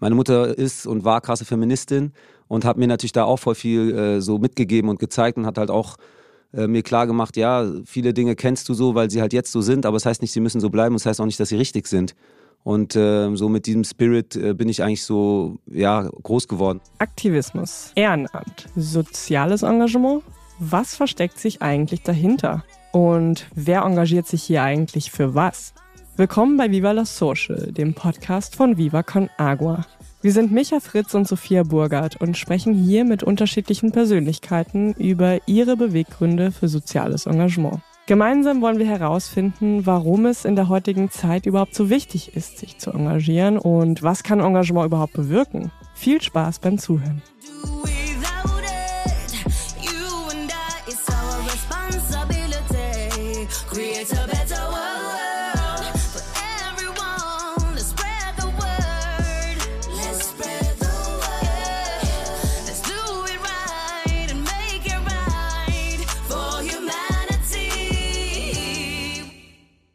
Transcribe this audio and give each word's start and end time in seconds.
meine 0.00 0.14
Mutter 0.14 0.56
ist 0.56 0.86
und 0.86 1.04
war 1.04 1.20
krasse 1.20 1.44
Feministin 1.44 2.12
und 2.48 2.64
hat 2.64 2.76
mir 2.76 2.86
natürlich 2.86 3.12
da 3.12 3.24
auch 3.24 3.38
voll 3.38 3.54
viel 3.54 3.94
äh, 3.96 4.20
so 4.20 4.38
mitgegeben 4.38 4.88
und 4.90 4.98
gezeigt 4.98 5.36
und 5.36 5.46
hat 5.46 5.58
halt 5.58 5.70
auch 5.70 5.96
äh, 6.54 6.66
mir 6.66 6.82
klar 6.82 7.06
gemacht, 7.06 7.36
ja, 7.36 7.66
viele 7.84 8.14
Dinge 8.14 8.34
kennst 8.34 8.68
du 8.68 8.74
so, 8.74 8.94
weil 8.94 9.10
sie 9.10 9.20
halt 9.20 9.32
jetzt 9.32 9.52
so 9.52 9.60
sind, 9.60 9.84
aber 9.84 9.96
es 9.96 10.04
das 10.04 10.10
heißt 10.10 10.22
nicht, 10.22 10.32
sie 10.32 10.40
müssen 10.40 10.60
so 10.60 10.70
bleiben, 10.70 10.94
es 10.94 11.02
das 11.02 11.10
heißt 11.10 11.20
auch 11.20 11.26
nicht, 11.26 11.38
dass 11.38 11.50
sie 11.50 11.56
richtig 11.56 11.86
sind. 11.86 12.14
Und 12.64 12.96
äh, 12.96 13.34
so 13.36 13.48
mit 13.48 13.66
diesem 13.66 13.84
Spirit 13.84 14.34
äh, 14.36 14.52
bin 14.52 14.68
ich 14.68 14.82
eigentlich 14.82 15.04
so 15.04 15.58
ja, 15.66 16.08
groß 16.22 16.48
geworden. 16.48 16.80
Aktivismus, 16.98 17.92
Ehrenamt, 17.94 18.66
soziales 18.76 19.62
Engagement. 19.62 20.22
Was 20.58 20.94
versteckt 20.96 21.38
sich 21.38 21.62
eigentlich 21.62 22.02
dahinter? 22.02 22.64
Und 22.92 23.46
wer 23.54 23.82
engagiert 23.82 24.26
sich 24.26 24.42
hier 24.42 24.62
eigentlich 24.62 25.10
für 25.10 25.34
was? 25.34 25.72
Willkommen 26.18 26.56
bei 26.56 26.68
Viva 26.68 26.90
la 26.90 27.04
Social, 27.04 27.70
dem 27.70 27.94
Podcast 27.94 28.56
von 28.56 28.76
Viva 28.76 29.04
Con 29.04 29.30
Agua. 29.36 29.86
Wir 30.20 30.32
sind 30.32 30.50
Micha 30.50 30.80
Fritz 30.80 31.14
und 31.14 31.28
Sophia 31.28 31.62
Burgert 31.62 32.20
und 32.20 32.36
sprechen 32.36 32.74
hier 32.74 33.04
mit 33.04 33.22
unterschiedlichen 33.22 33.92
Persönlichkeiten 33.92 34.94
über 34.94 35.38
ihre 35.46 35.76
Beweggründe 35.76 36.50
für 36.50 36.66
soziales 36.66 37.26
Engagement. 37.26 37.82
Gemeinsam 38.06 38.60
wollen 38.62 38.80
wir 38.80 38.88
herausfinden, 38.88 39.86
warum 39.86 40.26
es 40.26 40.44
in 40.44 40.56
der 40.56 40.68
heutigen 40.68 41.08
Zeit 41.08 41.46
überhaupt 41.46 41.76
so 41.76 41.88
wichtig 41.88 42.34
ist, 42.34 42.58
sich 42.58 42.78
zu 42.78 42.90
engagieren 42.90 43.56
und 43.56 44.02
was 44.02 44.24
kann 44.24 44.40
Engagement 44.40 44.86
überhaupt 44.86 45.12
bewirken. 45.12 45.70
Viel 45.94 46.20
Spaß 46.20 46.58
beim 46.58 46.78
Zuhören. 46.78 47.22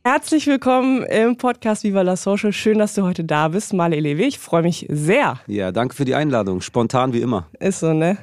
Herzlich 0.06 0.48
willkommen 0.48 1.04
im 1.04 1.38
Podcast 1.38 1.86
Viva 1.86 2.02
la 2.02 2.18
Social. 2.18 2.52
Schön, 2.52 2.78
dass 2.78 2.94
du 2.94 3.04
heute 3.04 3.24
da 3.24 3.48
bist, 3.48 3.72
Male 3.72 3.96
Elewe. 3.96 4.24
Ich 4.24 4.38
freue 4.38 4.62
mich 4.62 4.86
sehr. 4.90 5.40
Ja, 5.48 5.72
danke 5.72 5.96
für 5.96 6.04
die 6.04 6.14
Einladung. 6.14 6.60
Spontan 6.60 7.14
wie 7.14 7.22
immer. 7.22 7.48
Ist 7.58 7.80
so, 7.80 7.94
ne? 7.94 8.18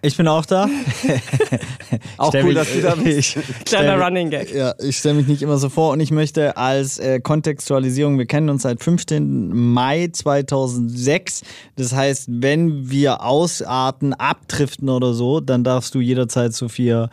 Ich 0.00 0.16
bin 0.16 0.28
auch 0.28 0.46
da. 0.46 0.68
auch 2.18 2.32
cool, 2.32 2.44
mich, 2.44 2.54
dass 2.54 2.72
du 2.72 2.82
da 2.82 2.94
bist. 2.94 3.36
Kleiner 3.64 4.00
Running 4.00 4.30
Gag. 4.30 4.54
Ja, 4.54 4.74
ich 4.78 4.98
stelle 4.98 5.16
mich 5.16 5.26
nicht 5.26 5.42
immer 5.42 5.58
so 5.58 5.68
vor 5.68 5.90
und 5.90 5.98
ich 5.98 6.12
möchte 6.12 6.56
als 6.56 7.00
äh, 7.00 7.18
Kontextualisierung, 7.18 8.16
wir 8.16 8.26
kennen 8.26 8.48
uns 8.48 8.62
seit 8.62 8.80
15. 8.80 9.48
Mai 9.72 10.10
2006. 10.12 11.42
Das 11.74 11.96
heißt, 11.96 12.28
wenn 12.30 12.92
wir 12.92 13.24
ausarten, 13.24 14.14
abdriften 14.14 14.88
oder 14.88 15.14
so, 15.14 15.40
dann 15.40 15.64
darfst 15.64 15.96
du 15.96 16.00
jederzeit 16.00 16.52
Sophia 16.52 17.10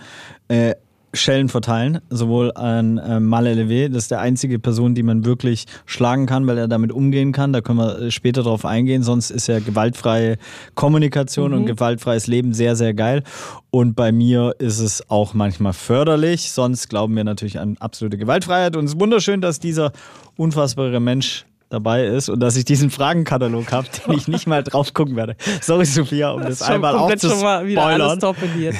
äh, 0.48 0.76
Schellen 1.16 1.50
verteilen, 1.50 2.00
sowohl 2.10 2.52
an 2.54 2.98
äh, 2.98 3.20
Mal 3.20 3.48
LW, 3.48 3.90
das 3.90 4.04
ist 4.04 4.12
der 4.12 4.20
einzige 4.20 4.60
Person, 4.60 4.96
die 4.96 5.04
man 5.04 5.26
wirklich 5.26 5.66
schlagen 5.86 6.26
kann, 6.26 6.46
weil 6.48 6.58
er 6.58 6.68
damit 6.68 6.92
umgehen 6.92 7.32
kann. 7.32 7.54
Da 7.54 7.62
können 7.62 7.80
wir 7.80 8.00
äh, 8.00 8.12
später 8.12 8.44
drauf 8.44 8.66
eingehen. 8.66 9.04
Sonst 9.04 9.32
ist 9.32 9.48
ja 9.48 9.60
gewaltfreie 9.60 10.38
Kommunikation 10.76 11.52
mhm. 11.52 11.58
und 11.58 11.66
gewaltfreies 11.66 12.28
Leben 12.28 12.54
sehr, 12.54 12.76
sehr 12.76 12.94
geil. 12.94 13.24
Und 13.72 13.96
bei 13.96 14.12
mir 14.12 14.56
ist 14.60 14.80
es 14.80 15.10
auch 15.10 15.34
manchmal 15.34 15.74
förderlich. 15.74 16.52
Sonst 16.52 16.90
glauben 16.90 17.16
wir 17.16 17.24
natürlich 17.24 17.60
an 17.60 17.78
absolute 17.80 18.18
Gewaltfreiheit. 18.18 18.76
Und 18.76 18.86
es 18.86 18.94
ist 18.94 19.00
wunderschön, 19.00 19.42
dass 19.42 19.60
dieser 19.60 19.92
unfassbare 20.38 21.00
Mensch 21.00 21.46
dabei 21.70 22.06
ist 22.06 22.30
und 22.30 22.40
dass 22.40 22.56
ich 22.56 22.66
diesen 22.66 22.90
Fragenkatalog 22.90 23.72
habe, 23.72 23.88
den 24.08 24.14
ich 24.18 24.28
nicht 24.28 24.48
mal 24.48 24.64
drauf 24.64 24.94
gucken 24.94 25.16
werde. 25.16 25.36
Sorry, 25.62 25.86
Sophia, 25.86 26.32
um 26.32 26.42
das, 26.42 26.60
das 26.60 26.70
einmal 26.70 26.96
auch 26.96 27.14
zu 27.16 27.30
spoilern. 27.30 28.20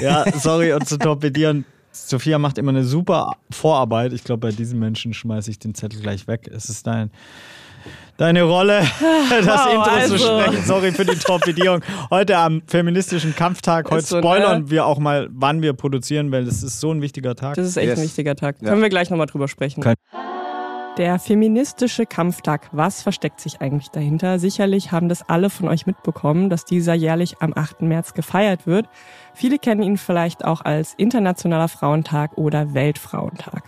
Ja, 0.00 0.24
sorry 0.38 0.72
und 0.72 0.86
zu 0.86 0.98
torpedieren. 0.98 1.64
Sophia 2.04 2.38
macht 2.38 2.58
immer 2.58 2.70
eine 2.70 2.84
super 2.84 3.32
Vorarbeit. 3.50 4.12
Ich 4.12 4.24
glaube, 4.24 4.48
bei 4.48 4.52
diesen 4.52 4.78
Menschen 4.78 5.14
schmeiße 5.14 5.50
ich 5.50 5.58
den 5.58 5.74
Zettel 5.74 6.00
gleich 6.00 6.28
weg. 6.28 6.48
Es 6.52 6.68
ist 6.68 6.86
dein, 6.86 7.10
deine 8.16 8.42
Rolle, 8.42 8.80
das 9.30 9.46
wow, 9.46 9.74
Intro 9.74 9.90
also. 9.90 10.16
zu 10.16 10.22
sprechen. 10.24 10.64
Sorry 10.64 10.92
für 10.92 11.04
die 11.04 11.16
Torpedierung. 11.16 11.80
Heute 12.10 12.36
am 12.36 12.62
feministischen 12.66 13.34
Kampftag. 13.34 13.90
Heute 13.90 14.06
so, 14.06 14.18
spoilern 14.18 14.64
ne? 14.64 14.70
wir 14.70 14.86
auch 14.86 14.98
mal, 14.98 15.28
wann 15.32 15.62
wir 15.62 15.72
produzieren, 15.72 16.30
weil 16.30 16.44
das 16.44 16.62
ist 16.62 16.80
so 16.80 16.92
ein 16.92 17.02
wichtiger 17.02 17.34
Tag. 17.34 17.54
Das 17.54 17.66
ist 17.66 17.76
echt 17.76 17.88
yes. 17.88 17.98
ein 17.98 18.04
wichtiger 18.04 18.36
Tag. 18.36 18.56
Ja. 18.60 18.68
Können 18.68 18.82
wir 18.82 18.90
gleich 18.90 19.10
nochmal 19.10 19.26
drüber 19.26 19.48
sprechen. 19.48 19.82
Kein 19.82 19.96
der 20.96 21.18
feministische 21.18 22.06
Kampftag, 22.06 22.68
was 22.72 23.02
versteckt 23.02 23.40
sich 23.40 23.60
eigentlich 23.60 23.90
dahinter? 23.90 24.38
Sicherlich 24.38 24.92
haben 24.92 25.08
das 25.08 25.28
alle 25.28 25.50
von 25.50 25.68
euch 25.68 25.86
mitbekommen, 25.86 26.48
dass 26.48 26.64
dieser 26.64 26.94
jährlich 26.94 27.36
am 27.40 27.52
8. 27.54 27.82
März 27.82 28.14
gefeiert 28.14 28.66
wird. 28.66 28.88
Viele 29.34 29.58
kennen 29.58 29.82
ihn 29.82 29.98
vielleicht 29.98 30.44
auch 30.44 30.62
als 30.64 30.94
Internationaler 30.94 31.68
Frauentag 31.68 32.38
oder 32.38 32.72
Weltfrauentag. 32.72 33.64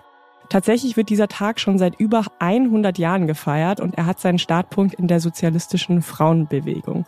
Tatsächlich 0.48 0.96
wird 0.96 1.10
dieser 1.10 1.28
Tag 1.28 1.60
schon 1.60 1.76
seit 1.76 2.00
über 2.00 2.24
100 2.38 2.96
Jahren 2.96 3.26
gefeiert 3.26 3.80
und 3.80 3.98
er 3.98 4.06
hat 4.06 4.18
seinen 4.18 4.38
Startpunkt 4.38 4.94
in 4.94 5.06
der 5.06 5.20
sozialistischen 5.20 6.00
Frauenbewegung. 6.00 7.04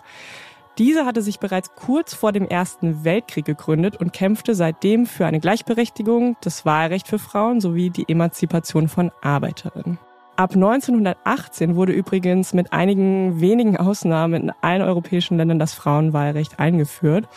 Diese 0.77 1.07
hatte 1.07 1.23
sich 1.23 1.41
bereits 1.41 1.75
kurz 1.75 2.15
vor 2.15 2.33
dem 2.33 2.47
Ersten 2.47 3.05
Weltkrieg 3.05 3.47
gegründet 3.47 3.97
und 3.97 4.13
kämpfte 4.13 4.55
seitdem 4.55 5.07
für 5.07 5.27
eine 5.27 5.41
Gleichberechtigung, 5.41 6.37
das 6.43 6.67
Wahlrecht 6.67 7.09
für 7.09 7.19
Frauen 7.19 7.61
sowie 7.61 7.91
die 7.91 8.09
Emanzipation 8.09 8.89
von 8.89 9.11
Arbeiterinnen. 9.23 9.99
Ab 10.41 10.55
1918 10.55 11.77
wurde 11.77 11.93
übrigens 11.93 12.55
mit 12.55 12.73
einigen 12.73 13.43
wenigen 13.43 13.77
Ausnahmen 13.77 14.45
in 14.45 14.53
allen 14.63 14.81
europäischen 14.81 15.37
Ländern 15.37 15.59
das 15.59 15.75
Frauenwahlrecht 15.75 16.59
eingeführt. 16.59 17.29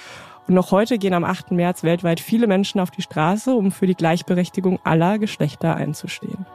Und 0.48 0.54
noch 0.54 0.72
heute 0.72 0.98
gehen 0.98 1.14
am 1.14 1.26
8. 1.26 1.52
März 1.52 1.84
weltweit 1.84 2.22
viele 2.22 2.48
Menschen 2.48 2.80
auf 2.80 2.92
die 2.92 3.02
Straße, 3.02 3.54
um 3.54 3.74
für 3.74 3.88
die 3.88 3.96
Gleichberechtigung 3.96 4.80
aller 4.86 5.20
Geschlechter 5.20 5.76
einzustehen. 5.76 6.46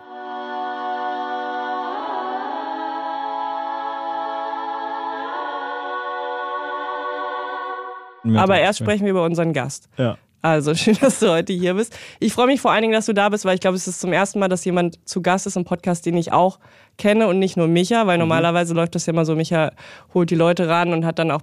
Aber 8.36 8.58
erst 8.58 8.78
sprechen 8.78 9.04
wir 9.04 9.10
über 9.10 9.24
unseren 9.24 9.52
Gast. 9.52 9.90
Ja. 9.98 10.16
Also 10.42 10.74
schön, 10.76 10.96
dass 11.00 11.20
du 11.20 11.30
heute 11.30 11.52
hier 11.52 11.74
bist. 11.74 11.96
Ich 12.20 12.32
freue 12.32 12.46
mich 12.46 12.60
vor 12.60 12.70
allen 12.70 12.82
Dingen, 12.82 12.94
dass 12.94 13.06
du 13.06 13.12
da 13.12 13.28
bist, 13.28 13.44
weil 13.44 13.54
ich 13.54 13.60
glaube, 13.60 13.76
es 13.76 13.88
ist 13.88 14.00
zum 14.00 14.12
ersten 14.12 14.38
Mal, 14.38 14.48
dass 14.48 14.64
jemand 14.64 14.98
zu 15.08 15.22
Gast 15.22 15.46
ist 15.46 15.56
im 15.56 15.64
Podcast, 15.64 16.06
den 16.06 16.16
ich 16.16 16.32
auch 16.32 16.58
kenne 16.96 17.28
und 17.28 17.38
nicht 17.38 17.56
nur 17.56 17.68
Micha, 17.68 18.06
weil 18.06 18.18
mhm. 18.18 18.22
normalerweise 18.22 18.74
läuft 18.74 18.94
das 18.94 19.06
ja 19.06 19.12
immer 19.12 19.24
so, 19.24 19.34
Micha 19.34 19.72
holt 20.14 20.30
die 20.30 20.34
Leute 20.34 20.68
ran 20.68 20.92
und 20.92 21.04
hat 21.04 21.18
dann 21.18 21.30
auch 21.30 21.42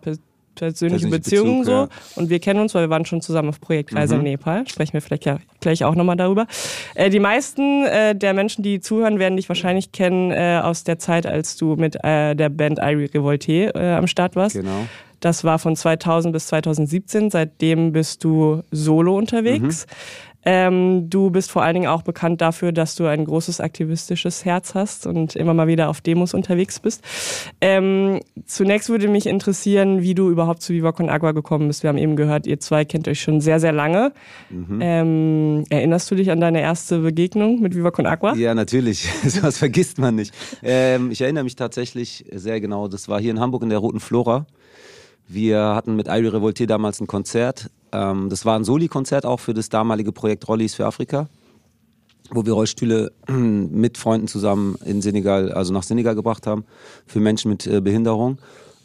persönliche 0.56 1.08
Beziehungen 1.08 1.62
Bezug, 1.62 1.66
so. 1.66 1.72
Ja. 1.72 1.90
Und 2.16 2.30
wir 2.30 2.40
kennen 2.40 2.60
uns, 2.60 2.74
weil 2.74 2.84
wir 2.84 2.90
waren 2.90 3.06
schon 3.06 3.22
zusammen 3.22 3.50
auf 3.50 3.62
Projektreise 3.62 4.16
mhm. 4.16 4.22
in 4.22 4.32
Nepal. 4.32 4.68
Sprechen 4.68 4.94
wir 4.94 5.02
vielleicht 5.02 5.26
ja 5.26 5.40
gleich 5.60 5.84
auch 5.84 5.96
nochmal 5.96 6.16
darüber. 6.16 6.48
Äh, 6.96 7.10
die 7.10 7.20
meisten 7.20 7.86
äh, 7.86 8.16
der 8.16 8.34
Menschen, 8.34 8.64
die 8.64 8.80
zuhören, 8.80 9.20
werden 9.20 9.36
dich 9.36 9.50
wahrscheinlich 9.50 9.92
kennen 9.92 10.32
äh, 10.32 10.62
aus 10.64 10.84
der 10.84 11.00
Zeit, 11.00 11.26
als 11.26 11.58
du 11.58 11.76
mit 11.76 11.98
äh, 12.04 12.36
der 12.36 12.50
Band 12.50 12.80
Irie 12.82 13.10
Revolte 13.14 13.76
äh, 13.76 13.94
am 13.94 14.08
Start 14.08 14.36
warst. 14.36 14.56
Genau. 14.56 14.86
Das 15.20 15.44
war 15.44 15.60
von 15.60 15.76
2000 15.76 16.34
bis 16.34 16.48
2017. 16.48 17.30
Seitdem 17.30 17.92
bist 17.92 18.24
du 18.24 18.62
solo 18.72 19.18
unterwegs. 19.18 19.86
Mhm. 19.88 20.36
Ähm, 20.46 21.10
du 21.10 21.32
bist 21.32 21.52
vor 21.52 21.64
allen 21.64 21.74
Dingen 21.74 21.88
auch 21.88 22.04
bekannt 22.04 22.40
dafür, 22.40 22.72
dass 22.72 22.96
du 22.96 23.08
ein 23.08 23.26
großes 23.26 23.60
aktivistisches 23.60 24.46
Herz 24.46 24.76
hast 24.76 25.08
und 25.08 25.36
immer 25.36 25.56
mal 25.56 25.68
wieder 25.68 25.90
auf 25.90 26.02
Demos 26.02 26.36
unterwegs 26.36 26.80
bist. 26.80 27.04
Ähm, 27.62 28.20
zunächst 28.46 28.90
würde 28.90 29.08
mich 29.08 29.26
interessieren, 29.26 30.04
wie 30.04 30.14
du 30.14 30.30
überhaupt 30.30 30.62
zu 30.62 30.74
Viva 30.74 30.92
Con 30.92 31.10
Agua 31.10 31.32
gekommen 31.32 31.68
bist. 31.68 31.82
Wir 31.82 31.88
haben 31.90 31.98
eben 31.98 32.16
gehört, 32.16 32.46
ihr 32.46 32.60
zwei 32.60 32.86
kennt 32.86 33.08
euch 33.08 33.22
schon 33.22 33.42
sehr, 33.42 33.60
sehr 33.60 33.72
lange. 33.72 34.14
Mhm. 34.52 34.80
Ähm, 34.82 35.64
erinnerst 35.70 36.12
du 36.12 36.16
dich 36.16 36.30
an 36.30 36.40
deine 36.40 36.62
erste 36.62 37.00
Begegnung 37.00 37.60
mit 37.60 37.76
Viva 37.76 37.90
Con 37.90 38.06
Agua? 38.06 38.36
Ja, 38.36 38.54
natürlich. 38.54 39.10
Was 39.42 39.58
vergisst 39.58 39.98
man 39.98 40.14
nicht. 40.14 40.32
Ähm, 40.62 41.10
ich 41.10 41.22
erinnere 41.22 41.44
mich 41.44 41.56
tatsächlich 41.56 42.24
sehr 42.32 42.62
genau. 42.62 42.88
Das 42.88 43.10
war 43.10 43.20
hier 43.20 43.32
in 43.32 43.40
Hamburg 43.40 43.64
in 43.64 43.70
der 43.70 43.80
Roten 43.80 44.00
Flora. 44.00 44.46
Wir 45.28 45.60
hatten 45.60 45.96
mit 45.96 46.08
Irie 46.08 46.28
Revolte 46.28 46.68
damals 46.68 47.02
ein 47.02 47.08
Konzert. 47.08 47.70
Ähm, 47.92 48.30
das 48.30 48.46
war 48.46 48.58
ein 48.58 48.64
Soli-Konzert 48.64 49.26
auch 49.26 49.40
für 49.40 49.54
das 49.54 49.70
damalige 49.70 50.12
Projekt 50.12 50.48
Rollies 50.48 50.76
für 50.76 50.86
Afrika, 50.86 51.28
wo 52.30 52.46
wir 52.46 52.54
Rollstühle 52.54 53.12
mit 53.30 53.98
Freunden 53.98 54.28
zusammen 54.28 54.76
in 54.86 55.02
Senegal, 55.02 55.52
also 55.52 55.74
nach 55.74 55.84
Senegal 55.84 56.16
gebracht 56.16 56.46
haben, 56.46 56.66
für 57.08 57.20
Menschen 57.20 57.50
mit 57.50 57.66
äh, 57.66 57.82
Behinderung. 57.82 58.38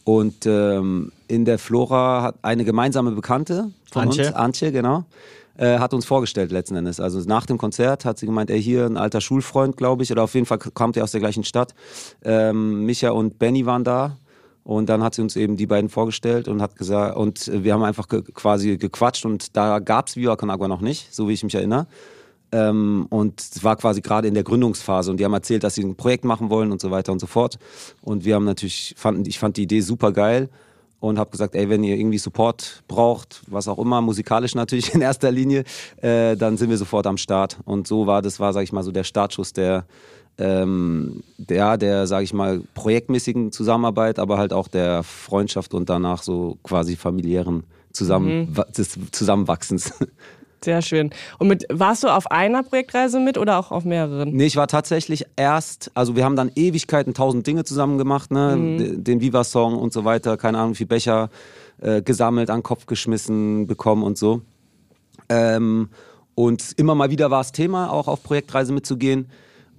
Und 0.05 0.47
ähm, 0.47 1.13
in 1.29 1.45
der 1.45 1.59
Flora 1.59 2.23
hat 2.23 2.37
eine 2.43 2.65
gemeinsame 2.65 3.13
Bekannte 3.13 3.71
von 3.93 4.05
Antje. 4.05 4.29
uns, 4.29 4.35
Antje, 4.35 4.73
genau, 4.73 5.05
äh, 5.59 5.79
hat 5.79 5.93
uns 5.93 6.07
vorgestellt 6.07 6.53
letzten 6.53 6.75
Endes. 6.75 7.01
Also 7.01 7.21
nach 7.21 7.45
dem 7.45 7.59
Konzert 7.59 8.07
hat 8.07 8.19
sie 8.19 8.25
gemeint, 8.25 8.51
ey, 8.51 8.63
hier 8.63 8.87
ein 8.87 8.97
alter 8.97 9.21
Schulfreund, 9.21 9.77
glaube 9.77 10.03
ich, 10.03 10.11
oder 10.11 10.23
auf 10.23 10.35
jeden 10.35 10.47
Fall 10.47 10.59
kommt 10.59 10.97
er 10.97 11.05
aus 11.05 11.13
der 11.13 11.21
gleichen 11.21 11.45
Stadt. 11.45 11.75
Ähm, 12.25 12.87
Micha 12.87 13.11
und 13.11 13.39
Benny 13.39 13.67
waren 13.67 13.85
da 13.85 14.17
und 14.65 14.89
dann 14.89 15.03
hat 15.03 15.15
sie 15.15 15.23
uns 15.23 15.37
eben 15.37 15.57
die 15.57 15.67
beiden 15.67 15.89
vorgestellt 15.89 16.49
und 16.49 16.61
hat 16.63 16.77
gesagt, 16.77 17.17
und 17.17 17.51
wir 17.53 17.73
haben 17.73 17.83
einfach 17.83 18.09
ge 18.09 18.23
quasi 18.23 18.77
gequatscht 18.77 19.25
und 19.25 19.57
da 19.57 19.79
gab 19.79 20.09
es 20.09 20.17
Viva 20.17 20.37
Con 20.37 20.51
Agua 20.51 20.69
noch 20.69 20.81
nicht, 20.81 21.15
so 21.15 21.29
wie 21.29 21.33
ich 21.33 21.43
mich 21.43 21.55
erinnere. 21.55 21.87
Ähm, 22.53 23.07
und 23.11 23.41
es 23.41 23.63
war 23.63 23.77
quasi 23.77 24.01
gerade 24.01 24.29
in 24.29 24.35
der 24.35 24.43
Gründungsphase 24.43 25.11
und 25.11 25.19
die 25.19 25.25
haben 25.25 25.33
erzählt, 25.33 25.63
dass 25.63 25.77
sie 25.77 25.85
ein 25.85 25.95
Projekt 25.95 26.25
machen 26.25 26.51
wollen 26.51 26.73
und 26.73 26.81
so 26.81 26.91
weiter 26.91 27.13
und 27.13 27.21
so 27.21 27.27
fort. 27.27 27.59
Und 28.03 28.25
wir 28.25 28.35
haben 28.35 28.45
natürlich, 28.45 28.95
fanden, 28.97 29.25
ich 29.27 29.39
fand 29.39 29.57
die 29.57 29.63
Idee 29.63 29.81
super 29.81 30.13
geil 30.13 30.49
und 30.99 31.19
habe 31.19 31.31
gesagt, 31.31 31.55
ey, 31.55 31.69
wenn 31.69 31.83
ihr 31.83 31.97
irgendwie 31.97 32.19
Support 32.19 32.83
braucht, 32.87 33.43
was 33.47 33.69
auch 33.69 33.79
immer, 33.79 34.01
musikalisch 34.01 34.55
natürlich 34.55 34.95
in 34.95 35.01
erster 35.01 35.31
Linie, 35.31 35.65
äh, 36.03 36.37
dann 36.37 36.57
sind 36.57 36.71
wir 36.71 36.77
sofort 36.77 37.07
am 37.07 37.17
Start. 37.17 37.59
Und 37.65 37.87
so 37.87 38.07
war 38.07 38.21
das, 38.21 38.41
war, 38.41 38.53
sag 38.53 38.63
ich 38.63 38.73
mal, 38.73 38.83
so 38.83 38.93
der 38.93 39.05
Startschuss 39.05 39.53
der, 39.53 39.87
ähm, 40.39 41.23
der, 41.39 41.77
der, 41.77 42.07
sage 42.07 42.25
ich 42.25 42.33
mal, 42.33 42.63
projektmäßigen 42.75 43.53
Zusammenarbeit, 43.53 44.19
aber 44.19 44.39
halt 44.39 44.53
auch 44.53 44.69
der 44.69 45.03
Freundschaft 45.03 45.75
und 45.75 45.91
danach 45.91 46.23
so 46.23 46.59
quasi 46.63 46.97
familiären 46.97 47.65
Zusammen 47.93 48.51
mhm. 48.51 48.65
des 48.77 48.99
Zusammenwachsens. 49.11 49.93
Sehr 50.63 50.83
schön. 50.83 51.11
Und 51.39 51.49
mit, 51.49 51.65
warst 51.71 52.03
du 52.05 52.09
auf 52.09 52.31
einer 52.31 52.63
Projektreise 52.63 53.19
mit 53.19 53.39
oder 53.39 53.59
auch 53.59 53.71
auf 53.71 53.85
mehreren? 53.85 54.31
Nee, 54.35 54.45
ich 54.45 54.57
war 54.57 54.69
tatsächlich 54.69 55.25
erst, 55.37 55.91
also 55.95 56.17
wir 56.17 56.25
haben 56.25 56.37
dann 56.37 56.53
Ewigkeiten 56.55 57.15
tausend 57.15 57.47
Dinge 57.47 57.65
zusammen 57.65 57.97
gemacht, 57.97 58.31
ne? 58.31 58.57
Mhm. 58.57 59.03
Den 59.03 59.21
Viva-Song 59.23 59.79
und 59.79 59.93
so 59.93 60.05
weiter, 60.05 60.37
keine 60.37 60.59
Ahnung, 60.59 60.73
wie 60.73 60.79
viel 60.79 60.87
Becher 60.87 61.31
äh, 61.81 62.03
gesammelt, 62.03 62.51
an 62.51 62.59
den 62.59 62.63
Kopf 62.63 62.85
geschmissen 62.87 63.67
bekommen 63.67 64.03
und 64.03 64.19
so. 64.19 64.43
Ähm, 65.31 65.89
und 66.35 66.73
immer 66.77 66.95
mal 66.95 67.11
wieder 67.11 67.31
war 67.31 67.41
es 67.41 67.53
Thema, 67.53 67.91
auch 67.91 68.07
auf 68.07 68.23
Projektreise 68.23 68.73
mitzugehen. 68.73 69.31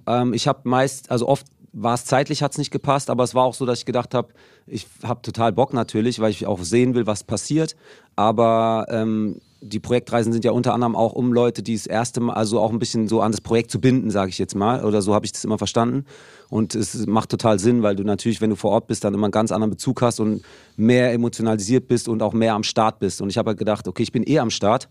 Ähm, 0.06 0.34
ich 0.34 0.48
habe 0.48 0.68
meist, 0.68 1.10
also 1.10 1.28
oft 1.28 1.46
war 1.72 1.94
es 1.94 2.04
zeitlich, 2.04 2.42
hat 2.42 2.52
es 2.52 2.58
nicht 2.58 2.70
gepasst, 2.70 3.08
aber 3.08 3.24
es 3.24 3.34
war 3.34 3.44
auch 3.44 3.54
so, 3.54 3.64
dass 3.64 3.80
ich 3.80 3.86
gedacht 3.86 4.14
habe, 4.14 4.28
ich 4.66 4.86
habe 5.02 5.22
total 5.22 5.52
Bock 5.52 5.72
natürlich, 5.72 6.20
weil 6.20 6.30
ich 6.30 6.46
auch 6.46 6.62
sehen 6.62 6.94
will, 6.94 7.06
was 7.06 7.24
passiert. 7.24 7.76
Aber 8.14 8.86
ähm, 8.90 9.40
die 9.62 9.80
Projektreisen 9.80 10.32
sind 10.32 10.44
ja 10.44 10.50
unter 10.50 10.74
anderem 10.74 10.96
auch 10.96 11.12
um 11.12 11.32
Leute, 11.32 11.62
die 11.62 11.74
das 11.74 11.86
erste 11.86 12.20
Mal, 12.20 12.34
also 12.34 12.60
auch 12.60 12.70
ein 12.70 12.78
bisschen 12.78 13.08
so 13.08 13.22
an 13.22 13.32
das 13.32 13.40
Projekt 13.40 13.70
zu 13.70 13.80
binden, 13.80 14.10
sage 14.10 14.28
ich 14.28 14.38
jetzt 14.38 14.54
mal. 14.54 14.84
Oder 14.84 15.02
so 15.02 15.14
habe 15.14 15.24
ich 15.24 15.32
das 15.32 15.44
immer 15.44 15.56
verstanden. 15.56 16.04
Und 16.50 16.74
es 16.74 17.06
macht 17.06 17.30
total 17.30 17.58
Sinn, 17.58 17.82
weil 17.82 17.96
du 17.96 18.02
natürlich, 18.04 18.40
wenn 18.40 18.50
du 18.50 18.56
vor 18.56 18.72
Ort 18.72 18.88
bist, 18.88 19.04
dann 19.04 19.14
immer 19.14 19.26
einen 19.26 19.32
ganz 19.32 19.52
anderen 19.52 19.70
Bezug 19.70 20.02
hast 20.02 20.20
und 20.20 20.42
mehr 20.76 21.12
emotionalisiert 21.12 21.88
bist 21.88 22.08
und 22.08 22.22
auch 22.22 22.34
mehr 22.34 22.54
am 22.54 22.64
Start 22.64 22.98
bist. 22.98 23.22
Und 23.22 23.30
ich 23.30 23.38
habe 23.38 23.50
halt 23.50 23.58
gedacht, 23.58 23.88
okay, 23.88 24.02
ich 24.02 24.12
bin 24.12 24.24
eh 24.26 24.40
am 24.40 24.50
Start 24.50 24.88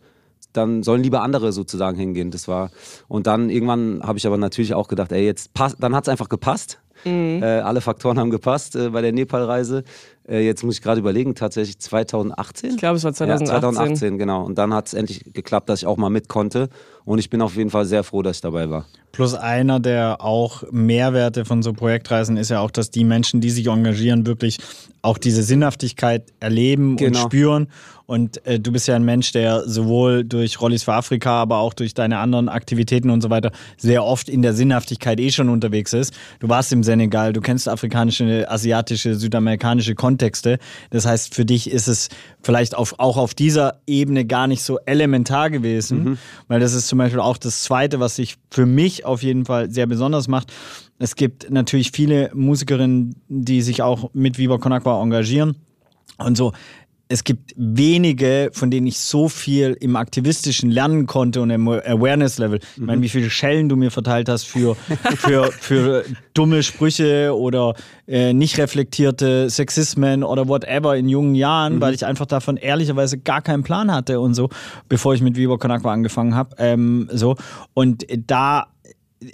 dann 0.53 0.83
sollen 0.83 1.03
lieber 1.03 1.21
andere 1.21 1.51
sozusagen 1.51 1.97
hingehen. 1.97 2.31
Das 2.31 2.47
war 2.47 2.71
und 3.07 3.27
dann 3.27 3.49
irgendwann 3.49 4.01
habe 4.03 4.17
ich 4.17 4.27
aber 4.27 4.37
natürlich 4.37 4.73
auch 4.73 4.87
gedacht, 4.87 5.11
ey, 5.11 5.25
jetzt 5.25 5.53
passt, 5.53 5.77
dann 5.79 5.95
hat 5.95 6.05
es 6.05 6.09
einfach 6.09 6.29
gepasst. 6.29 6.79
Mhm. 7.05 7.41
Äh, 7.41 7.59
alle 7.59 7.81
Faktoren 7.81 8.19
haben 8.19 8.29
gepasst 8.29 8.75
äh, 8.75 8.89
bei 8.89 9.01
der 9.01 9.11
Nepal-Reise. 9.11 9.83
Äh, 10.27 10.45
jetzt 10.45 10.63
muss 10.63 10.75
ich 10.75 10.81
gerade 10.81 10.99
überlegen, 10.99 11.35
tatsächlich 11.35 11.79
2018? 11.79 12.71
Ich 12.71 12.77
glaube, 12.77 12.97
es 12.97 13.03
war 13.03 13.13
2018. 13.13 13.47
Ja, 13.47 13.59
2018, 13.59 14.17
genau. 14.17 14.43
Und 14.45 14.57
dann 14.57 14.73
hat 14.73 14.87
es 14.87 14.93
endlich 14.93 15.33
geklappt, 15.33 15.69
dass 15.69 15.81
ich 15.81 15.87
auch 15.87 15.97
mal 15.97 16.09
mit 16.09 16.27
konnte. 16.29 16.69
Und 17.03 17.19
ich 17.19 17.29
bin 17.29 17.41
auf 17.41 17.55
jeden 17.55 17.69
Fall 17.69 17.85
sehr 17.85 18.03
froh, 18.03 18.21
dass 18.21 18.37
ich 18.37 18.41
dabei 18.41 18.69
war. 18.69 18.85
Plus 19.11 19.33
einer 19.33 19.79
der 19.79 20.21
auch 20.21 20.63
Mehrwerte 20.71 21.43
von 21.43 21.63
so 21.63 21.73
Projektreisen 21.73 22.37
ist 22.37 22.49
ja 22.49 22.59
auch, 22.61 22.71
dass 22.71 22.91
die 22.91 23.03
Menschen, 23.03 23.41
die 23.41 23.49
sich 23.49 23.67
engagieren, 23.67 24.25
wirklich 24.25 24.59
auch 25.01 25.17
diese 25.17 25.43
Sinnhaftigkeit 25.43 26.31
erleben 26.39 26.95
genau. 26.95 27.19
und 27.19 27.25
spüren. 27.25 27.67
Und 28.11 28.45
äh, 28.45 28.59
du 28.59 28.73
bist 28.73 28.89
ja 28.89 28.97
ein 28.97 29.05
Mensch, 29.05 29.31
der 29.31 29.69
sowohl 29.69 30.25
durch 30.25 30.59
Rollis 30.59 30.83
für 30.83 30.91
Afrika, 30.91 31.41
aber 31.41 31.59
auch 31.59 31.73
durch 31.73 31.93
deine 31.93 32.17
anderen 32.17 32.49
Aktivitäten 32.49 33.09
und 33.09 33.21
so 33.21 33.29
weiter 33.29 33.53
sehr 33.77 34.03
oft 34.03 34.27
in 34.27 34.41
der 34.41 34.53
Sinnhaftigkeit 34.53 35.17
eh 35.21 35.31
schon 35.31 35.47
unterwegs 35.47 35.93
ist. 35.93 36.13
Du 36.41 36.49
warst 36.49 36.73
im 36.73 36.83
Senegal, 36.83 37.31
du 37.31 37.39
kennst 37.39 37.69
afrikanische, 37.69 38.51
asiatische, 38.51 39.15
südamerikanische 39.15 39.95
Kontexte. 39.95 40.59
Das 40.89 41.05
heißt, 41.05 41.33
für 41.33 41.45
dich 41.45 41.71
ist 41.71 41.87
es 41.87 42.09
vielleicht 42.43 42.75
auf, 42.75 42.95
auch 42.97 43.15
auf 43.15 43.33
dieser 43.33 43.79
Ebene 43.87 44.25
gar 44.25 44.47
nicht 44.47 44.63
so 44.63 44.77
elementar 44.79 45.49
gewesen, 45.49 46.03
mhm. 46.03 46.17
weil 46.49 46.59
das 46.59 46.73
ist 46.73 46.89
zum 46.89 46.97
Beispiel 46.97 47.21
auch 47.21 47.37
das 47.37 47.63
Zweite, 47.63 48.01
was 48.01 48.17
sich 48.17 48.35
für 48.49 48.65
mich 48.65 49.05
auf 49.05 49.23
jeden 49.23 49.45
Fall 49.45 49.71
sehr 49.71 49.87
besonders 49.87 50.27
macht. 50.27 50.51
Es 50.99 51.15
gibt 51.15 51.49
natürlich 51.49 51.91
viele 51.93 52.29
Musikerinnen, 52.33 53.15
die 53.29 53.61
sich 53.61 53.81
auch 53.81 54.09
mit 54.11 54.37
Viva 54.37 54.57
Con 54.57 54.73
Agua 54.73 55.01
engagieren. 55.01 55.55
Und 56.17 56.37
so, 56.37 56.53
es 57.11 57.25
gibt 57.25 57.53
wenige, 57.57 58.49
von 58.53 58.71
denen 58.71 58.87
ich 58.87 58.97
so 58.97 59.27
viel 59.27 59.75
im 59.81 59.97
Aktivistischen 59.97 60.71
lernen 60.71 61.07
konnte 61.07 61.41
und 61.41 61.49
im 61.49 61.67
Awareness-Level. 61.67 62.59
Ich 62.75 62.81
meine, 62.81 62.99
mhm. 62.99 63.03
wie 63.03 63.09
viele 63.09 63.29
Schellen 63.29 63.67
du 63.67 63.75
mir 63.75 63.91
verteilt 63.91 64.29
hast 64.29 64.45
für, 64.45 64.75
für, 65.17 65.51
für 65.51 66.05
dumme 66.33 66.63
Sprüche 66.63 67.35
oder 67.37 67.75
äh, 68.07 68.31
nicht 68.31 68.57
reflektierte 68.57 69.49
Sexismen 69.49 70.23
oder 70.23 70.47
whatever 70.47 70.95
in 70.95 71.09
jungen 71.09 71.35
Jahren, 71.35 71.75
mhm. 71.75 71.81
weil 71.81 71.93
ich 71.93 72.05
einfach 72.05 72.27
davon 72.27 72.55
ehrlicherweise 72.55 73.17
gar 73.17 73.41
keinen 73.41 73.63
Plan 73.63 73.91
hatte 73.91 74.21
und 74.21 74.33
so, 74.33 74.49
bevor 74.87 75.13
ich 75.13 75.21
mit 75.21 75.35
Viva 75.35 75.57
Con 75.57 75.71
Agua 75.71 75.91
angefangen 75.91 76.33
habe. 76.33 76.55
Ähm, 76.59 77.09
so. 77.11 77.35
Und 77.73 78.05
da 78.25 78.67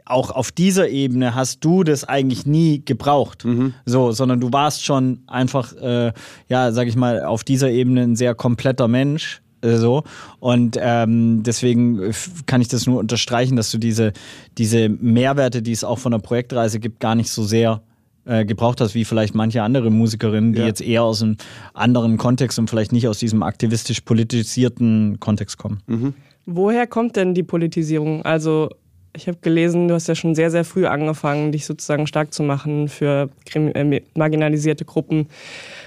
auch 0.06 0.31
auf 0.31 0.51
dieser 0.51 0.89
Ebene 0.89 1.36
hast 1.36 1.63
du 1.63 1.84
das 1.84 2.04
eigentlich 2.04 2.45
nie 2.45 2.84
gebraucht, 2.84 3.45
mhm. 3.45 3.74
so, 3.86 4.12
sondern 4.12 4.39
du 4.39 4.51
warst 4.51 4.84
schon 4.84 5.22
einfach, 5.28 5.74
äh, 5.75 6.12
ja, 6.50 6.72
sag 6.72 6.88
ich 6.88 6.95
mal, 6.95 7.24
auf 7.24 7.44
dieser 7.44 7.69
Ebene 7.69 8.01
ein 8.01 8.16
sehr 8.16 8.36
kompletter 8.36 8.88
Mensch. 8.88 9.42
Äh, 9.62 9.78
so 9.78 10.04
und 10.39 10.78
ähm, 10.80 11.42
deswegen 11.44 12.13
kann 12.45 12.62
ich 12.62 12.68
das 12.68 12.86
nur 12.86 13.00
unterstreichen, 13.00 13.56
dass 13.56 13.72
du 13.72 13.78
diese, 13.78 14.13
diese 14.57 14.89
Mehrwerte, 14.89 15.62
die 15.62 15.72
es 15.72 15.84
auch 15.84 16.00
von 16.00 16.12
der 16.12 16.19
Projektreise 16.19 16.80
gibt, 16.80 17.00
gar 17.00 17.16
nicht 17.16 17.31
so 17.31 17.44
sehr 17.44 17.81
äh, 18.25 18.45
gebraucht 18.45 18.81
hast, 18.81 18.94
wie 18.94 19.06
vielleicht 19.06 19.36
manche 19.36 19.63
andere 19.63 19.90
Musikerinnen, 19.90 20.54
die 20.54 20.60
ja. 20.60 20.66
jetzt 20.66 20.81
eher 20.81 21.04
aus 21.04 21.24
einem 21.24 21.38
anderen 21.74 22.18
Kontext 22.18 22.60
und 22.60 22.69
vielleicht 22.69 22.92
nicht 22.92 23.07
aus 23.07 23.19
diesem 23.19 23.42
aktivistisch 23.42 24.01
politisierten 24.01 25.19
Kontext 25.19 25.57
kommen. 25.57 25.81
Mhm. 25.88 26.13
Woher 26.45 26.88
kommt 26.88 27.16
denn 27.16 27.33
die 27.33 27.44
Politisierung? 27.44 28.24
Also 28.24 28.69
ich 29.18 29.28
habe 29.28 29.40
gelesen, 29.42 29.88
du 29.88 29.96
hast 29.96 30.08
ja 30.08 30.16
schon 30.16 30.36
sehr, 30.36 30.52
sehr 30.52 30.64
früh 30.64 30.86
angefangen, 30.86 31.52
dich 31.52 31.66
sozusagen 31.66 32.08
stark 32.08 32.34
zu 32.34 32.44
machen 32.44 32.88
für 32.88 33.30
äh, 33.54 34.02
marginalisierte 34.16 34.86
Gruppen. 34.86 35.28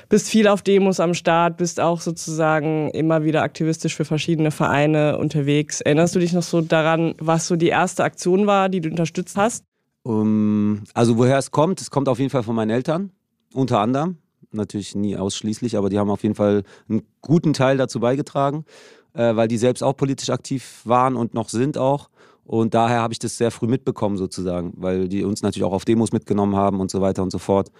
Bist 0.09 0.29
viel 0.29 0.49
auf 0.49 0.63
Demos 0.63 1.01
am 1.01 1.15
Start, 1.15 1.57
bist 1.57 1.81
auch 1.81 2.01
sozusagen 2.01 2.91
immer 2.91 3.25
wieder 3.25 3.43
aktivistisch 3.43 3.95
für 3.95 4.05
verschiedene 4.05 4.51
Vereine 4.51 5.17
unterwegs. 5.19 5.81
Erinnerst 5.81 6.15
du 6.17 6.19
dich 6.19 6.33
noch 6.33 6.43
so 6.43 6.61
daran, 6.61 7.15
was 7.19 7.47
so 7.47 7.57
die 7.57 7.69
erste 7.69 8.05
Aktion 8.05 8.47
war, 8.47 8.69
die 8.69 8.81
du 8.81 8.91
unterstützt 8.91 9.37
hast? 9.37 9.65
Um, 10.03 10.83
also 10.95 11.17
woher 11.17 11.39
es 11.39 11.51
kommt, 11.51 11.81
es 11.81 11.91
kommt 11.91 12.09
auf 12.09 12.19
jeden 12.19 12.31
Fall 12.31 12.43
von 12.43 12.57
meinen 12.57 12.71
Eltern, 12.71 13.13
unter 13.55 13.79
anderem. 13.81 14.19
Natürlich 14.53 14.97
nie 14.97 15.17
ausschließlich, 15.17 15.77
aber 15.77 15.91
die 15.91 15.99
haben 15.99 16.11
auf 16.11 16.25
jeden 16.25 16.35
Fall 16.35 16.65
einen 16.89 17.03
guten 17.21 17.53
Teil 17.53 17.77
dazu 17.77 18.01
beigetragen, 18.01 18.65
äh, 19.13 19.37
weil 19.37 19.47
die 19.47 19.59
selbst 19.59 19.83
auch 19.85 19.97
politisch 19.97 20.31
aktiv 20.31 20.81
waren 20.85 21.15
und 21.15 21.35
noch 21.35 21.49
sind 21.49 21.79
auch. 21.79 22.11
Und 22.51 22.75
daher 22.75 23.01
habe 23.01 23.13
ich 23.13 23.21
das 23.21 23.39
sehr 23.39 23.53
früh 23.53 23.69
mitbekommen, 23.69 24.17
sozusagen, 24.17 24.73
weil 24.75 25.07
die 25.07 25.23
uns 25.23 25.41
natürlich 25.41 25.63
auch 25.63 25.73
auf 25.73 25.85
Demos 25.85 26.11
mitgenommen 26.11 26.57
haben 26.57 26.81
und 26.81 26.91
so 26.91 27.01
weiter 27.01 27.23
und 27.23 27.31
so 27.31 27.39
fort. 27.39 27.71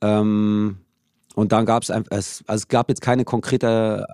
Ähm, 0.00 0.78
und 1.36 1.52
dann 1.52 1.64
gab 1.64 1.84
es 1.84 1.92
einfach, 1.92 2.10
also 2.10 2.42
es 2.48 2.66
gab 2.66 2.88
jetzt 2.88 3.02
keine 3.02 3.24
konkrete 3.24 4.08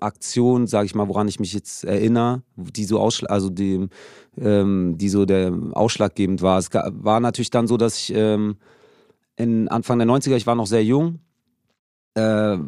Aktion, 0.00 0.66
sage 0.66 0.84
ich 0.84 0.94
mal, 0.94 1.08
woran 1.08 1.28
ich 1.28 1.40
mich 1.40 1.54
jetzt 1.54 1.82
erinnere, 1.82 2.42
die 2.56 2.84
so 2.84 3.00
ausschlag, 3.00 3.30
also 3.30 3.48
die, 3.48 3.88
ähm, 4.36 4.98
die 4.98 5.08
so 5.08 5.24
der 5.24 5.50
ausschlaggebend 5.72 6.42
war. 6.42 6.58
Es 6.58 6.68
war 6.74 7.20
natürlich 7.20 7.50
dann 7.50 7.66
so, 7.66 7.78
dass 7.78 7.96
ich 7.96 8.12
ähm, 8.14 8.56
in 9.36 9.66
Anfang 9.68 9.98
der 9.98 10.08
90er, 10.08 10.36
ich 10.36 10.46
war 10.46 10.56
noch 10.56 10.66
sehr 10.66 10.84
jung, 10.84 11.20
äh, 12.14 12.58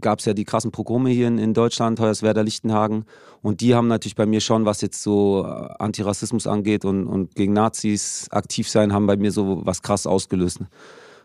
gab 0.00 0.18
es 0.18 0.24
ja 0.24 0.34
die 0.34 0.44
krassen 0.44 0.70
Pogrome 0.70 1.10
hier 1.10 1.28
in, 1.28 1.38
in 1.38 1.54
Deutschland, 1.54 1.98
Hoyerswerda, 1.98 2.42
Lichtenhagen. 2.42 3.04
Und 3.42 3.60
die 3.60 3.74
haben 3.74 3.88
natürlich 3.88 4.16
bei 4.16 4.26
mir 4.26 4.40
schon, 4.40 4.66
was 4.66 4.80
jetzt 4.80 5.02
so 5.02 5.44
äh, 5.46 5.68
Antirassismus 5.78 6.46
angeht 6.46 6.84
und, 6.84 7.06
und 7.06 7.34
gegen 7.34 7.52
Nazis 7.52 8.28
aktiv 8.30 8.68
sein, 8.68 8.92
haben 8.92 9.06
bei 9.06 9.16
mir 9.16 9.32
so 9.32 9.62
was 9.64 9.82
krass 9.82 10.06
ausgelöst. 10.06 10.60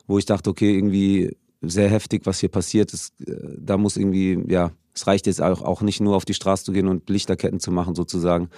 Wo 0.08 0.18
ich 0.18 0.26
dachte, 0.26 0.50
okay, 0.50 0.76
irgendwie 0.76 1.36
sehr 1.62 1.90
heftig, 1.90 2.26
was 2.26 2.40
hier 2.40 2.50
passiert 2.50 2.94
ist. 2.94 3.14
Äh, 3.22 3.36
da 3.58 3.78
muss 3.78 3.98
irgendwie, 3.98 4.44
ja, 4.48 4.72
es 4.94 5.08
reicht 5.08 5.28
jetzt 5.28 5.42
auch, 5.42 5.62
auch 5.62 5.82
nicht 5.82 6.00
nur 6.00 6.16
auf 6.16 6.26
die 6.26 6.34
Straße 6.34 6.64
zu 6.64 6.72
gehen 6.72 6.88
und 6.88 7.10
Lichterketten 7.10 7.60
zu 7.60 7.72
machen, 7.72 7.96
sozusagen. 7.96 8.50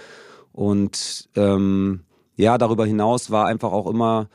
Und 0.52 1.30
ähm, 1.36 2.02
ja, 2.36 2.60
darüber 2.60 2.86
hinaus 2.86 3.32
war 3.32 3.48
einfach 3.48 3.72
auch 3.72 3.88
immer 3.88 4.30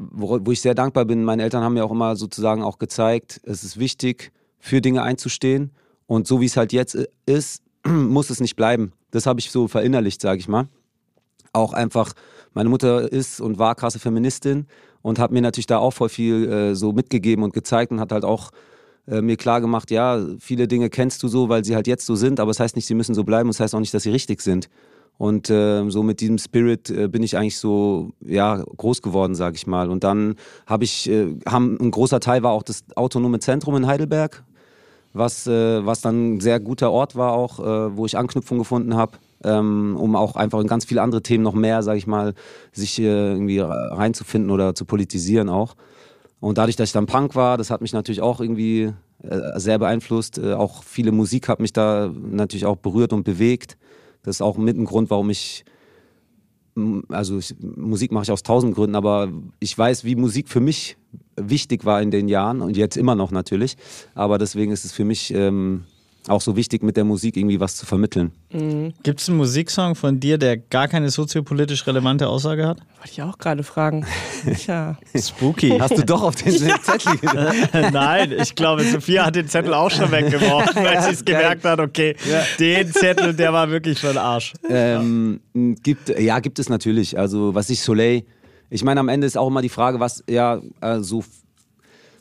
wo, 0.00 0.38
wo 0.42 0.52
ich 0.52 0.60
sehr 0.60 0.74
dankbar 0.74 1.04
bin, 1.04 1.24
meine 1.24 1.42
Eltern 1.42 1.62
haben 1.62 1.74
mir 1.74 1.84
auch 1.84 1.90
immer 1.90 2.16
sozusagen 2.16 2.62
auch 2.62 2.78
gezeigt, 2.78 3.40
es 3.44 3.62
ist 3.62 3.78
wichtig, 3.78 4.32
für 4.58 4.80
Dinge 4.80 5.02
einzustehen. 5.02 5.72
Und 6.06 6.26
so 6.26 6.40
wie 6.40 6.46
es 6.46 6.56
halt 6.56 6.72
jetzt 6.72 6.96
ist, 7.26 7.62
muss 7.86 8.30
es 8.30 8.40
nicht 8.40 8.56
bleiben. 8.56 8.92
Das 9.10 9.26
habe 9.26 9.40
ich 9.40 9.50
so 9.50 9.68
verinnerlicht, 9.68 10.20
sage 10.20 10.40
ich 10.40 10.48
mal. 10.48 10.68
Auch 11.52 11.72
einfach, 11.72 12.14
meine 12.54 12.68
Mutter 12.68 13.12
ist 13.12 13.40
und 13.40 13.58
war 13.58 13.74
krasse 13.74 13.98
Feministin 13.98 14.66
und 15.02 15.18
hat 15.18 15.32
mir 15.32 15.42
natürlich 15.42 15.66
da 15.66 15.78
auch 15.78 15.92
voll 15.92 16.08
viel 16.08 16.48
äh, 16.48 16.74
so 16.74 16.92
mitgegeben 16.92 17.44
und 17.44 17.52
gezeigt 17.52 17.92
und 17.92 18.00
hat 18.00 18.12
halt 18.12 18.24
auch 18.24 18.50
äh, 19.06 19.20
mir 19.20 19.36
klar 19.36 19.60
gemacht, 19.60 19.90
ja, 19.90 20.24
viele 20.38 20.68
Dinge 20.68 20.90
kennst 20.90 21.22
du 21.22 21.28
so, 21.28 21.48
weil 21.48 21.64
sie 21.64 21.74
halt 21.74 21.86
jetzt 21.86 22.06
so 22.06 22.16
sind, 22.16 22.40
aber 22.40 22.50
es 22.50 22.58
das 22.58 22.64
heißt 22.64 22.76
nicht, 22.76 22.86
sie 22.86 22.94
müssen 22.94 23.14
so 23.14 23.24
bleiben, 23.24 23.48
es 23.48 23.56
das 23.56 23.64
heißt 23.64 23.74
auch 23.74 23.80
nicht, 23.80 23.92
dass 23.92 24.04
sie 24.04 24.10
richtig 24.10 24.40
sind. 24.40 24.68
Und 25.20 25.50
äh, 25.50 25.86
so 25.90 26.02
mit 26.02 26.22
diesem 26.22 26.38
Spirit 26.38 26.88
äh, 26.88 27.06
bin 27.06 27.22
ich 27.22 27.36
eigentlich 27.36 27.58
so 27.58 28.12
ja 28.24 28.64
groß 28.78 29.02
geworden, 29.02 29.34
sag 29.34 29.54
ich 29.54 29.66
mal. 29.66 29.90
Und 29.90 30.02
dann 30.02 30.36
habe 30.64 30.84
ich, 30.84 31.10
äh, 31.10 31.36
haben, 31.46 31.76
ein 31.78 31.90
großer 31.90 32.20
Teil 32.20 32.42
war 32.42 32.52
auch 32.52 32.62
das 32.62 32.84
autonome 32.96 33.38
Zentrum 33.38 33.76
in 33.76 33.86
Heidelberg, 33.86 34.42
was, 35.12 35.46
äh, 35.46 35.84
was 35.84 36.00
dann 36.00 36.36
ein 36.36 36.40
sehr 36.40 36.58
guter 36.58 36.90
Ort 36.90 37.16
war 37.16 37.32
auch, 37.32 37.60
äh, 37.60 37.94
wo 37.98 38.06
ich 38.06 38.16
Anknüpfung 38.16 38.56
gefunden 38.56 38.96
habe. 38.96 39.18
ähm, 39.44 39.94
um 39.98 40.16
auch 40.16 40.36
einfach 40.36 40.58
in 40.58 40.66
ganz 40.66 40.86
viele 40.86 41.02
andere 41.02 41.22
Themen 41.22 41.44
noch 41.44 41.52
mehr, 41.54 41.82
sage 41.82 41.98
ich 41.98 42.06
mal, 42.06 42.32
sich 42.72 42.98
äh, 42.98 43.02
irgendwie 43.04 43.58
reinzufinden 43.58 44.50
oder 44.50 44.74
zu 44.74 44.86
politisieren 44.86 45.50
auch. 45.50 45.74
Und 46.40 46.56
dadurch, 46.56 46.76
dass 46.76 46.88
ich 46.88 46.92
dann 46.94 47.04
Punk 47.04 47.34
war, 47.34 47.58
das 47.58 47.70
hat 47.70 47.82
mich 47.82 47.92
natürlich 47.92 48.22
auch 48.22 48.40
irgendwie 48.40 48.94
sehr 49.56 49.78
beeinflusst. 49.78 50.42
Auch 50.42 50.82
viele 50.82 51.12
Musik 51.12 51.48
hat 51.48 51.60
mich 51.60 51.74
da 51.74 52.10
natürlich 52.30 52.64
auch 52.64 52.76
berührt 52.76 53.12
und 53.12 53.22
bewegt. 53.22 53.76
Das 54.22 54.36
ist 54.36 54.42
auch 54.42 54.56
mit 54.56 54.76
ein 54.76 54.84
Grund, 54.84 55.10
warum 55.10 55.30
ich 55.30 55.64
also 57.08 57.38
ich, 57.38 57.54
Musik 57.60 58.12
mache 58.12 58.24
ich 58.24 58.30
aus 58.30 58.42
tausend 58.42 58.74
Gründen, 58.74 58.96
aber 58.96 59.28
ich 59.58 59.76
weiß, 59.76 60.04
wie 60.04 60.16
Musik 60.16 60.48
für 60.48 60.60
mich 60.60 60.96
wichtig 61.36 61.84
war 61.84 62.00
in 62.00 62.10
den 62.10 62.28
Jahren 62.28 62.60
und 62.60 62.76
jetzt 62.76 62.96
immer 62.96 63.14
noch 63.14 63.30
natürlich. 63.30 63.76
Aber 64.14 64.38
deswegen 64.38 64.72
ist 64.72 64.84
es 64.84 64.92
für 64.92 65.04
mich 65.04 65.32
ähm, 65.34 65.84
auch 66.28 66.40
so 66.40 66.56
wichtig, 66.56 66.82
mit 66.82 66.96
der 66.96 67.04
Musik 67.04 67.36
irgendwie 67.36 67.60
was 67.60 67.76
zu 67.76 67.86
vermitteln. 67.86 68.32
Mhm. 68.52 68.92
Gibt 69.02 69.20
es 69.20 69.28
einen 69.28 69.38
Musiksong 69.38 69.94
von 69.94 70.20
dir, 70.20 70.38
der 70.38 70.58
gar 70.58 70.86
keine 70.88 71.10
soziopolitisch 71.10 71.86
relevante 71.86 72.28
Aussage 72.28 72.66
hat? 72.66 72.78
Wollte 72.98 73.10
ich 73.10 73.22
auch 73.22 73.38
gerade 73.38 73.62
fragen. 73.62 74.06
Tja. 74.56 74.98
Spooky. 75.16 75.78
Hast 75.78 75.96
du 75.96 76.04
doch 76.04 76.22
auf 76.22 76.36
den 76.36 76.52
ja. 76.66 76.80
Zettel 76.82 77.90
Nein, 77.92 78.32
ich 78.32 78.54
glaube, 78.54 78.84
Sophia 78.84 79.26
hat 79.26 79.36
den 79.36 79.48
Zettel 79.48 79.72
auch 79.72 79.90
schon 79.90 80.10
weggeworfen, 80.10 80.84
weil 80.84 81.02
sie 81.02 81.10
es 81.10 81.24
gemerkt 81.24 81.64
hat, 81.64 81.80
okay, 81.80 82.14
ja. 82.30 82.42
den 82.58 82.92
Zettel, 82.92 83.34
der 83.34 83.52
war 83.52 83.70
wirklich 83.70 83.98
für 83.98 84.08
den 84.08 84.18
Arsch. 84.18 84.52
Ähm, 84.68 85.40
gibt, 85.54 86.08
ja, 86.18 86.38
gibt 86.40 86.58
es 86.58 86.68
natürlich. 86.68 87.18
Also, 87.18 87.54
was 87.54 87.70
ich 87.70 87.80
Soleil. 87.80 88.24
Ich 88.68 88.84
meine, 88.84 89.00
am 89.00 89.08
Ende 89.08 89.26
ist 89.26 89.36
auch 89.36 89.48
immer 89.48 89.62
die 89.62 89.68
Frage, 89.68 89.98
was 89.98 90.22
ja 90.28 90.60
so 91.00 91.24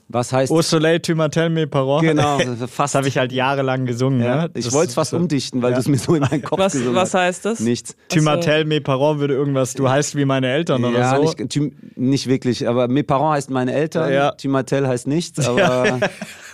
was 0.10 0.34
heißt. 0.34 0.52
Au 0.52 0.62
soleil, 0.62 1.00
tu 1.00 1.14
m'appelles 1.14 1.52
mes 1.52 1.68
parents. 1.68 2.02
Genau, 2.02 2.40
fast. 2.68 2.96
habe 2.96 3.08
ich 3.08 3.18
halt 3.18 3.32
jahrelang 3.32 3.86
gesungen. 3.86 4.22
Ja. 4.22 4.44
ja. 4.44 4.50
Ich 4.56 4.72
wollte 4.74 4.90
es 4.90 4.96
fast 4.96 5.12
so. 5.12 5.18
umdichten, 5.18 5.62
weil 5.62 5.72
ja. 5.72 5.76
du 5.76 5.82
es 5.82 5.88
mir 5.88 5.98
so 5.98 6.16
in 6.16 6.22
meinen 6.22 6.42
Kopf 6.42 6.60
was, 6.60 6.74
gesungen 6.74 6.96
Was 6.96 7.14
heißt 7.14 7.46
das? 7.46 7.60
Nichts. 7.60 7.96
Tu 8.10 8.20
m'appelles 8.20 8.66
mes 8.66 8.82
parents 8.82 9.20
würde 9.20 9.36
irgendwas, 9.36 9.74
du 9.74 9.90
heißt 9.90 10.16
wie 10.16 10.26
meine 10.26 10.50
Eltern 10.50 10.84
oder 10.84 10.98
ja, 10.98 11.16
so. 11.16 11.22
Nicht, 11.22 11.50
tu, 11.50 11.72
nicht 11.96 12.28
wirklich, 12.28 12.68
aber 12.68 12.88
mes 12.88 13.06
parents 13.06 13.36
heißt 13.38 13.50
meine 13.52 13.74
Eltern, 13.74 14.12
ja. 14.12 14.32
tu 14.32 14.50
m'appelles 14.50 14.88
heißt 14.88 15.08
nichts, 15.08 15.48
aber. 15.48 16.00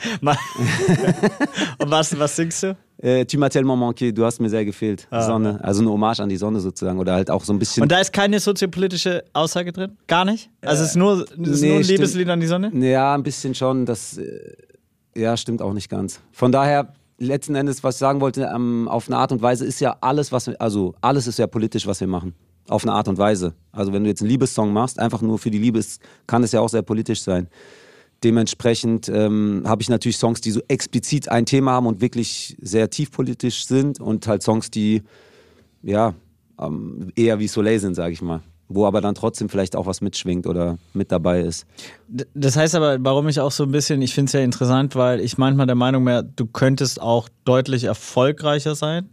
Und 1.80 1.92
was, 1.92 2.18
was 2.20 2.36
singst 2.36 2.64
du? 2.64 2.78
Äh, 2.98 3.26
tu 3.26 3.38
m'as 3.38 3.50
tellement 3.50 3.76
manqué, 3.76 4.12
du 4.14 4.24
hast 4.24 4.40
mir 4.40 4.50
sehr 4.50 4.64
gefehlt. 4.64 5.08
Ah, 5.10 5.22
Sonne. 5.22 5.60
Also 5.62 5.82
eine 5.82 5.92
Hommage 5.92 6.22
an 6.22 6.30
die 6.30 6.38
Sonne 6.38 6.60
sozusagen. 6.62 6.98
Oder 6.98 7.14
halt 7.14 7.30
auch 7.30 7.44
so 7.44 7.52
ein 7.52 7.60
bisschen. 7.60 7.84
Und 7.84 7.92
da 7.92 8.00
ist 8.00 8.14
keine 8.14 8.40
soziopolitische 8.40 9.24
Aussage 9.34 9.74
drin? 9.74 9.98
Gar 10.08 10.26
nicht? 10.26 10.50
Also 10.62 10.84
es 10.84 10.90
ist 10.90 10.96
nur, 10.96 11.22
es 11.24 11.50
ist 11.50 11.62
nee, 11.62 11.70
nur 11.70 11.78
ein 11.80 11.84
Liebeslied 11.84 12.30
an 12.30 12.40
die 12.40 12.48
Sonne? 12.48 12.72
Ja, 12.74 13.14
ein 13.14 13.24
bisschen 13.24 13.54
schon. 13.54 13.86
Das 13.86 14.18
äh, 14.18 14.56
ja, 15.16 15.36
stimmt 15.36 15.62
auch 15.62 15.74
nicht 15.74 15.90
ganz. 15.90 16.22
Von 16.32 16.52
daher, 16.52 16.94
letzten 17.18 17.56
Endes, 17.56 17.84
was 17.84 17.96
ich 17.96 18.00
sagen 18.00 18.22
wollte, 18.22 18.50
ähm, 18.54 18.88
auf 18.88 19.08
eine 19.08 19.18
Art 19.18 19.32
und 19.32 19.42
Weise 19.42 19.66
ist 19.66 19.80
ja 19.82 19.98
alles, 20.02 20.32
was 20.32 20.48
wir, 20.48 20.60
also 20.62 20.96
alles 21.02 21.28
ist 21.28 21.40
ja 21.40 21.48
politisch, 21.48 21.88
was 21.88 22.00
wir 22.00 22.08
machen. 22.08 22.34
Auf 22.68 22.84
eine 22.84 22.94
Art 22.94 23.08
und 23.08 23.18
Weise. 23.18 23.54
Also 23.72 23.94
wenn 23.94 24.04
du 24.04 24.10
jetzt 24.10 24.22
einen 24.22 24.30
Liebessong 24.30 24.74
machst, 24.74 25.00
einfach 25.00 25.22
nur 25.22 25.38
für 25.38 25.52
die 25.52 25.60
Liebe, 25.60 25.82
kann 26.28 26.44
es 26.44 26.52
ja 26.52 26.62
auch 26.62 26.70
sehr 26.70 26.82
politisch 26.82 27.22
sein. 27.22 27.48
Dementsprechend 28.26 29.08
ähm, 29.08 29.62
habe 29.68 29.84
ich 29.84 29.90
natürlich 29.90 30.18
Songs, 30.18 30.42
die 30.42 30.50
so 30.50 30.60
explizit 30.68 31.30
ein 31.30 31.46
Thema 31.46 31.74
haben 31.74 31.86
und 31.86 32.02
wirklich 32.02 32.58
sehr 32.60 32.90
tiefpolitisch 32.90 33.68
sind 33.68 34.02
und 34.02 34.26
halt 34.28 34.42
Songs, 34.42 34.72
die 34.72 35.04
ja 35.84 36.16
ähm, 36.60 37.12
eher 37.16 37.38
wie 37.38 37.48
Soleil 37.48 37.80
sind, 37.80 37.94
sage 37.94 38.14
ich 38.14 38.24
mal. 38.24 38.42
Wo 38.68 38.88
aber 38.88 39.00
dann 39.00 39.14
trotzdem 39.14 39.48
vielleicht 39.48 39.76
auch 39.76 39.86
was 39.86 40.02
mitschwingt 40.02 40.48
oder 40.48 40.80
mit 40.96 41.12
dabei 41.12 41.42
ist. 41.42 41.68
Das 42.34 42.58
heißt 42.58 42.74
aber, 42.74 42.98
warum 43.02 43.28
ich 43.28 43.40
auch 43.40 43.52
so 43.52 43.62
ein 43.62 43.72
bisschen, 43.72 44.02
ich 44.02 44.16
finde 44.16 44.30
es 44.30 44.34
ja 44.34 44.40
interessant, 44.40 44.96
weil 44.96 45.20
ich 45.20 45.38
manchmal 45.38 45.68
der 45.68 45.76
Meinung 45.76 46.04
wäre, 46.08 46.24
du 46.24 46.48
könntest 46.48 47.00
auch 47.00 47.30
deutlich 47.44 47.84
erfolgreicher 47.84 48.74
sein 48.74 49.08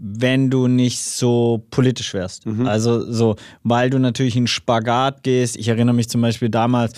wenn 0.00 0.48
du 0.48 0.68
nicht 0.68 1.00
so 1.00 1.64
politisch 1.70 2.14
wärst. 2.14 2.46
Mhm. 2.46 2.66
Also 2.66 3.10
so, 3.10 3.34
weil 3.64 3.90
du 3.90 3.98
natürlich 3.98 4.36
in 4.36 4.46
Spagat 4.46 5.24
gehst. 5.24 5.56
Ich 5.56 5.68
erinnere 5.68 5.94
mich 5.94 6.08
zum 6.08 6.20
Beispiel 6.20 6.48
damals 6.48 6.92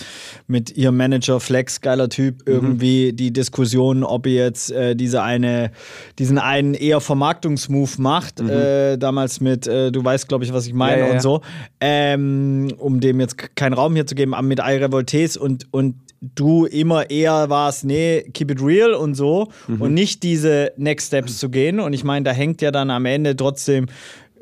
mit 0.45 0.77
ihrem 0.77 0.97
Manager 0.97 1.39
Flex, 1.39 1.81
geiler 1.81 2.09
Typ, 2.09 2.39
mhm. 2.39 2.53
irgendwie 2.53 3.13
die 3.13 3.33
Diskussion, 3.33 4.03
ob 4.03 4.27
ihr 4.27 4.35
jetzt 4.35 4.71
äh, 4.71 4.95
diese 4.95 5.23
eine, 5.23 5.71
diesen 6.19 6.37
einen 6.37 6.75
eher 6.75 7.01
Vermarktungsmove 7.01 7.99
macht, 7.99 8.39
mhm. 8.39 8.49
äh, 8.49 8.97
damals 8.97 9.41
mit, 9.41 9.65
äh, 9.65 9.91
du 9.91 10.05
weißt, 10.05 10.27
glaube 10.27 10.43
ich, 10.43 10.53
was 10.53 10.67
ich 10.67 10.73
meine 10.73 11.01
ja, 11.01 11.07
ja, 11.07 11.13
und 11.13 11.21
so, 11.23 11.41
ähm, 11.79 12.71
um 12.77 12.99
dem 12.99 13.19
jetzt 13.19 13.55
keinen 13.55 13.73
Raum 13.73 13.95
hier 13.95 14.05
zu 14.05 14.13
geben, 14.13 14.35
aber 14.35 14.45
mit 14.45 14.59
iRevoltes 14.59 15.37
und, 15.37 15.65
und 15.71 15.95
du 16.21 16.65
immer 16.65 17.09
eher 17.09 17.49
warst, 17.49 17.83
nee, 17.83 18.21
keep 18.33 18.51
it 18.51 18.61
real 18.61 18.93
und 18.93 19.15
so 19.15 19.47
mhm. 19.67 19.81
und 19.81 19.93
nicht 19.93 20.21
diese 20.23 20.71
Next 20.77 21.07
Steps 21.07 21.39
zu 21.39 21.49
gehen. 21.49 21.79
Und 21.79 21.93
ich 21.93 22.03
meine, 22.03 22.23
da 22.23 22.31
hängt 22.31 22.61
ja 22.61 22.71
dann 22.71 22.91
am 22.91 23.05
Ende 23.05 23.35
trotzdem 23.35 23.87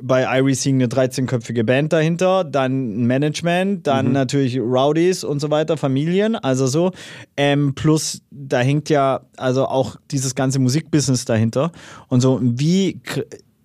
bei 0.02 0.24
iRacing 0.24 0.76
eine 0.76 0.88
13-köpfige 0.88 1.64
Band 1.64 1.92
dahinter, 1.92 2.44
dann 2.44 3.06
Management, 3.06 3.86
dann 3.88 4.08
mhm. 4.08 4.14
natürlich 4.14 4.58
Rowdies 4.58 5.24
und 5.24 5.40
so 5.40 5.50
weiter, 5.50 5.78
Familien, 5.78 6.36
also 6.36 6.68
so. 6.68 6.92
Ähm, 7.36 7.76
plus, 7.76 8.22
da 8.32 8.60
hängt 8.60 8.90
ja 8.90 9.22
also 9.38 9.66
auch 9.66 9.98
dieses 10.12 10.36
ganze 10.36 10.60
Musikbusiness 10.60 11.26
dahinter. 11.26 11.72
Und 12.08 12.22
so, 12.22 12.40
wie, 12.42 13.02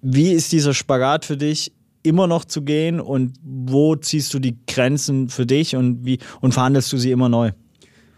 wie 0.03 0.33
ist 0.33 0.53
dieser 0.53 0.75
Spagat 0.75 1.25
für 1.25 1.37
dich? 1.37 1.73
immer 2.07 2.27
noch 2.27 2.45
zu 2.45 2.61
gehen 2.61 3.01
und 3.01 3.33
wo 3.43 3.97
ziehst 3.97 4.35
du 4.35 4.39
die 4.39 4.59
Grenzen 4.67 5.31
für 5.31 5.47
dich 5.47 5.75
und 5.75 6.05
wie 6.05 6.19
und 6.43 6.53
verhandelst 6.53 6.93
du 6.93 6.99
sie 6.99 7.11
immer 7.11 7.31
neu? 7.31 7.53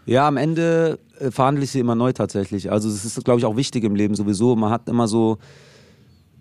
Ja, 0.07 0.25
am 0.25 0.37
Ende 0.37 0.99
äh, 1.19 1.31
verhandle 1.31 1.65
ich 1.65 1.71
sie 1.71 1.81
immer 1.81 1.93
neu 1.93 2.13
tatsächlich. 2.13 2.71
Also 2.71 2.87
es 2.87 3.03
ist, 3.03 3.23
glaube 3.25 3.39
ich, 3.39 3.45
auch 3.45 3.57
wichtig 3.57 3.83
im 3.83 3.93
Leben 3.93 4.15
sowieso. 4.15 4.55
Man 4.55 4.69
hat 4.69 4.87
immer 4.87 5.05
so, 5.07 5.37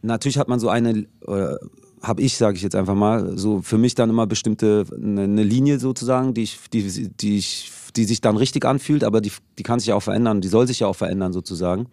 natürlich 0.02 0.38
hat 0.38 0.46
man 0.46 0.60
so 0.60 0.68
eine, 0.68 1.06
äh, 1.26 1.56
habe 2.00 2.22
ich, 2.22 2.36
sage 2.36 2.56
ich 2.56 2.62
jetzt 2.62 2.76
einfach 2.76 2.94
mal, 2.94 3.36
so 3.36 3.62
für 3.62 3.76
mich 3.76 3.96
dann 3.96 4.08
immer 4.08 4.28
bestimmte, 4.28 4.84
eine, 4.94 5.22
eine 5.22 5.42
Linie 5.42 5.80
sozusagen, 5.80 6.32
die, 6.32 6.44
ich, 6.44 6.60
die, 6.72 7.08
die, 7.08 7.38
ich, 7.38 7.72
die 7.96 8.04
sich 8.04 8.20
dann 8.20 8.36
richtig 8.36 8.64
anfühlt, 8.64 9.02
aber 9.02 9.20
die, 9.20 9.32
die 9.58 9.64
kann 9.64 9.80
sich 9.80 9.88
ja 9.88 9.96
auch 9.96 10.02
verändern, 10.02 10.40
die 10.40 10.48
soll 10.48 10.68
sich 10.68 10.78
ja 10.78 10.86
auch 10.86 10.96
verändern 10.96 11.32
sozusagen. 11.32 11.88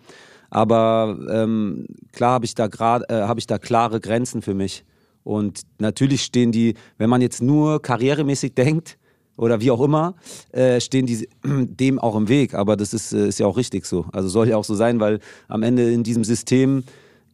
Aber 0.51 1.17
ähm, 1.31 1.87
klar 2.11 2.33
habe 2.33 2.45
ich 2.45 2.53
da 2.53 2.67
gerade, 2.67 3.09
äh, 3.09 3.23
habe 3.23 3.39
ich 3.39 3.47
da 3.47 3.57
klare 3.57 3.99
Grenzen 3.99 4.43
für 4.43 4.53
mich. 4.53 4.85
Und 5.23 5.61
natürlich 5.79 6.21
stehen 6.21 6.51
die, 6.51 6.75
wenn 6.99 7.09
man 7.09 7.21
jetzt 7.21 7.41
nur 7.41 7.81
karrieremäßig 7.81 8.53
denkt, 8.55 8.99
oder 9.37 9.61
wie 9.61 9.71
auch 9.71 9.81
immer, 9.81 10.15
äh, 10.51 10.79
stehen 10.79 11.05
die 11.05 11.27
dem 11.43 11.99
auch 11.99 12.15
im 12.15 12.29
Weg. 12.29 12.53
Aber 12.53 12.75
das 12.75 12.93
ist, 12.93 13.13
äh, 13.13 13.27
ist 13.27 13.39
ja 13.39 13.47
auch 13.47 13.57
richtig 13.57 13.85
so. 13.85 14.05
Also 14.11 14.29
soll 14.29 14.49
ja 14.49 14.57
auch 14.57 14.63
so 14.63 14.75
sein, 14.75 14.99
weil 14.99 15.19
am 15.47 15.63
Ende 15.63 15.91
in 15.91 16.03
diesem 16.03 16.23
System 16.23 16.83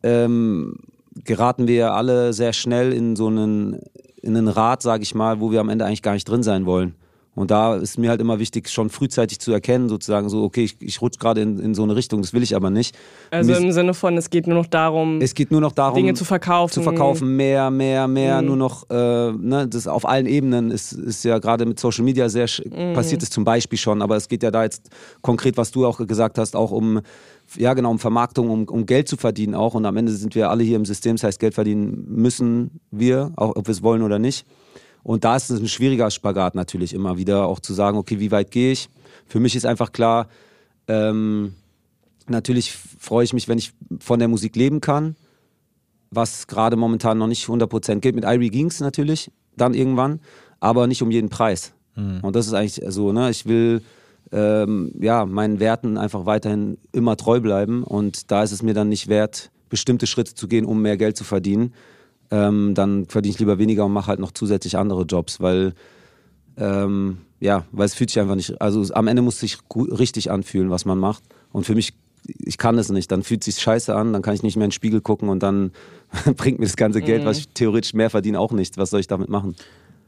ähm, 0.03 0.77
geraten 1.23 1.67
wir 1.67 1.93
alle 1.93 2.33
sehr 2.33 2.53
schnell 2.53 2.93
in 2.93 3.15
so 3.15 3.27
einen, 3.27 3.81
in 4.21 4.37
einen 4.37 4.47
Rad, 4.47 4.81
sage 4.81 5.03
ich 5.03 5.15
mal, 5.15 5.39
wo 5.39 5.51
wir 5.51 5.59
am 5.59 5.69
Ende 5.69 5.85
eigentlich 5.85 6.01
gar 6.01 6.13
nicht 6.13 6.27
drin 6.27 6.43
sein 6.43 6.65
wollen. 6.65 6.95
Und 7.35 7.51
da 7.51 7.75
ist 7.75 7.97
mir 7.97 8.09
halt 8.09 8.19
immer 8.19 8.39
wichtig, 8.39 8.69
schon 8.69 8.89
frühzeitig 8.89 9.39
zu 9.39 9.51
erkennen, 9.51 9.87
sozusagen 9.87 10.29
so, 10.29 10.43
okay, 10.43 10.63
ich, 10.63 10.75
ich 10.81 11.01
rutsche 11.01 11.19
gerade 11.19 11.41
in, 11.41 11.59
in 11.59 11.73
so 11.73 11.83
eine 11.83 11.95
Richtung, 11.95 12.21
das 12.21 12.33
will 12.33 12.43
ich 12.43 12.55
aber 12.55 12.69
nicht. 12.69 12.97
Also 13.31 13.51
mir 13.51 13.57
im 13.59 13.71
Sinne 13.71 13.93
von, 13.93 14.17
es 14.17 14.29
geht 14.29 14.47
nur 14.47 14.57
noch 14.57 14.65
darum, 14.65 15.21
es 15.21 15.35
geht 15.35 15.51
nur 15.51 15.61
noch 15.61 15.71
darum 15.71 15.95
Dinge 15.95 16.15
zu 16.15 16.25
verkaufen. 16.25 16.73
Zu 16.73 16.81
verkaufen, 16.81 17.35
mehr, 17.35 17.71
mehr, 17.71 18.07
mehr, 18.07 18.41
mhm. 18.41 18.47
nur 18.47 18.57
noch, 18.57 18.89
äh, 18.89 19.31
ne, 19.31 19.67
das 19.69 19.87
auf 19.87 20.07
allen 20.07 20.25
Ebenen 20.25 20.71
ist, 20.71 20.91
ist 20.91 21.23
ja 21.23 21.39
gerade 21.39 21.65
mit 21.65 21.79
Social 21.79 22.03
Media 22.03 22.27
sehr, 22.29 22.47
mhm. 22.65 22.93
passiert 22.93 23.23
es 23.23 23.29
zum 23.29 23.45
Beispiel 23.45 23.79
schon, 23.79 24.01
aber 24.01 24.15
es 24.15 24.27
geht 24.27 24.43
ja 24.43 24.51
da 24.51 24.63
jetzt 24.63 24.89
konkret, 25.21 25.55
was 25.55 25.71
du 25.71 25.85
auch 25.85 26.05
gesagt 26.05 26.37
hast, 26.37 26.55
auch 26.55 26.71
um 26.71 27.01
ja 27.57 27.73
genau, 27.73 27.91
um 27.91 27.99
Vermarktung, 27.99 28.49
um, 28.49 28.65
um 28.65 28.85
Geld 28.85 29.07
zu 29.07 29.17
verdienen 29.17 29.55
auch. 29.55 29.73
Und 29.73 29.85
am 29.85 29.97
Ende 29.97 30.11
sind 30.11 30.35
wir 30.35 30.49
alle 30.49 30.63
hier 30.63 30.75
im 30.75 30.85
System, 30.85 31.15
das 31.15 31.23
heißt, 31.23 31.39
Geld 31.39 31.53
verdienen 31.53 32.05
müssen 32.07 32.79
wir, 32.91 33.31
auch 33.35 33.55
ob 33.55 33.67
wir 33.67 33.71
es 33.71 33.83
wollen 33.83 34.01
oder 34.01 34.19
nicht. 34.19 34.45
Und 35.09 35.23
da 35.23 35.35
ist 35.35 35.49
es 35.49 35.59
ein 35.59 35.67
schwieriger 35.67 36.11
Spagat 36.11 36.53
natürlich 36.53 36.93
immer 36.93 37.17
wieder, 37.17 37.47
auch 37.47 37.59
zu 37.59 37.73
sagen, 37.73 37.97
okay, 37.97 38.19
wie 38.19 38.29
weit 38.29 38.51
gehe 38.51 38.73
ich? 38.73 38.89
Für 39.25 39.39
mich 39.39 39.55
ist 39.55 39.65
einfach 39.65 39.91
klar, 39.91 40.27
ähm, 40.87 41.55
natürlich 42.27 42.73
freue 42.73 43.23
ich 43.23 43.33
mich, 43.33 43.47
wenn 43.47 43.57
ich 43.57 43.73
von 43.99 44.19
der 44.19 44.27
Musik 44.27 44.55
leben 44.55 44.81
kann, 44.81 45.15
was 46.11 46.45
gerade 46.45 46.75
momentan 46.75 47.17
noch 47.17 47.25
nicht 47.25 47.43
100% 47.43 48.01
geht. 48.01 48.13
Mit 48.13 48.23
Irie 48.23 48.51
ging 48.51 48.67
es 48.67 48.81
natürlich 48.81 49.31
dann 49.57 49.73
irgendwann, 49.73 50.19
aber 50.59 50.85
nicht 50.85 51.01
um 51.01 51.09
jeden 51.09 51.29
Preis. 51.29 51.73
Mhm. 51.95 52.19
Und 52.21 52.35
das 52.35 52.45
ist 52.45 52.53
eigentlich 52.53 52.79
so, 52.93 53.11
ne? 53.11 53.31
ich 53.31 53.47
will 53.47 53.81
ähm, 54.31 54.91
ja, 54.99 55.25
meinen 55.25 55.59
Werten 55.59 55.97
einfach 55.97 56.27
weiterhin 56.27 56.77
immer 56.91 57.17
treu 57.17 57.39
bleiben 57.39 57.83
und 57.83 58.29
da 58.29 58.43
ist 58.43 58.51
es 58.51 58.61
mir 58.61 58.75
dann 58.75 58.89
nicht 58.89 59.07
wert, 59.07 59.49
bestimmte 59.69 60.05
Schritte 60.05 60.35
zu 60.35 60.47
gehen, 60.47 60.65
um 60.65 60.83
mehr 60.83 60.97
Geld 60.97 61.17
zu 61.17 61.23
verdienen 61.23 61.73
ähm, 62.31 62.73
dann 62.75 63.05
verdiene 63.05 63.33
ich 63.33 63.39
lieber 63.39 63.57
weniger 63.57 63.85
und 63.85 63.93
mache 63.93 64.07
halt 64.07 64.19
noch 64.19 64.31
zusätzlich 64.31 64.77
andere 64.77 65.03
Jobs, 65.03 65.39
weil 65.39 65.73
ähm, 66.57 67.19
ja, 67.39 67.65
weil 67.71 67.85
es 67.85 67.95
fühlt 67.95 68.09
sich 68.09 68.19
einfach 68.19 68.35
nicht, 68.35 68.61
also 68.61 68.83
am 68.93 69.07
Ende 69.07 69.21
muss 69.21 69.35
es 69.35 69.39
sich 69.39 69.57
richtig 69.73 70.29
anfühlen, 70.29 70.69
was 70.69 70.85
man 70.85 70.97
macht. 70.97 71.23
Und 71.51 71.65
für 71.65 71.73
mich, 71.73 71.93
ich 72.25 72.57
kann 72.57 72.77
es 72.77 72.89
nicht. 72.89 73.11
Dann 73.11 73.23
fühlt 73.23 73.41
es 73.41 73.55
sich 73.55 73.63
scheiße 73.63 73.95
an, 73.95 74.13
dann 74.13 74.21
kann 74.21 74.33
ich 74.33 74.43
nicht 74.43 74.57
mehr 74.57 74.65
in 74.65 74.69
den 74.69 74.73
Spiegel 74.73 75.01
gucken 75.01 75.29
und 75.29 75.41
dann 75.41 75.71
bringt 76.35 76.59
mir 76.59 76.65
das 76.65 76.75
ganze 76.75 77.01
Geld, 77.01 77.23
mhm. 77.23 77.27
was 77.27 77.39
ich 77.39 77.49
theoretisch 77.49 77.93
mehr 77.93 78.09
verdiene, 78.09 78.39
auch 78.39 78.51
nichts. 78.51 78.77
Was 78.77 78.89
soll 78.89 78.99
ich 78.99 79.07
damit 79.07 79.29
machen? 79.29 79.55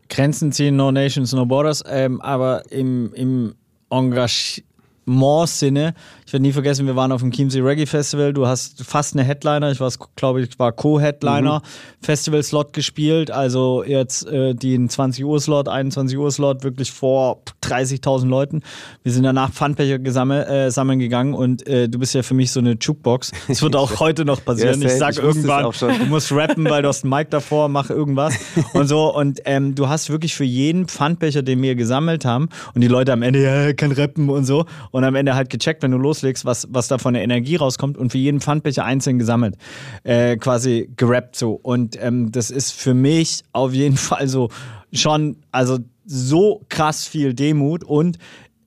Grenzen 0.09 0.51
ziehen, 0.51 0.75
no 0.75 0.91
nations, 0.91 1.31
no 1.31 1.45
borders. 1.45 1.83
Ähm, 1.87 2.19
aber 2.19 2.69
im, 2.69 3.13
im 3.13 3.55
Engagement 3.89 4.65
More-Sinne. 5.05 5.93
Ich 6.25 6.33
werde 6.33 6.43
nie 6.43 6.51
vergessen, 6.51 6.85
wir 6.85 6.95
waren 6.95 7.11
auf 7.11 7.21
dem 7.21 7.31
Chiemsee 7.31 7.59
Reggae 7.59 7.85
Festival. 7.85 8.33
Du 8.33 8.47
hast 8.47 8.83
fast 8.83 9.15
eine 9.15 9.23
Headliner, 9.23 9.71
ich 9.71 9.79
war, 9.79 9.91
glaube 10.15 10.41
ich, 10.41 10.59
war 10.59 10.71
Co-Headliner, 10.71 11.59
mhm. 11.59 12.05
Festival-Slot 12.05 12.73
gespielt. 12.73 13.31
Also 13.31 13.83
jetzt 13.83 14.27
äh, 14.27 14.53
den 14.53 14.89
20 14.89 15.25
Uhr 15.25 15.39
Slot, 15.39 15.67
21 15.67 16.17
Uhr 16.17 16.31
Slot, 16.31 16.63
wirklich 16.63 16.91
vor 16.91 17.41
30.000 17.63 18.27
Leuten. 18.27 18.61
Wir 19.03 19.11
sind 19.11 19.23
danach 19.23 19.51
Pfandbecher 19.51 19.99
gesammel, 19.99 20.43
äh, 20.43 20.71
sammeln 20.71 20.99
gegangen 20.99 21.33
und 21.33 21.65
äh, 21.67 21.89
du 21.89 21.99
bist 21.99 22.13
ja 22.13 22.23
für 22.23 22.33
mich 22.33 22.51
so 22.51 22.59
eine 22.59 22.77
Jukebox. 22.79 23.31
Das 23.47 23.61
wird 23.61 23.75
auch 23.75 23.99
heute 23.99 24.23
noch 24.23 24.43
passieren. 24.45 24.81
Ja, 24.81 24.87
ich 24.87 24.93
sag 24.93 25.13
ich 25.13 25.19
irgendwann, 25.19 25.63
du 25.63 26.05
musst 26.05 26.31
rappen, 26.31 26.69
weil 26.69 26.83
du 26.83 26.87
hast 26.87 27.03
einen 27.03 27.13
Mic 27.13 27.29
davor, 27.31 27.69
mach 27.69 27.89
irgendwas 27.89 28.35
und 28.73 28.87
so. 28.87 29.13
Und 29.13 29.41
ähm, 29.45 29.73
du 29.73 29.89
hast 29.89 30.09
wirklich 30.09 30.35
für 30.35 30.43
jeden 30.43 30.87
Pfandbecher, 30.87 31.41
den 31.41 31.61
wir 31.61 31.75
gesammelt 31.75 32.23
haben 32.23 32.49
und 32.73 32.81
die 32.81 32.87
Leute 32.87 33.11
am 33.13 33.23
Ende, 33.23 33.41
ja, 33.41 33.73
kann 33.73 33.91
rappen 33.91 34.29
und 34.29 34.45
so 34.45 34.65
und 34.91 35.03
am 35.03 35.15
Ende 35.15 35.35
halt 35.35 35.49
gecheckt, 35.49 35.83
wenn 35.83 35.91
du 35.91 35.97
loslegst, 35.97 36.45
was, 36.45 36.67
was 36.69 36.87
da 36.87 36.97
von 36.97 37.13
der 37.13 37.23
Energie 37.23 37.55
rauskommt 37.55 37.97
und 37.97 38.11
für 38.11 38.17
jeden 38.17 38.39
Pfandbecher 38.41 38.85
einzeln 38.85 39.19
gesammelt, 39.19 39.55
äh, 40.03 40.37
quasi 40.37 40.89
gerappt 40.95 41.35
so. 41.35 41.53
Und 41.53 42.01
ähm, 42.01 42.31
das 42.31 42.51
ist 42.51 42.71
für 42.71 42.93
mich 42.93 43.43
auf 43.53 43.73
jeden 43.73 43.97
Fall 43.97 44.27
so 44.27 44.49
schon, 44.93 45.37
also 45.51 45.79
so 46.05 46.61
krass 46.69 47.07
viel 47.07 47.33
Demut 47.33 47.83
und 47.83 48.17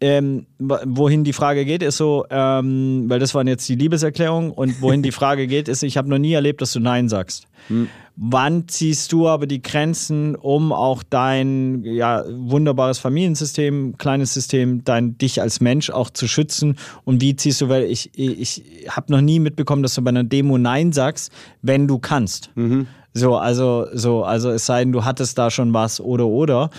ähm, 0.00 0.46
wohin 0.58 1.24
die 1.24 1.32
Frage 1.32 1.64
geht, 1.64 1.82
ist 1.82 1.96
so, 1.96 2.26
ähm, 2.28 3.04
weil 3.08 3.20
das 3.20 3.34
waren 3.34 3.46
jetzt 3.46 3.66
die 3.68 3.74
Liebeserklärungen 3.74 4.50
und 4.50 4.82
wohin 4.82 5.02
die 5.02 5.12
Frage 5.12 5.46
geht, 5.46 5.68
ist, 5.68 5.82
ich 5.82 5.96
habe 5.96 6.10
noch 6.10 6.18
nie 6.18 6.32
erlebt, 6.32 6.60
dass 6.60 6.72
du 6.72 6.80
Nein 6.80 7.08
sagst. 7.08 7.46
Hm. 7.68 7.88
Wann 8.16 8.68
ziehst 8.68 9.12
du 9.12 9.26
aber 9.26 9.48
die 9.48 9.60
Grenzen, 9.60 10.36
um 10.36 10.72
auch 10.72 11.02
dein 11.02 11.82
ja, 11.82 12.24
wunderbares 12.28 13.00
Familiensystem, 13.00 13.96
kleines 13.98 14.32
System, 14.34 14.84
dein 14.84 15.18
dich 15.18 15.40
als 15.40 15.60
Mensch 15.60 15.90
auch 15.90 16.10
zu 16.10 16.28
schützen? 16.28 16.76
Und 17.04 17.20
wie 17.20 17.34
ziehst 17.34 17.60
du, 17.60 17.68
weil 17.68 17.84
ich, 17.84 18.16
ich 18.16 18.62
habe 18.88 19.10
noch 19.10 19.20
nie 19.20 19.40
mitbekommen, 19.40 19.82
dass 19.82 19.96
du 19.96 20.02
bei 20.02 20.10
einer 20.10 20.22
Demo 20.22 20.58
Nein 20.58 20.92
sagst, 20.92 21.32
wenn 21.62 21.88
du 21.88 21.98
kannst. 21.98 22.50
Mhm. 22.54 22.86
So, 23.14 23.36
also, 23.36 23.86
so, 23.92 24.22
also 24.22 24.50
es 24.50 24.64
sei 24.64 24.84
denn, 24.84 24.92
du 24.92 25.04
hattest 25.04 25.36
da 25.36 25.50
schon 25.50 25.74
was 25.74 26.00
oder 26.00 26.26
oder. 26.26 26.70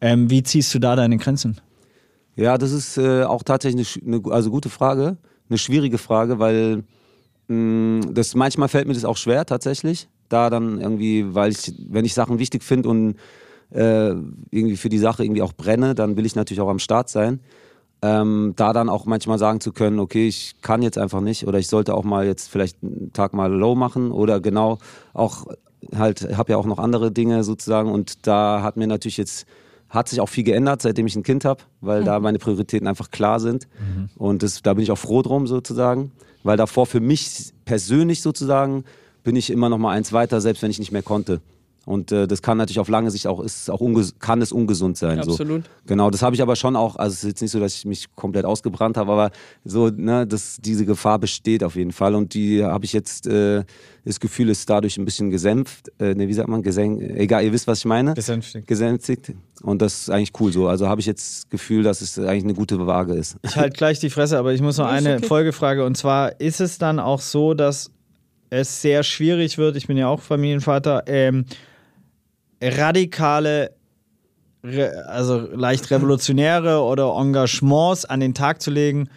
Ähm, 0.00 0.30
wie 0.30 0.44
ziehst 0.44 0.72
du 0.74 0.78
da 0.78 0.94
deine 0.94 1.16
Grenzen? 1.16 1.60
Ja, 2.36 2.56
das 2.56 2.70
ist 2.70 2.98
äh, 2.98 3.24
auch 3.24 3.42
tatsächlich 3.42 4.00
eine, 4.04 4.16
eine, 4.16 4.32
also 4.32 4.50
gute 4.50 4.68
Frage, 4.68 5.16
eine 5.48 5.58
schwierige 5.58 5.98
Frage, 5.98 6.38
weil 6.38 6.84
mh, 7.48 7.56
mm, 7.56 8.14
das 8.14 8.36
manchmal 8.36 8.68
fällt 8.68 8.86
mir 8.86 8.94
das 8.94 9.04
auch 9.04 9.16
schwer 9.16 9.44
tatsächlich 9.44 10.08
da 10.34 10.50
dann 10.50 10.80
irgendwie, 10.80 11.34
weil 11.34 11.52
ich, 11.52 11.72
wenn 11.88 12.04
ich 12.04 12.12
Sachen 12.12 12.38
wichtig 12.38 12.64
finde 12.64 12.88
und 12.88 13.16
äh, 13.70 14.10
irgendwie 14.50 14.76
für 14.76 14.88
die 14.88 14.98
Sache 14.98 15.24
irgendwie 15.24 15.42
auch 15.42 15.52
brenne, 15.52 15.94
dann 15.94 16.16
will 16.16 16.26
ich 16.26 16.34
natürlich 16.34 16.60
auch 16.60 16.68
am 16.68 16.80
Start 16.80 17.08
sein. 17.08 17.40
Ähm, 18.02 18.52
da 18.56 18.72
dann 18.72 18.88
auch 18.88 19.06
manchmal 19.06 19.38
sagen 19.38 19.60
zu 19.60 19.72
können, 19.72 19.98
okay, 19.98 20.28
ich 20.28 20.56
kann 20.60 20.82
jetzt 20.82 20.98
einfach 20.98 21.20
nicht 21.20 21.46
oder 21.46 21.58
ich 21.58 21.68
sollte 21.68 21.94
auch 21.94 22.04
mal 22.04 22.26
jetzt 22.26 22.50
vielleicht 22.50 22.82
einen 22.82 23.12
Tag 23.14 23.32
mal 23.32 23.50
low 23.50 23.74
machen 23.74 24.10
oder 24.10 24.40
genau 24.40 24.78
auch 25.14 25.46
halt, 25.96 26.36
habe 26.36 26.52
ja 26.52 26.58
auch 26.58 26.66
noch 26.66 26.78
andere 26.78 27.12
Dinge 27.12 27.44
sozusagen 27.44 27.90
und 27.90 28.26
da 28.26 28.62
hat 28.62 28.76
mir 28.76 28.86
natürlich 28.86 29.16
jetzt 29.16 29.46
hat 29.88 30.08
sich 30.08 30.20
auch 30.20 30.28
viel 30.28 30.44
geändert, 30.44 30.82
seitdem 30.82 31.06
ich 31.06 31.14
ein 31.14 31.22
Kind 31.22 31.44
habe, 31.44 31.62
weil 31.80 32.00
mhm. 32.00 32.06
da 32.06 32.20
meine 32.20 32.38
Prioritäten 32.38 32.88
einfach 32.88 33.12
klar 33.12 33.38
sind. 33.38 33.68
Mhm. 33.78 34.08
Und 34.16 34.42
das, 34.42 34.60
da 34.60 34.74
bin 34.74 34.82
ich 34.82 34.90
auch 34.90 34.98
froh 34.98 35.22
drum 35.22 35.46
sozusagen, 35.46 36.10
weil 36.42 36.56
davor 36.56 36.86
für 36.86 37.00
mich 37.00 37.52
persönlich 37.64 38.20
sozusagen 38.20 38.84
bin 39.24 39.34
ich 39.36 39.50
immer 39.50 39.68
noch 39.68 39.78
mal 39.78 39.90
eins 39.90 40.12
weiter, 40.12 40.40
selbst 40.40 40.62
wenn 40.62 40.70
ich 40.70 40.78
nicht 40.78 40.92
mehr 40.92 41.02
konnte. 41.02 41.40
Und 41.86 42.12
äh, 42.12 42.26
das 42.26 42.40
kann 42.40 42.56
natürlich 42.56 42.80
auf 42.80 42.88
lange 42.88 43.10
Sicht 43.10 43.26
auch, 43.26 43.40
ist 43.40 43.70
auch 43.70 43.80
kann 44.18 44.40
es 44.40 44.52
ungesund 44.52 44.96
sein. 44.96 45.18
Absolut. 45.18 45.64
So. 45.64 45.70
Genau, 45.86 46.10
das 46.10 46.22
habe 46.22 46.34
ich 46.34 46.40
aber 46.40 46.56
schon 46.56 46.76
auch, 46.76 46.96
also 46.96 47.12
es 47.12 47.24
ist 47.24 47.28
jetzt 47.28 47.42
nicht 47.42 47.50
so, 47.50 47.60
dass 47.60 47.74
ich 47.74 47.84
mich 47.84 48.14
komplett 48.14 48.46
ausgebrannt 48.46 48.96
habe, 48.96 49.12
aber 49.12 49.30
so, 49.64 49.88
ne, 49.88 50.26
dass 50.26 50.58
diese 50.60 50.86
Gefahr 50.86 51.18
besteht 51.18 51.62
auf 51.62 51.76
jeden 51.76 51.92
Fall. 51.92 52.14
Und 52.14 52.32
die 52.32 52.64
habe 52.64 52.86
ich 52.86 52.94
jetzt, 52.94 53.26
äh, 53.26 53.64
das 54.04 54.18
Gefühl 54.18 54.48
ist 54.48 54.68
dadurch 54.70 54.96
ein 54.96 55.04
bisschen 55.04 55.30
gesänft, 55.30 55.92
äh, 55.98 56.14
ne, 56.14 56.26
wie 56.26 56.32
sagt 56.32 56.48
man, 56.48 56.62
gesenkt, 56.62 57.02
egal, 57.02 57.44
ihr 57.44 57.52
wisst, 57.52 57.66
was 57.66 57.80
ich 57.80 57.84
meine. 57.84 58.14
Gesänftigt. 58.14 58.66
Gesänftigt. 58.66 59.32
Und 59.62 59.82
das 59.82 60.00
ist 60.00 60.10
eigentlich 60.10 60.32
cool 60.40 60.52
so. 60.52 60.68
Also 60.68 60.88
habe 60.88 61.02
ich 61.02 61.06
jetzt 61.06 61.36
das 61.36 61.50
Gefühl, 61.50 61.82
dass 61.82 62.00
es 62.00 62.18
eigentlich 62.18 62.44
eine 62.44 62.54
gute 62.54 62.86
Waage 62.86 63.12
ist. 63.12 63.36
Ich 63.42 63.56
halte 63.56 63.76
gleich 63.76 64.00
die 64.00 64.10
Fresse, 64.10 64.38
aber 64.38 64.54
ich 64.54 64.62
muss 64.62 64.78
noch 64.78 64.86
eine 64.86 65.16
okay. 65.16 65.26
Folgefrage. 65.26 65.84
Und 65.84 65.96
zwar, 65.96 66.40
ist 66.40 66.62
es 66.62 66.78
dann 66.78 66.98
auch 66.98 67.20
so, 67.20 67.52
dass 67.52 67.90
es 68.54 68.80
sehr 68.80 69.02
schwierig 69.02 69.58
wird, 69.58 69.76
ich 69.76 69.86
bin 69.86 69.96
ja 69.96 70.08
auch 70.08 70.20
Familienvater, 70.20 71.04
ähm, 71.06 71.44
radikale, 72.62 73.72
also 75.06 75.40
leicht 75.54 75.90
revolutionäre 75.90 76.80
oder 76.80 77.14
Engagements 77.16 78.04
an 78.04 78.20
den 78.20 78.34
Tag 78.34 78.62
zu 78.62 78.70
legen, 78.70 79.08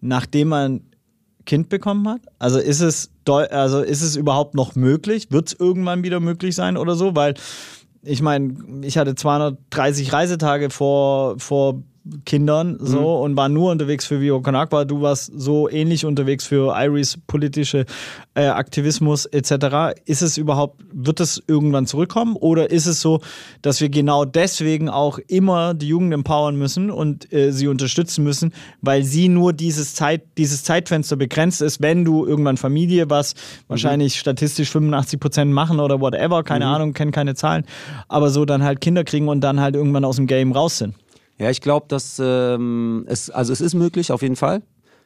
nachdem 0.00 0.48
man 0.48 0.80
Kind 1.44 1.68
bekommen 1.68 2.06
hat? 2.08 2.20
Also 2.38 2.58
ist 2.58 2.80
es, 2.80 3.10
also 3.24 3.80
ist 3.80 4.02
es 4.02 4.16
überhaupt 4.16 4.54
noch 4.54 4.74
möglich? 4.74 5.28
Wird 5.30 5.48
es 5.48 5.58
irgendwann 5.58 6.02
wieder 6.02 6.20
möglich 6.20 6.54
sein 6.54 6.76
oder 6.76 6.94
so? 6.94 7.14
Weil 7.14 7.34
ich 8.02 8.20
meine, 8.20 8.54
ich 8.82 8.98
hatte 8.98 9.14
230 9.14 10.12
Reisetage 10.12 10.70
vor, 10.70 11.38
vor 11.38 11.82
Kindern 12.24 12.78
so 12.80 13.00
mhm. 13.00 13.04
und 13.04 13.36
war 13.36 13.48
nur 13.48 13.72
unterwegs 13.72 14.06
für 14.06 14.20
Vio 14.20 14.40
Konakwa. 14.40 14.84
Du 14.84 15.02
warst 15.02 15.32
so 15.36 15.68
ähnlich 15.68 16.04
unterwegs 16.04 16.46
für 16.46 16.74
Iris 16.76 17.18
politische 17.26 17.84
äh, 18.34 18.46
Aktivismus 18.46 19.26
etc. 19.26 19.98
Ist 20.04 20.22
es 20.22 20.36
überhaupt, 20.36 20.82
wird 20.92 21.20
es 21.20 21.42
irgendwann 21.46 21.86
zurückkommen 21.86 22.36
oder 22.36 22.70
ist 22.70 22.86
es 22.86 23.00
so, 23.00 23.20
dass 23.62 23.80
wir 23.80 23.88
genau 23.88 24.24
deswegen 24.24 24.88
auch 24.88 25.18
immer 25.26 25.74
die 25.74 25.88
Jugend 25.88 26.14
empowern 26.14 26.56
müssen 26.56 26.90
und 26.90 27.32
äh, 27.32 27.52
sie 27.52 27.68
unterstützen 27.68 28.22
müssen, 28.24 28.52
weil 28.80 29.02
sie 29.02 29.28
nur 29.28 29.52
dieses 29.52 29.94
Zeit, 29.94 30.22
dieses 30.38 30.62
Zeitfenster 30.62 31.16
begrenzt 31.16 31.62
ist, 31.62 31.80
wenn 31.82 32.04
du 32.04 32.26
irgendwann 32.26 32.56
Familie, 32.56 33.10
was 33.10 33.34
mhm. 33.34 33.38
wahrscheinlich 33.68 34.18
statistisch 34.18 34.70
85 34.70 35.18
Prozent 35.18 35.52
machen 35.52 35.80
oder 35.80 36.00
whatever, 36.00 36.42
keine 36.44 36.66
mhm. 36.66 36.72
Ahnung, 36.72 36.92
kennen 36.92 37.12
keine 37.12 37.34
Zahlen, 37.34 37.64
aber 38.08 38.30
so 38.30 38.44
dann 38.44 38.62
halt 38.62 38.80
Kinder 38.80 39.04
kriegen 39.04 39.28
und 39.28 39.40
dann 39.40 39.60
halt 39.60 39.74
irgendwann 39.74 40.04
aus 40.04 40.16
dem 40.16 40.26
Game 40.26 40.52
raus 40.52 40.78
sind. 40.78 40.94
Ja, 41.38 41.50
ich 41.50 41.60
glaube, 41.60 41.86
dass 41.88 42.20
ähm, 42.22 43.04
es, 43.08 43.30
also 43.30 43.52
es 43.52 43.60
ist 43.60 43.74
möglich, 43.74 44.10
auf 44.12 44.22
jeden 44.22 44.36
Fall. 44.36 44.62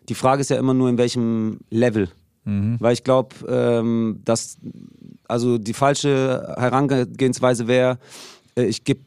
Die 0.08 0.14
Frage 0.14 0.40
ist 0.40 0.50
ja 0.50 0.58
immer 0.58 0.74
nur, 0.74 0.88
in 0.88 0.98
welchem 0.98 1.58
Level. 1.70 2.08
Mhm. 2.44 2.76
Weil 2.80 2.94
ich 2.94 3.04
glaube, 3.04 3.34
ähm, 3.48 4.20
dass 4.24 4.58
also 5.28 5.58
die 5.58 5.74
falsche 5.74 6.54
Herangehensweise 6.56 7.68
wäre, 7.68 7.98
äh, 8.56 8.64
ich 8.64 8.84
gebe 8.84 9.00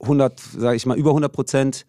100, 0.00 0.40
sage 0.40 0.76
ich 0.76 0.86
mal, 0.86 0.98
über 0.98 1.10
100 1.10 1.32
Prozent, 1.32 1.86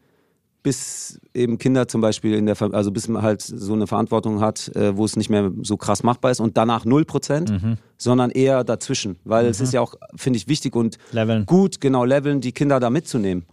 bis 0.64 1.20
eben 1.34 1.58
Kinder 1.58 1.88
zum 1.88 2.02
Beispiel 2.02 2.36
in 2.36 2.46
der, 2.46 2.62
also 2.74 2.92
bis 2.92 3.08
man 3.08 3.24
halt 3.24 3.42
so 3.42 3.74
eine 3.74 3.88
Verantwortung 3.88 4.42
hat, 4.42 4.74
äh, 4.76 4.96
wo 4.96 5.06
es 5.06 5.16
nicht 5.16 5.30
mehr 5.30 5.52
so 5.64 5.76
krass 5.76 6.04
machbar 6.04 6.32
ist 6.32 6.40
und 6.40 6.56
danach 6.56 6.86
0 6.86 7.06
Prozent, 7.06 7.50
mhm. 7.50 7.78
sondern 7.98 8.30
eher 8.30 8.64
dazwischen. 8.64 9.18
Weil 9.24 9.46
mhm. 9.46 9.50
es 9.50 9.62
ist 9.62 9.74
ja 9.74 9.82
auch, 9.82 9.96
finde 10.16 10.38
ich, 10.38 10.48
wichtig 10.48 10.76
und 10.76 10.98
leveln. 11.12 11.46
gut, 11.46 11.82
genau, 11.82 12.06
leveln, 12.06 12.42
die 12.42 12.52
Kinder 12.52 12.80
da 12.80 12.90
mitzunehmen. 12.90 13.46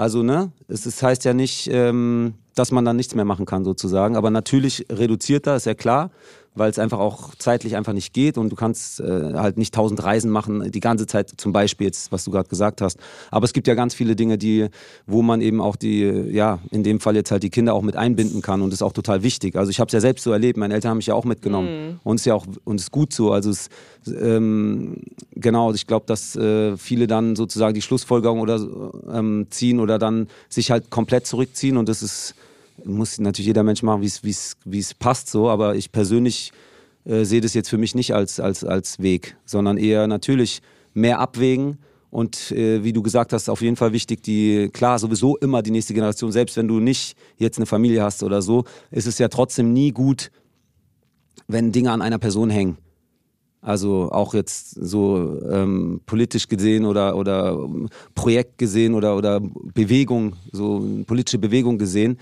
Also, 0.00 0.22
ne, 0.22 0.50
es, 0.66 0.86
es 0.86 1.02
heißt 1.02 1.26
ja 1.26 1.34
nicht, 1.34 1.68
ähm, 1.70 2.32
dass 2.54 2.70
man 2.70 2.86
dann 2.86 2.96
nichts 2.96 3.14
mehr 3.14 3.26
machen 3.26 3.44
kann, 3.44 3.64
sozusagen. 3.64 4.16
Aber 4.16 4.30
natürlich 4.30 4.86
reduziert 4.90 5.46
da, 5.46 5.56
ist 5.56 5.66
ja 5.66 5.74
klar 5.74 6.10
weil 6.54 6.70
es 6.70 6.78
einfach 6.78 6.98
auch 6.98 7.34
zeitlich 7.36 7.76
einfach 7.76 7.92
nicht 7.92 8.12
geht 8.12 8.36
und 8.36 8.50
du 8.50 8.56
kannst 8.56 9.00
äh, 9.00 9.34
halt 9.34 9.56
nicht 9.56 9.72
tausend 9.72 10.02
Reisen 10.02 10.30
machen, 10.30 10.70
die 10.70 10.80
ganze 10.80 11.06
Zeit 11.06 11.32
zum 11.36 11.52
Beispiel 11.52 11.86
jetzt, 11.86 12.10
was 12.10 12.24
du 12.24 12.30
gerade 12.30 12.48
gesagt 12.48 12.80
hast. 12.80 12.98
Aber 13.30 13.44
es 13.44 13.52
gibt 13.52 13.68
ja 13.68 13.74
ganz 13.74 13.94
viele 13.94 14.16
Dinge, 14.16 14.36
die, 14.36 14.68
wo 15.06 15.22
man 15.22 15.40
eben 15.40 15.60
auch 15.60 15.76
die, 15.76 16.02
ja, 16.02 16.58
in 16.70 16.82
dem 16.82 16.98
Fall 16.98 17.14
jetzt 17.14 17.30
halt 17.30 17.42
die 17.42 17.50
Kinder 17.50 17.74
auch 17.74 17.82
mit 17.82 17.96
einbinden 17.96 18.42
kann 18.42 18.62
und 18.62 18.70
das 18.70 18.78
ist 18.78 18.82
auch 18.82 18.92
total 18.92 19.22
wichtig. 19.22 19.56
Also 19.56 19.70
ich 19.70 19.78
habe 19.78 19.86
es 19.86 19.92
ja 19.92 20.00
selbst 20.00 20.24
so 20.24 20.32
erlebt, 20.32 20.58
meine 20.58 20.74
Eltern 20.74 20.90
haben 20.90 20.98
mich 20.98 21.06
ja 21.06 21.14
auch 21.14 21.24
mitgenommen 21.24 21.68
mhm. 21.68 22.00
und 22.02 22.16
es 22.16 22.22
ist 22.22 22.26
ja 22.26 22.34
auch, 22.34 22.46
und 22.64 22.76
es 22.76 22.84
ist 22.84 22.90
gut 22.90 23.12
so. 23.12 23.30
Also 23.32 23.50
es, 23.50 23.68
ähm, 24.06 24.96
genau, 25.32 25.72
ich 25.72 25.86
glaube, 25.86 26.06
dass 26.06 26.34
äh, 26.34 26.76
viele 26.76 27.06
dann 27.06 27.36
sozusagen 27.36 27.74
die 27.74 27.82
Schlussfolgerung 27.82 28.40
oder 28.40 28.60
ähm, 29.12 29.46
ziehen 29.50 29.78
oder 29.78 29.98
dann 29.98 30.26
sich 30.48 30.70
halt 30.72 30.90
komplett 30.90 31.26
zurückziehen 31.26 31.76
und 31.76 31.88
das 31.88 32.02
ist 32.02 32.34
muss 32.84 33.18
natürlich 33.18 33.46
jeder 33.46 33.62
Mensch 33.62 33.82
machen, 33.82 34.02
wie 34.02 34.78
es 34.78 34.94
passt 34.94 35.28
so, 35.28 35.48
aber 35.48 35.74
ich 35.76 35.92
persönlich 35.92 36.52
äh, 37.04 37.24
sehe 37.24 37.40
das 37.40 37.54
jetzt 37.54 37.68
für 37.68 37.78
mich 37.78 37.94
nicht 37.94 38.14
als, 38.14 38.40
als, 38.40 38.64
als 38.64 38.98
Weg, 38.98 39.36
sondern 39.44 39.78
eher 39.78 40.06
natürlich 40.06 40.60
mehr 40.94 41.18
abwägen 41.18 41.78
und 42.10 42.50
äh, 42.50 42.82
wie 42.82 42.92
du 42.92 43.02
gesagt 43.02 43.32
hast, 43.32 43.48
auf 43.48 43.62
jeden 43.62 43.76
Fall 43.76 43.92
wichtig, 43.92 44.22
die, 44.22 44.68
klar, 44.72 44.98
sowieso 44.98 45.36
immer 45.38 45.62
die 45.62 45.70
nächste 45.70 45.94
Generation, 45.94 46.32
selbst 46.32 46.56
wenn 46.56 46.68
du 46.68 46.80
nicht 46.80 47.16
jetzt 47.36 47.58
eine 47.58 47.66
Familie 47.66 48.02
hast 48.02 48.22
oder 48.22 48.42
so, 48.42 48.64
ist 48.90 49.06
es 49.06 49.18
ja 49.18 49.28
trotzdem 49.28 49.72
nie 49.72 49.92
gut, 49.92 50.30
wenn 51.46 51.72
Dinge 51.72 51.92
an 51.92 52.02
einer 52.02 52.18
Person 52.18 52.50
hängen. 52.50 52.78
Also 53.62 54.10
auch 54.10 54.34
jetzt 54.34 54.70
so 54.70 55.38
ähm, 55.50 56.00
politisch 56.06 56.48
gesehen 56.48 56.86
oder, 56.86 57.16
oder 57.16 57.58
Projekt 58.14 58.58
gesehen 58.58 58.94
oder, 58.94 59.16
oder 59.16 59.40
Bewegung, 59.40 60.34
so 60.50 60.84
politische 61.06 61.38
Bewegung 61.38 61.78
gesehen 61.78 62.18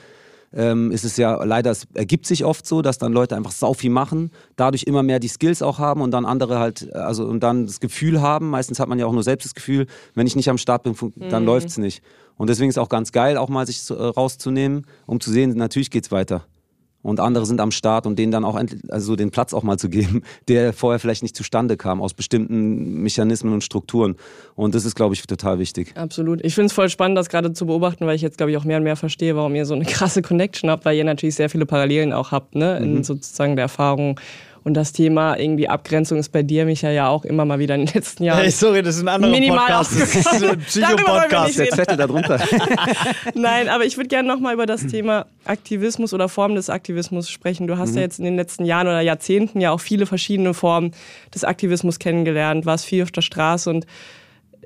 ähm, 0.52 0.90
ist 0.90 1.04
es 1.04 1.16
ja 1.16 1.42
leider, 1.44 1.70
es 1.70 1.86
ergibt 1.94 2.26
sich 2.26 2.44
oft 2.44 2.66
so, 2.66 2.82
dass 2.82 2.98
dann 2.98 3.12
Leute 3.12 3.36
einfach 3.36 3.52
sau 3.52 3.74
viel 3.74 3.90
machen, 3.90 4.30
dadurch 4.56 4.84
immer 4.84 5.02
mehr 5.02 5.20
die 5.20 5.28
Skills 5.28 5.62
auch 5.62 5.78
haben 5.78 6.00
und 6.00 6.10
dann 6.10 6.24
andere 6.24 6.58
halt, 6.58 6.92
also 6.94 7.24
und 7.24 7.40
dann 7.42 7.66
das 7.66 7.80
Gefühl 7.80 8.20
haben, 8.20 8.50
meistens 8.50 8.80
hat 8.80 8.88
man 8.88 8.98
ja 8.98 9.06
auch 9.06 9.12
nur 9.12 9.22
selbst 9.22 9.44
das 9.44 9.54
Gefühl, 9.54 9.86
wenn 10.14 10.26
ich 10.26 10.36
nicht 10.36 10.48
am 10.48 10.58
Start 10.58 10.82
bin, 10.82 10.94
dann 11.30 11.42
mhm. 11.42 11.46
läuft 11.46 11.68
es 11.68 11.78
nicht. 11.78 12.02
Und 12.36 12.48
deswegen 12.48 12.68
ist 12.68 12.76
es 12.76 12.82
auch 12.82 12.88
ganz 12.88 13.12
geil, 13.12 13.36
auch 13.36 13.48
mal 13.48 13.66
sich 13.66 13.82
rauszunehmen, 13.90 14.86
um 15.06 15.20
zu 15.20 15.30
sehen, 15.30 15.50
natürlich 15.56 15.90
geht 15.90 16.04
es 16.04 16.12
weiter 16.12 16.44
und 17.08 17.20
andere 17.20 17.46
sind 17.46 17.60
am 17.60 17.70
Start 17.70 18.06
und 18.06 18.18
denen 18.18 18.32
dann 18.32 18.44
auch 18.44 18.60
also 18.88 19.16
den 19.16 19.30
Platz 19.30 19.54
auch 19.54 19.62
mal 19.62 19.78
zu 19.78 19.88
geben, 19.88 20.22
der 20.48 20.72
vorher 20.72 20.98
vielleicht 20.98 21.22
nicht 21.22 21.36
zustande 21.36 21.76
kam 21.76 22.00
aus 22.00 22.14
bestimmten 22.14 23.02
Mechanismen 23.02 23.52
und 23.52 23.64
Strukturen. 23.64 24.16
Und 24.54 24.74
das 24.74 24.84
ist, 24.84 24.94
glaube 24.94 25.14
ich, 25.14 25.26
total 25.26 25.58
wichtig. 25.58 25.92
Absolut. 25.96 26.44
Ich 26.44 26.54
finde 26.54 26.66
es 26.66 26.72
voll 26.72 26.88
spannend, 26.88 27.16
das 27.16 27.28
gerade 27.28 27.52
zu 27.52 27.66
beobachten, 27.66 28.06
weil 28.06 28.16
ich 28.16 28.22
jetzt, 28.22 28.36
glaube 28.36 28.50
ich, 28.50 28.56
auch 28.56 28.64
mehr 28.64 28.78
und 28.78 28.84
mehr 28.84 28.96
verstehe, 28.96 29.36
warum 29.36 29.54
ihr 29.54 29.64
so 29.64 29.74
eine 29.74 29.84
krasse 29.86 30.22
Connection 30.22 30.70
habt, 30.70 30.84
weil 30.84 30.96
ihr 30.96 31.04
natürlich 31.04 31.34
sehr 31.34 31.50
viele 31.50 31.66
Parallelen 31.66 32.12
auch 32.12 32.32
habt, 32.32 32.54
ne, 32.54 32.78
in 32.78 32.94
mhm. 32.94 33.04
sozusagen 33.04 33.56
der 33.56 33.64
Erfahrung 33.64 34.20
und 34.64 34.74
das 34.74 34.92
Thema 34.92 35.36
irgendwie 35.38 35.68
Abgrenzung 35.68 36.18
ist 36.18 36.30
bei 36.30 36.42
dir, 36.42 36.64
Micha, 36.64 36.90
ja 36.90 37.08
auch 37.08 37.24
immer 37.24 37.44
mal 37.44 37.58
wieder 37.58 37.74
in 37.74 37.86
den 37.86 37.94
letzten 37.94 38.24
Jahren. 38.24 38.40
Hey, 38.40 38.50
sorry, 38.50 38.82
das 38.82 38.96
ist 38.96 39.02
ein 39.02 39.08
anderer 39.08 39.30
Minimal 39.30 39.58
Podcast. 39.58 40.00
Das 40.00 40.16
ist 40.16 40.26
ein 40.26 40.58
Psycho-Podcast. 40.66 41.58
Der 41.58 41.68
Zettel 41.70 41.96
darunter. 41.96 42.40
Nein, 43.34 43.68
aber 43.68 43.84
ich 43.84 43.96
würde 43.96 44.08
gerne 44.08 44.28
nochmal 44.28 44.54
über 44.54 44.66
das 44.66 44.86
Thema 44.86 45.26
Aktivismus 45.44 46.12
oder 46.14 46.28
Formen 46.28 46.54
des 46.54 46.70
Aktivismus 46.70 47.30
sprechen. 47.30 47.66
Du 47.66 47.78
hast 47.78 47.90
mhm. 47.90 47.96
ja 47.96 48.02
jetzt 48.02 48.18
in 48.18 48.24
den 48.24 48.36
letzten 48.36 48.64
Jahren 48.64 48.86
oder 48.86 49.00
Jahrzehnten 49.00 49.60
ja 49.60 49.70
auch 49.70 49.80
viele 49.80 50.06
verschiedene 50.06 50.54
Formen 50.54 50.92
des 51.34 51.44
Aktivismus 51.44 51.98
kennengelernt, 51.98 52.66
warst 52.66 52.84
viel 52.84 53.02
auf 53.02 53.10
der 53.10 53.22
Straße 53.22 53.70
und 53.70 53.86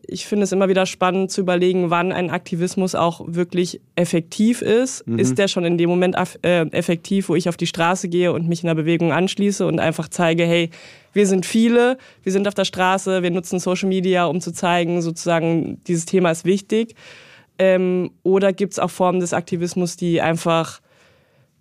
ich 0.06 0.26
finde 0.26 0.44
es 0.44 0.52
immer 0.52 0.68
wieder 0.68 0.86
spannend 0.86 1.30
zu 1.30 1.40
überlegen, 1.40 1.90
wann 1.90 2.12
ein 2.12 2.30
Aktivismus 2.30 2.94
auch 2.94 3.22
wirklich 3.26 3.80
effektiv 3.94 4.62
ist. 4.62 5.06
Mhm. 5.06 5.18
Ist 5.18 5.38
der 5.38 5.48
schon 5.48 5.64
in 5.64 5.78
dem 5.78 5.88
Moment 5.88 6.16
äh, 6.42 6.62
effektiv, 6.70 7.28
wo 7.28 7.36
ich 7.36 7.48
auf 7.48 7.56
die 7.56 7.66
Straße 7.66 8.08
gehe 8.08 8.32
und 8.32 8.48
mich 8.48 8.62
in 8.62 8.66
der 8.66 8.74
Bewegung 8.74 9.12
anschließe 9.12 9.66
und 9.66 9.78
einfach 9.78 10.08
zeige, 10.08 10.44
hey, 10.44 10.70
wir 11.12 11.26
sind 11.26 11.46
viele, 11.46 11.98
wir 12.22 12.32
sind 12.32 12.48
auf 12.48 12.54
der 12.54 12.64
Straße, 12.64 13.22
wir 13.22 13.30
nutzen 13.30 13.58
Social 13.58 13.88
Media, 13.88 14.24
um 14.24 14.40
zu 14.40 14.52
zeigen, 14.52 15.02
sozusagen, 15.02 15.80
dieses 15.86 16.06
Thema 16.06 16.30
ist 16.30 16.44
wichtig. 16.44 16.94
Ähm, 17.58 18.10
oder 18.22 18.52
gibt 18.52 18.72
es 18.72 18.78
auch 18.78 18.90
Formen 18.90 19.20
des 19.20 19.32
Aktivismus, 19.32 19.96
die 19.96 20.20
einfach 20.20 20.80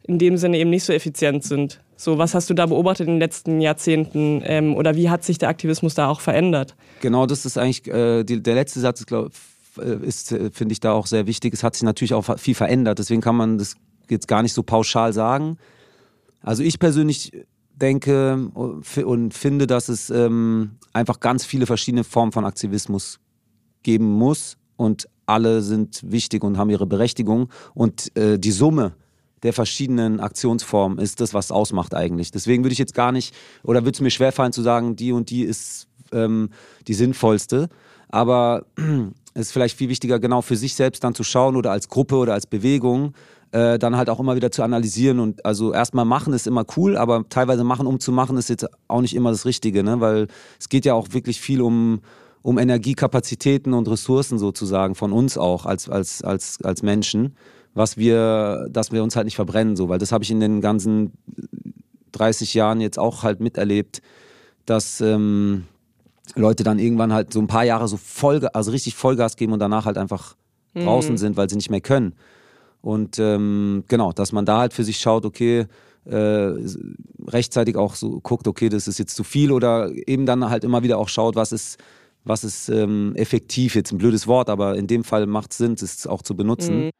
in 0.03 0.17
dem 0.17 0.37
Sinne 0.37 0.57
eben 0.57 0.69
nicht 0.69 0.83
so 0.83 0.93
effizient 0.93 1.43
sind? 1.43 1.79
So, 2.01 2.17
was 2.17 2.33
hast 2.33 2.49
du 2.49 2.55
da 2.55 2.65
beobachtet 2.65 3.05
in 3.05 3.13
den 3.13 3.19
letzten 3.19 3.61
Jahrzehnten 3.61 4.41
ähm, 4.43 4.75
oder 4.75 4.95
wie 4.95 5.11
hat 5.11 5.23
sich 5.23 5.37
der 5.37 5.49
Aktivismus 5.49 5.93
da 5.93 6.07
auch 6.07 6.19
verändert? 6.19 6.75
Genau, 6.99 7.27
das 7.27 7.45
ist 7.45 7.59
eigentlich 7.59 7.87
äh, 7.93 8.23
die, 8.23 8.41
der 8.41 8.55
letzte 8.55 8.79
Satz, 8.79 9.05
glaube 9.05 9.29
äh, 9.77 10.03
ist, 10.03 10.31
äh, 10.31 10.49
finde 10.51 10.73
ich, 10.73 10.79
da 10.79 10.93
auch 10.93 11.05
sehr 11.05 11.27
wichtig. 11.27 11.53
Es 11.53 11.63
hat 11.63 11.75
sich 11.75 11.83
natürlich 11.83 12.15
auch 12.15 12.39
viel 12.39 12.55
verändert, 12.55 12.97
deswegen 12.97 13.21
kann 13.21 13.35
man 13.35 13.59
das 13.59 13.75
jetzt 14.09 14.27
gar 14.27 14.41
nicht 14.41 14.53
so 14.53 14.63
pauschal 14.63 15.13
sagen. 15.13 15.59
Also 16.41 16.63
ich 16.63 16.79
persönlich 16.79 17.33
denke 17.75 18.49
und 18.55 19.33
finde, 19.35 19.67
dass 19.67 19.87
es 19.87 20.09
ähm, 20.09 20.71
einfach 20.93 21.19
ganz 21.19 21.45
viele 21.45 21.67
verschiedene 21.67 22.03
Formen 22.03 22.31
von 22.31 22.45
Aktivismus 22.45 23.19
geben 23.83 24.11
muss 24.11 24.57
und 24.75 25.07
alle 25.27 25.61
sind 25.61 26.01
wichtig 26.03 26.43
und 26.43 26.57
haben 26.57 26.71
ihre 26.71 26.87
Berechtigung 26.87 27.49
und 27.75 28.15
äh, 28.17 28.39
die 28.39 28.51
Summe 28.51 28.93
der 29.43 29.53
verschiedenen 29.53 30.19
Aktionsformen 30.19 30.99
ist 30.99 31.19
das, 31.19 31.33
was 31.33 31.51
ausmacht 31.51 31.95
eigentlich. 31.95 32.31
Deswegen 32.31 32.63
würde 32.63 32.73
ich 32.73 32.79
jetzt 32.79 32.93
gar 32.93 33.11
nicht, 33.11 33.35
oder 33.63 33.81
würde 33.81 33.95
es 33.95 34.01
mir 34.01 34.11
schwerfallen 34.11 34.53
zu 34.53 34.61
sagen, 34.61 34.95
die 34.95 35.11
und 35.11 35.29
die 35.29 35.43
ist 35.43 35.87
ähm, 36.11 36.49
die 36.87 36.93
sinnvollste. 36.93 37.69
Aber 38.09 38.65
es 39.33 39.47
ist 39.47 39.51
vielleicht 39.51 39.77
viel 39.77 39.89
wichtiger, 39.89 40.19
genau 40.19 40.41
für 40.41 40.55
sich 40.55 40.75
selbst 40.75 41.03
dann 41.03 41.15
zu 41.15 41.23
schauen 41.23 41.55
oder 41.55 41.71
als 41.71 41.87
Gruppe 41.87 42.17
oder 42.17 42.33
als 42.33 42.45
Bewegung, 42.45 43.13
äh, 43.51 43.79
dann 43.79 43.97
halt 43.97 44.09
auch 44.09 44.19
immer 44.19 44.35
wieder 44.35 44.51
zu 44.51 44.63
analysieren. 44.63 45.19
Und 45.19 45.45
also 45.45 45.73
erstmal 45.73 46.05
machen 46.05 46.33
ist 46.33 46.47
immer 46.47 46.65
cool, 46.77 46.97
aber 46.97 47.25
teilweise 47.29 47.63
machen, 47.63 47.87
um 47.87 47.99
zu 47.99 48.11
machen, 48.11 48.37
ist 48.37 48.49
jetzt 48.49 48.67
auch 48.87 49.01
nicht 49.01 49.15
immer 49.15 49.31
das 49.31 49.45
Richtige, 49.45 49.83
ne? 49.83 49.99
weil 50.01 50.27
es 50.59 50.69
geht 50.69 50.85
ja 50.85 50.93
auch 50.93 51.09
wirklich 51.11 51.41
viel 51.41 51.61
um, 51.61 52.01
um 52.41 52.57
Energiekapazitäten 52.57 53.73
und 53.73 53.89
Ressourcen 53.89 54.37
sozusagen 54.37 54.95
von 54.95 55.11
uns 55.11 55.37
auch 55.37 55.65
als, 55.65 55.89
als, 55.89 56.23
als, 56.23 56.59
als 56.63 56.83
Menschen 56.83 57.35
was 57.73 57.97
wir, 57.97 58.67
dass 58.69 58.91
wir 58.91 59.03
uns 59.03 59.15
halt 59.15 59.25
nicht 59.25 59.35
verbrennen, 59.35 59.75
so, 59.75 59.89
weil 59.89 59.99
das 59.99 60.11
habe 60.11 60.23
ich 60.23 60.31
in 60.31 60.39
den 60.39 60.61
ganzen 60.61 61.13
30 62.11 62.53
Jahren 62.53 62.81
jetzt 62.81 62.99
auch 62.99 63.23
halt 63.23 63.39
miterlebt, 63.39 64.01
dass 64.65 65.01
ähm, 65.01 65.65
Leute 66.35 66.63
dann 66.63 66.79
irgendwann 66.79 67.13
halt 67.13 67.33
so 67.33 67.39
ein 67.39 67.47
paar 67.47 67.63
Jahre 67.63 67.87
so 67.87 67.97
voll, 67.97 68.45
also 68.47 68.71
richtig 68.71 68.95
Vollgas 68.95 69.35
geben 69.35 69.53
und 69.53 69.59
danach 69.59 69.85
halt 69.85 69.97
einfach 69.97 70.35
mhm. 70.73 70.83
draußen 70.83 71.17
sind, 71.17 71.37
weil 71.37 71.49
sie 71.49 71.55
nicht 71.55 71.69
mehr 71.69 71.81
können. 71.81 72.13
Und 72.81 73.19
ähm, 73.19 73.83
genau, 73.87 74.11
dass 74.11 74.31
man 74.31 74.45
da 74.45 74.59
halt 74.59 74.73
für 74.73 74.83
sich 74.83 74.99
schaut, 74.99 75.25
okay, 75.25 75.67
äh, 76.05 76.51
rechtzeitig 77.27 77.75
auch 77.75 77.95
so 77.95 78.19
guckt, 78.21 78.47
okay, 78.47 78.69
das 78.69 78.87
ist 78.87 78.97
jetzt 78.97 79.15
zu 79.15 79.23
viel 79.23 79.51
oder 79.51 79.91
eben 80.07 80.25
dann 80.25 80.49
halt 80.49 80.63
immer 80.63 80.81
wieder 80.81 80.97
auch 80.97 81.09
schaut, 81.09 81.35
was 81.35 81.51
ist, 81.51 81.77
was 82.23 82.43
ist 82.43 82.69
ähm, 82.69 83.13
effektiv, 83.15 83.75
jetzt 83.75 83.91
ein 83.91 83.99
blödes 83.99 84.25
Wort, 84.25 84.49
aber 84.49 84.75
in 84.77 84.87
dem 84.87 85.03
Fall 85.03 85.27
macht 85.27 85.51
es 85.51 85.57
Sinn, 85.57 85.73
es 85.73 86.07
auch 86.07 86.23
zu 86.23 86.35
benutzen. 86.35 86.85
Mhm. 86.85 86.91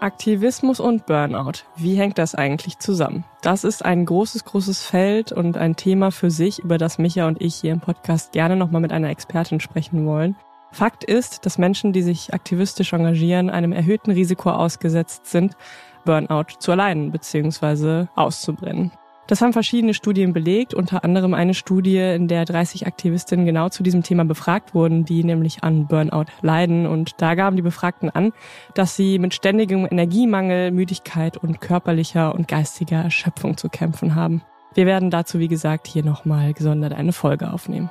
Aktivismus 0.00 0.78
und 0.78 1.06
Burnout. 1.06 1.64
Wie 1.76 1.94
hängt 1.94 2.18
das 2.18 2.34
eigentlich 2.34 2.78
zusammen? 2.78 3.24
Das 3.40 3.64
ist 3.64 3.84
ein 3.84 4.04
großes, 4.04 4.44
großes 4.44 4.82
Feld 4.84 5.32
und 5.32 5.56
ein 5.56 5.74
Thema 5.74 6.10
für 6.10 6.30
sich, 6.30 6.58
über 6.58 6.76
das 6.76 6.98
Micha 6.98 7.26
und 7.26 7.40
ich 7.40 7.54
hier 7.54 7.72
im 7.72 7.80
Podcast 7.80 8.32
gerne 8.32 8.56
nochmal 8.56 8.82
mit 8.82 8.92
einer 8.92 9.08
Expertin 9.08 9.58
sprechen 9.58 10.06
wollen. 10.06 10.36
Fakt 10.70 11.04
ist, 11.04 11.46
dass 11.46 11.56
Menschen, 11.56 11.92
die 11.92 12.02
sich 12.02 12.34
aktivistisch 12.34 12.92
engagieren, 12.92 13.48
einem 13.48 13.72
erhöhten 13.72 14.10
Risiko 14.10 14.50
ausgesetzt 14.50 15.26
sind, 15.26 15.56
Burnout 16.04 16.58
zu 16.58 16.72
erleiden 16.72 17.10
bzw. 17.10 18.06
auszubrennen. 18.14 18.92
Das 19.26 19.40
haben 19.40 19.52
verschiedene 19.52 19.92
Studien 19.92 20.32
belegt, 20.32 20.72
unter 20.72 21.02
anderem 21.02 21.34
eine 21.34 21.54
Studie, 21.54 21.98
in 21.98 22.28
der 22.28 22.44
30 22.44 22.86
Aktivistinnen 22.86 23.44
genau 23.44 23.68
zu 23.68 23.82
diesem 23.82 24.04
Thema 24.04 24.24
befragt 24.24 24.72
wurden, 24.72 25.04
die 25.04 25.24
nämlich 25.24 25.64
an 25.64 25.88
Burnout 25.88 26.26
leiden. 26.42 26.86
Und 26.86 27.14
da 27.18 27.34
gaben 27.34 27.56
die 27.56 27.62
Befragten 27.62 28.08
an, 28.08 28.32
dass 28.74 28.94
sie 28.94 29.18
mit 29.18 29.34
ständigem 29.34 29.84
Energiemangel, 29.90 30.70
Müdigkeit 30.70 31.36
und 31.36 31.60
körperlicher 31.60 32.36
und 32.36 32.46
geistiger 32.46 32.98
Erschöpfung 32.98 33.56
zu 33.56 33.68
kämpfen 33.68 34.14
haben. 34.14 34.42
Wir 34.74 34.86
werden 34.86 35.10
dazu, 35.10 35.40
wie 35.40 35.48
gesagt, 35.48 35.88
hier 35.88 36.04
nochmal 36.04 36.52
gesondert 36.52 36.92
eine 36.92 37.12
Folge 37.12 37.52
aufnehmen. 37.52 37.90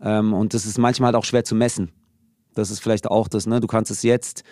Ähm, 0.00 0.32
und 0.32 0.54
das 0.54 0.64
ist 0.64 0.78
manchmal 0.78 1.08
halt 1.08 1.16
auch 1.16 1.24
schwer 1.24 1.42
zu 1.42 1.56
messen. 1.56 1.90
Das 2.54 2.70
ist 2.70 2.80
vielleicht 2.80 3.10
auch 3.10 3.28
das, 3.28 3.46
ne? 3.46 3.60
Du 3.60 3.66
kannst 3.66 3.90
es 3.90 4.02
jetzt 4.02 4.44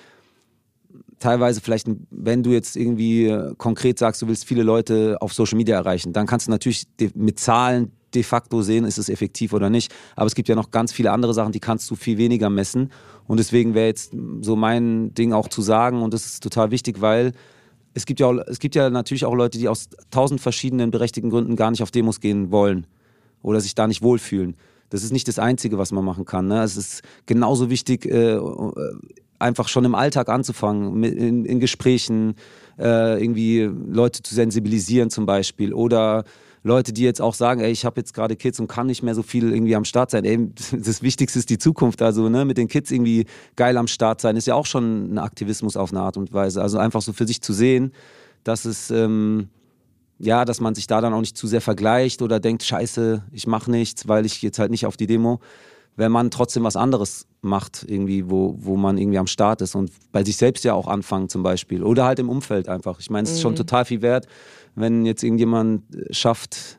teilweise 1.18 1.60
vielleicht, 1.60 1.88
wenn 2.10 2.42
du 2.42 2.50
jetzt 2.50 2.76
irgendwie 2.76 3.26
äh, 3.26 3.54
konkret 3.56 3.98
sagst, 3.98 4.20
du 4.22 4.28
willst 4.28 4.44
viele 4.44 4.62
Leute 4.62 5.16
auf 5.20 5.32
Social 5.32 5.56
Media 5.56 5.76
erreichen, 5.76 6.12
dann 6.12 6.26
kannst 6.26 6.48
du 6.48 6.50
natürlich 6.50 6.86
mit 7.14 7.38
Zahlen 7.38 7.92
de 8.14 8.22
facto 8.22 8.62
sehen, 8.62 8.84
ist 8.84 8.98
es 8.98 9.08
effektiv 9.08 9.52
oder 9.52 9.70
nicht. 9.70 9.92
Aber 10.16 10.26
es 10.26 10.34
gibt 10.34 10.48
ja 10.48 10.54
noch 10.54 10.70
ganz 10.70 10.92
viele 10.92 11.12
andere 11.12 11.32
Sachen, 11.32 11.52
die 11.52 11.60
kannst 11.60 11.90
du 11.90 11.94
viel 11.94 12.18
weniger 12.18 12.50
messen. 12.50 12.90
Und 13.26 13.38
deswegen 13.38 13.74
wäre 13.74 13.86
jetzt 13.86 14.12
so 14.40 14.56
mein 14.56 15.14
Ding 15.14 15.32
auch 15.32 15.48
zu 15.48 15.62
sagen, 15.62 16.02
und 16.02 16.12
das 16.12 16.26
ist 16.26 16.42
total 16.42 16.70
wichtig, 16.70 17.00
weil 17.00 17.32
es 17.94 18.04
gibt 18.04 18.20
ja, 18.20 18.26
auch, 18.26 18.38
es 18.46 18.58
gibt 18.58 18.74
ja 18.74 18.90
natürlich 18.90 19.24
auch 19.24 19.34
Leute, 19.34 19.58
die 19.58 19.68
aus 19.68 19.88
tausend 20.10 20.40
verschiedenen 20.40 20.90
berechtigten 20.90 21.30
Gründen 21.30 21.56
gar 21.56 21.70
nicht 21.70 21.82
auf 21.82 21.90
Demos 21.90 22.20
gehen 22.20 22.50
wollen 22.50 22.86
oder 23.42 23.60
sich 23.60 23.74
da 23.74 23.86
nicht 23.86 24.02
wohlfühlen. 24.02 24.56
Das 24.92 25.02
ist 25.02 25.10
nicht 25.10 25.26
das 25.26 25.38
Einzige, 25.38 25.78
was 25.78 25.90
man 25.90 26.04
machen 26.04 26.26
kann. 26.26 26.48
Ne? 26.48 26.62
Es 26.62 26.76
ist 26.76 27.02
genauso 27.24 27.70
wichtig, 27.70 28.04
äh, 28.04 28.38
einfach 29.38 29.68
schon 29.68 29.86
im 29.86 29.94
Alltag 29.94 30.28
anzufangen, 30.28 31.02
in, 31.02 31.46
in 31.46 31.60
Gesprächen 31.60 32.34
äh, 32.78 33.18
irgendwie 33.22 33.62
Leute 33.62 34.22
zu 34.22 34.34
sensibilisieren 34.34 35.08
zum 35.08 35.24
Beispiel 35.24 35.72
oder 35.72 36.24
Leute, 36.62 36.92
die 36.92 37.04
jetzt 37.04 37.22
auch 37.22 37.32
sagen, 37.32 37.62
ey, 37.62 37.72
ich 37.72 37.86
habe 37.86 38.00
jetzt 38.00 38.12
gerade 38.12 38.36
Kids 38.36 38.60
und 38.60 38.68
kann 38.68 38.86
nicht 38.86 39.02
mehr 39.02 39.14
so 39.14 39.22
viel 39.22 39.50
irgendwie 39.50 39.74
am 39.74 39.86
Start 39.86 40.10
sein. 40.10 40.26
Ey, 40.26 40.50
das 40.72 41.02
Wichtigste 41.02 41.38
ist 41.38 41.48
die 41.48 41.58
Zukunft. 41.58 42.02
Also 42.02 42.28
ne, 42.28 42.44
mit 42.44 42.58
den 42.58 42.68
Kids 42.68 42.90
irgendwie 42.90 43.24
geil 43.56 43.78
am 43.78 43.86
Start 43.86 44.20
sein, 44.20 44.36
ist 44.36 44.46
ja 44.46 44.54
auch 44.54 44.66
schon 44.66 45.14
ein 45.14 45.18
Aktivismus 45.18 45.78
auf 45.78 45.90
eine 45.90 46.02
Art 46.02 46.18
und 46.18 46.34
Weise. 46.34 46.60
Also 46.60 46.76
einfach 46.76 47.00
so 47.00 47.14
für 47.14 47.26
sich 47.26 47.40
zu 47.40 47.54
sehen, 47.54 47.92
dass 48.44 48.66
es 48.66 48.90
ähm, 48.90 49.48
ja, 50.22 50.44
dass 50.44 50.60
man 50.60 50.76
sich 50.76 50.86
da 50.86 51.00
dann 51.00 51.12
auch 51.14 51.20
nicht 51.20 51.36
zu 51.36 51.48
sehr 51.48 51.60
vergleicht 51.60 52.22
oder 52.22 52.38
denkt, 52.38 52.62
scheiße, 52.62 53.24
ich 53.32 53.48
mache 53.48 53.68
nichts, 53.68 54.06
weil 54.06 54.24
ich 54.24 54.40
jetzt 54.40 54.60
halt 54.60 54.70
nicht 54.70 54.86
auf 54.86 54.96
die 54.96 55.08
Demo. 55.08 55.40
Wenn 55.96 56.12
man 56.12 56.30
trotzdem 56.30 56.62
was 56.62 56.76
anderes 56.76 57.26
macht, 57.40 57.84
irgendwie, 57.88 58.30
wo, 58.30 58.54
wo 58.56 58.76
man 58.76 58.98
irgendwie 58.98 59.18
am 59.18 59.26
Start 59.26 59.62
ist 59.62 59.74
und 59.74 59.90
bei 60.12 60.22
sich 60.22 60.36
selbst 60.36 60.64
ja 60.64 60.74
auch 60.74 60.86
anfangen 60.86 61.28
zum 61.28 61.42
Beispiel. 61.42 61.82
Oder 61.82 62.04
halt 62.04 62.20
im 62.20 62.30
Umfeld 62.30 62.68
einfach. 62.68 63.00
Ich 63.00 63.10
meine, 63.10 63.24
es 63.24 63.32
ist 63.32 63.38
mhm. 63.38 63.42
schon 63.42 63.56
total 63.56 63.84
viel 63.84 64.00
wert, 64.00 64.28
wenn 64.76 65.04
jetzt 65.04 65.24
irgendjemand 65.24 65.82
schafft, 66.10 66.78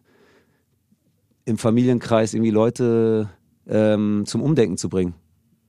im 1.44 1.58
Familienkreis 1.58 2.34
irgendwie 2.34 2.52
Leute 2.52 3.30
ähm, 3.68 4.24
zum 4.26 4.42
Umdenken 4.42 4.78
zu 4.78 4.88
bringen. 4.88 5.16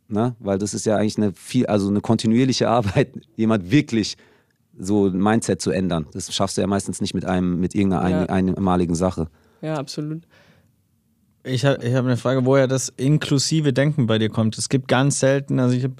Ne? 0.06 0.36
Weil 0.38 0.58
das 0.58 0.74
ist 0.74 0.86
ja 0.86 0.96
eigentlich 0.96 1.16
eine 1.16 1.32
viel, 1.32 1.66
also 1.66 1.88
eine 1.88 2.00
kontinuierliche 2.00 2.68
Arbeit, 2.68 3.14
jemand 3.36 3.72
wirklich 3.72 4.16
so 4.78 5.06
ein 5.06 5.18
Mindset 5.18 5.60
zu 5.60 5.70
ändern. 5.70 6.06
Das 6.12 6.32
schaffst 6.34 6.56
du 6.56 6.60
ja 6.60 6.66
meistens 6.66 7.00
nicht 7.00 7.14
mit 7.14 7.24
einem, 7.24 7.60
mit 7.60 7.74
irgendeiner 7.74 8.20
ja. 8.22 8.26
einmaligen 8.26 8.94
Sache. 8.94 9.28
Ja, 9.60 9.74
absolut. 9.76 10.22
Ich 11.44 11.64
habe 11.64 11.84
ich 11.84 11.94
hab 11.94 12.04
eine 12.04 12.16
Frage, 12.16 12.46
woher 12.46 12.66
das 12.66 12.88
inklusive 12.96 13.72
Denken 13.72 14.06
bei 14.06 14.18
dir 14.18 14.30
kommt. 14.30 14.56
Es 14.56 14.68
gibt 14.68 14.88
ganz 14.88 15.20
selten, 15.20 15.60
also 15.60 15.76
ich 15.76 15.84
habe 15.84 15.94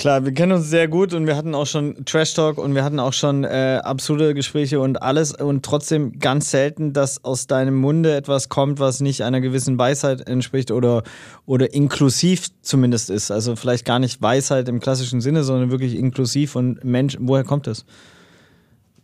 Klar, 0.00 0.24
wir 0.24 0.32
kennen 0.32 0.52
uns 0.52 0.70
sehr 0.70 0.88
gut 0.88 1.12
und 1.12 1.26
wir 1.26 1.36
hatten 1.36 1.54
auch 1.54 1.66
schon 1.66 2.06
Trash 2.06 2.32
Talk 2.32 2.56
und 2.56 2.74
wir 2.74 2.84
hatten 2.84 2.98
auch 2.98 3.12
schon 3.12 3.44
äh, 3.44 3.82
absurde 3.84 4.32
Gespräche 4.32 4.80
und 4.80 5.02
alles 5.02 5.34
und 5.34 5.62
trotzdem 5.62 6.18
ganz 6.18 6.50
selten, 6.50 6.94
dass 6.94 7.22
aus 7.22 7.46
deinem 7.46 7.74
Munde 7.74 8.16
etwas 8.16 8.48
kommt, 8.48 8.80
was 8.80 9.00
nicht 9.00 9.24
einer 9.24 9.42
gewissen 9.42 9.76
Weisheit 9.76 10.26
entspricht 10.26 10.70
oder, 10.70 11.02
oder 11.44 11.74
inklusiv 11.74 12.48
zumindest 12.62 13.10
ist. 13.10 13.30
Also 13.30 13.56
vielleicht 13.56 13.84
gar 13.84 13.98
nicht 13.98 14.22
Weisheit 14.22 14.70
im 14.70 14.80
klassischen 14.80 15.20
Sinne, 15.20 15.44
sondern 15.44 15.70
wirklich 15.70 15.94
inklusiv 15.94 16.56
und 16.56 16.82
Mensch, 16.82 17.18
woher 17.20 17.44
kommt 17.44 17.66
das? 17.66 17.84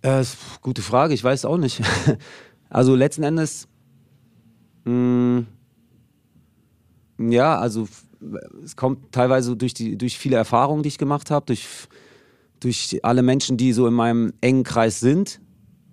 Äh, 0.00 0.24
gute 0.62 0.80
Frage, 0.80 1.12
ich 1.12 1.22
weiß 1.22 1.44
auch 1.44 1.58
nicht. 1.58 1.82
also 2.70 2.94
letzten 2.94 3.22
Endes, 3.22 3.68
mh, 4.84 4.94
mm, 4.94 5.46
ja, 7.18 7.58
also 7.58 7.88
es 8.64 8.76
kommt 8.76 9.12
teilweise 9.12 9.56
durch, 9.56 9.74
die, 9.74 9.96
durch 9.96 10.18
viele 10.18 10.36
Erfahrungen, 10.36 10.82
die 10.82 10.88
ich 10.88 10.98
gemacht 10.98 11.30
habe, 11.30 11.46
durch, 11.46 11.66
durch 12.60 13.00
alle 13.02 13.22
Menschen, 13.22 13.56
die 13.56 13.72
so 13.72 13.86
in 13.86 13.94
meinem 13.94 14.32
engen 14.40 14.64
Kreis 14.64 15.00
sind. 15.00 15.40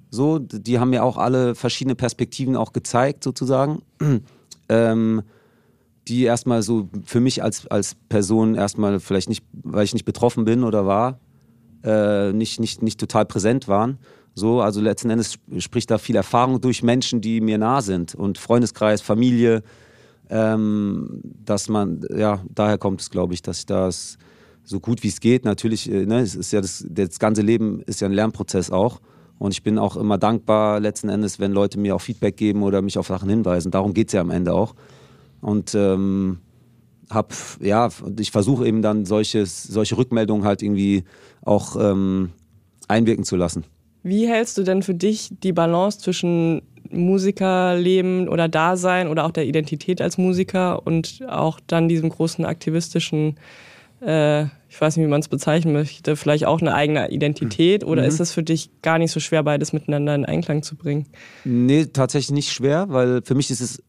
So, 0.09 0.39
die 0.39 0.79
haben 0.79 0.91
mir 0.91 1.03
auch 1.03 1.17
alle 1.17 1.55
verschiedene 1.55 1.95
Perspektiven 1.95 2.55
auch 2.55 2.71
gezeigt, 2.73 3.23
sozusagen. 3.23 3.81
ähm, 4.69 5.23
die 6.07 6.23
erstmal 6.23 6.61
so 6.61 6.89
für 7.05 7.19
mich 7.19 7.41
als, 7.41 7.67
als 7.67 7.95
Person 8.09 8.55
erstmal 8.55 8.99
vielleicht 8.99 9.29
nicht, 9.29 9.43
weil 9.53 9.85
ich 9.85 9.93
nicht 9.93 10.05
betroffen 10.05 10.43
bin 10.43 10.63
oder 10.63 10.85
war, 10.85 11.19
äh, 11.83 12.33
nicht, 12.33 12.59
nicht, 12.59 12.81
nicht 12.81 12.99
total 12.99 13.25
präsent 13.25 13.67
waren. 13.67 13.99
So, 14.35 14.61
also 14.61 14.81
letzten 14.81 15.09
Endes 15.09 15.35
spricht 15.59 15.91
da 15.91 15.97
viel 15.97 16.15
Erfahrung 16.15 16.59
durch 16.59 16.83
Menschen, 16.83 17.21
die 17.21 17.39
mir 17.39 17.57
nah 17.57 17.81
sind 17.81 18.15
und 18.15 18.37
Freundeskreis, 18.37 19.01
Familie, 19.01 19.63
ähm, 20.29 21.21
dass 21.23 21.69
man, 21.69 22.01
ja, 22.15 22.41
daher 22.53 22.77
kommt 22.77 23.01
es, 23.01 23.09
glaube 23.09 23.33
ich, 23.33 23.41
dass 23.41 23.59
ich 23.59 23.65
das 23.65 24.17
so 24.63 24.79
gut 24.79 25.03
wie 25.03 25.09
es 25.09 25.19
geht, 25.19 25.45
natürlich, 25.45 25.91
äh, 25.91 26.05
ne, 26.05 26.19
es 26.19 26.35
ist 26.35 26.53
ja 26.53 26.61
das, 26.61 26.85
das 26.89 27.19
ganze 27.19 27.41
Leben 27.41 27.81
ist 27.81 28.01
ja 28.01 28.07
ein 28.07 28.13
Lernprozess 28.13 28.71
auch. 28.71 28.99
Und 29.39 29.51
ich 29.51 29.63
bin 29.63 29.77
auch 29.77 29.97
immer 29.97 30.17
dankbar 30.17 30.79
letzten 30.79 31.09
Endes, 31.09 31.39
wenn 31.39 31.51
Leute 31.51 31.77
mir 31.77 31.95
auch 31.95 32.01
Feedback 32.01 32.37
geben 32.37 32.63
oder 32.63 32.81
mich 32.81 32.97
auf 32.97 33.07
Sachen 33.07 33.29
hinweisen. 33.29 33.71
Darum 33.71 33.93
geht 33.93 34.07
es 34.07 34.13
ja 34.13 34.21
am 34.21 34.29
Ende 34.29 34.53
auch. 34.53 34.73
Und 35.41 35.75
ähm, 35.75 36.37
hab, 37.09 37.33
ja, 37.59 37.89
ich 38.17 38.31
versuche 38.31 38.65
eben 38.65 38.81
dann 38.81 39.05
solches, 39.05 39.63
solche 39.63 39.97
Rückmeldungen 39.97 40.45
halt 40.45 40.61
irgendwie 40.61 41.03
auch 41.41 41.75
ähm, 41.77 42.29
einwirken 42.87 43.25
zu 43.25 43.35
lassen. 43.35 43.65
Wie 44.03 44.27
hältst 44.27 44.57
du 44.57 44.63
denn 44.63 44.83
für 44.83 44.93
dich 44.93 45.29
die 45.43 45.53
Balance 45.53 45.99
zwischen 45.99 46.61
Musikerleben 46.93 48.27
oder 48.29 48.47
Dasein 48.47 49.07
oder 49.07 49.25
auch 49.25 49.31
der 49.31 49.45
Identität 49.45 50.01
als 50.01 50.17
Musiker 50.17 50.85
und 50.85 51.21
auch 51.27 51.59
dann 51.67 51.87
diesem 51.87 52.09
großen 52.09 52.45
aktivistischen, 52.45 53.37
äh, 54.01 54.43
ich 54.69 54.79
weiß 54.79 54.97
nicht, 54.97 55.05
wie 55.05 55.09
man 55.09 55.21
es 55.21 55.27
bezeichnen 55.27 55.73
möchte, 55.73 56.15
vielleicht 56.15 56.45
auch 56.45 56.61
eine 56.61 56.73
eigene 56.73 57.11
Identität? 57.11 57.83
Oder 57.83 58.03
mhm. 58.03 58.07
ist 58.07 58.19
es 58.19 58.31
für 58.31 58.43
dich 58.43 58.69
gar 58.81 58.97
nicht 58.97 59.11
so 59.11 59.19
schwer, 59.19 59.43
beides 59.43 59.73
miteinander 59.73 60.15
in 60.15 60.25
Einklang 60.25 60.63
zu 60.63 60.75
bringen? 60.75 61.07
Nee, 61.43 61.85
tatsächlich 61.85 62.31
nicht 62.31 62.51
schwer, 62.51 62.87
weil 62.89 63.21
für 63.23 63.35
mich 63.35 63.51
ist 63.51 63.61
es, 63.61 63.83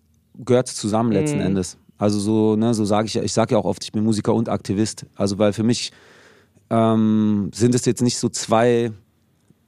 gehört 0.45 0.69
zusammen 0.69 1.13
letzten 1.13 1.39
mhm. 1.39 1.47
Endes. 1.47 1.79
Also 1.97 2.19
so, 2.19 2.57
ne, 2.57 2.75
so 2.75 2.85
sage 2.85 3.07
ich 3.07 3.15
ja, 3.15 3.23
ich 3.23 3.33
sage 3.33 3.55
ja 3.55 3.59
auch 3.59 3.65
oft, 3.65 3.85
ich 3.85 3.93
bin 3.93 4.03
Musiker 4.03 4.35
und 4.35 4.49
Aktivist. 4.49 5.07
Also 5.15 5.39
weil 5.39 5.53
für 5.53 5.63
mich 5.63 5.93
ähm, 6.71 7.51
sind 7.55 7.75
es 7.75 7.85
jetzt 7.85 8.03
nicht 8.03 8.19
so 8.19 8.29
zwei 8.29 8.91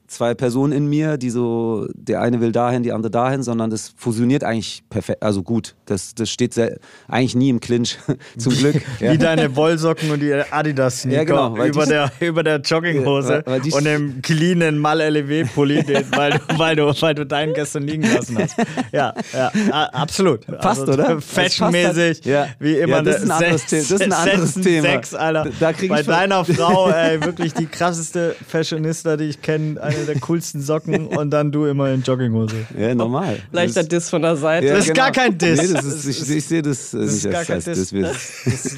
zwei 0.07 0.33
Personen 0.33 0.73
in 0.73 0.87
mir, 0.87 1.17
die 1.17 1.29
so, 1.29 1.87
der 1.93 2.21
eine 2.21 2.39
will 2.39 2.51
dahin, 2.51 2.83
die 2.83 2.91
andere 2.91 3.11
dahin, 3.11 3.43
sondern 3.43 3.69
das 3.69 3.93
fusioniert 3.97 4.43
eigentlich 4.43 4.83
perfekt, 4.89 5.21
also 5.21 5.43
gut. 5.43 5.75
Das, 5.85 6.15
das 6.15 6.29
steht 6.29 6.53
sehr, 6.53 6.77
eigentlich 7.07 7.35
nie 7.35 7.49
im 7.49 7.59
Clinch, 7.59 7.97
zum 8.37 8.53
Glück. 8.53 8.75
Wie, 8.99 9.05
ja. 9.05 9.11
wie 9.11 9.17
deine 9.17 9.55
Wollsocken 9.55 10.09
und 10.11 10.21
die 10.21 10.33
Adidas 10.33 11.03
ja, 11.03 11.23
genau, 11.23 11.55
über, 11.57 11.83
die, 11.83 11.89
der, 11.89 12.11
über 12.19 12.43
der 12.43 12.59
Jogginghose 12.59 13.43
ja, 13.45 13.75
und 13.75 13.83
dem 13.83 14.21
cleanen 14.21 14.77
Mal-LEW-Pulli, 14.79 15.83
weil, 16.11 16.31
du, 16.31 16.39
weil, 16.57 16.75
du, 16.75 17.01
weil 17.01 17.15
du 17.15 17.25
deinen 17.25 17.53
gestern 17.53 17.83
liegen 17.83 18.03
lassen 18.03 18.37
hast. 18.37 18.55
Ja, 18.91 19.13
ja 19.33 19.51
absolut. 19.91 20.45
Passt, 20.59 20.81
also, 20.81 20.93
oder? 20.93 21.21
Fashionmäßig, 21.21 22.21
halt, 22.25 22.55
wie 22.59 22.77
immer. 22.77 23.03
das, 23.03 23.23
ist 23.23 23.29
ein 23.29 23.31
anderes, 23.31 23.65
Thema. 23.65 23.81
das 23.81 23.91
ist 23.91 24.01
ein 24.01 24.13
anderes 24.13 24.53
Thema. 24.53 24.87
Sex, 24.87 25.13
Alter. 25.13 25.47
Da, 25.59 25.71
da 25.73 25.87
Bei 25.87 26.03
deiner 26.03 26.45
Frau, 26.45 26.89
ey, 26.89 27.21
wirklich 27.23 27.53
die 27.53 27.65
krasseste 27.65 28.35
Fashionista, 28.47 29.17
die 29.17 29.25
ich 29.25 29.41
kenne, 29.41 29.77
eine 29.97 30.05
der 30.05 30.19
coolsten 30.19 30.61
Socken 30.61 31.07
und 31.07 31.31
dann 31.31 31.51
du 31.51 31.65
immer 31.65 31.89
in 31.91 32.01
Jogginghose. 32.01 32.67
Ja, 32.77 32.93
normal. 32.93 33.39
Leichter 33.51 33.83
Diss 33.83 34.09
von 34.09 34.21
der 34.21 34.35
Seite. 34.35 34.67
Ja, 34.67 34.73
das 34.73 34.85
ist 34.85 34.93
genau. 34.93 35.05
gar 35.05 35.11
kein 35.11 35.37
Diss. 35.37 35.61
Nee, 35.61 35.73
das 35.73 35.85
ist, 35.85 36.05
ich, 36.05 36.35
ich 36.35 36.45
sehe 36.45 36.61
das, 36.61 36.91
das 36.91 37.23
nicht 37.23 37.35
als, 37.35 37.49
als 37.49 37.65
Diss. 37.65 37.89
Diss. 37.89 38.77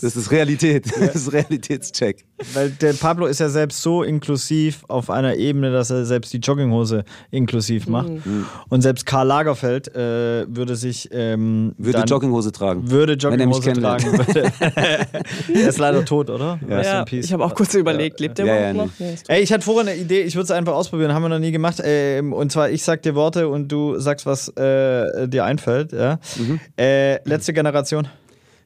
Das, 0.00 0.16
ist 0.16 0.30
Realität. 0.30 0.86
Das 0.98 1.14
ist 1.16 1.32
Realitätscheck. 1.32 2.24
Weil 2.54 2.70
der 2.70 2.92
Pablo 2.94 3.26
ist 3.26 3.40
ja 3.40 3.48
selbst 3.48 3.82
so 3.82 4.02
inklusiv 4.02 4.84
auf 4.88 5.10
einer 5.10 5.36
Ebene, 5.36 5.72
dass 5.72 5.90
er 5.90 6.04
selbst 6.04 6.32
die 6.32 6.38
Jogginghose 6.38 7.04
inklusiv 7.30 7.86
macht. 7.86 8.10
Mhm. 8.10 8.46
Und 8.68 8.82
selbst 8.82 9.06
Karl 9.06 9.26
Lagerfeld 9.26 9.94
äh, 9.94 10.46
würde 10.48 10.76
sich. 10.76 11.08
Ähm, 11.12 11.74
würde 11.78 12.00
Jogginghose 12.00 12.52
tragen. 12.52 12.90
Würde 12.90 13.14
Jogginghose 13.14 13.72
tragen. 13.72 14.20
er 15.54 15.68
ist 15.68 15.78
leider 15.78 16.04
tot, 16.04 16.30
oder? 16.30 16.58
Ja, 16.68 16.82
ja 16.82 17.04
ich 17.10 17.32
habe 17.32 17.44
auch 17.44 17.54
kurz 17.54 17.74
überlegt, 17.74 18.20
lebt 18.20 18.38
der 18.38 18.46
ja, 18.46 18.70
überhaupt 18.70 18.98
noch? 19.00 19.06
Ey, 19.28 19.42
ich 19.42 19.52
hatte 19.52 19.64
vorher 19.64 19.92
eine 19.92 20.00
Idee, 20.00 20.22
ich 20.22 20.34
würde 20.34 20.44
es 20.44 20.50
einfach 20.60 20.74
ausprobieren, 20.74 21.12
haben 21.12 21.22
wir 21.22 21.28
noch 21.28 21.38
nie 21.38 21.52
gemacht. 21.52 21.80
Ähm, 21.82 22.32
und 22.32 22.52
zwar, 22.52 22.70
ich 22.70 22.82
sag 22.84 23.02
dir 23.02 23.14
Worte 23.14 23.48
und 23.48 23.68
du 23.68 23.98
sagst, 23.98 24.26
was 24.26 24.48
äh, 24.56 25.28
dir 25.28 25.44
einfällt. 25.44 25.92
Ja? 25.92 26.18
Mhm. 26.36 26.60
Äh, 26.78 27.28
letzte 27.28 27.52
Generation. 27.52 28.08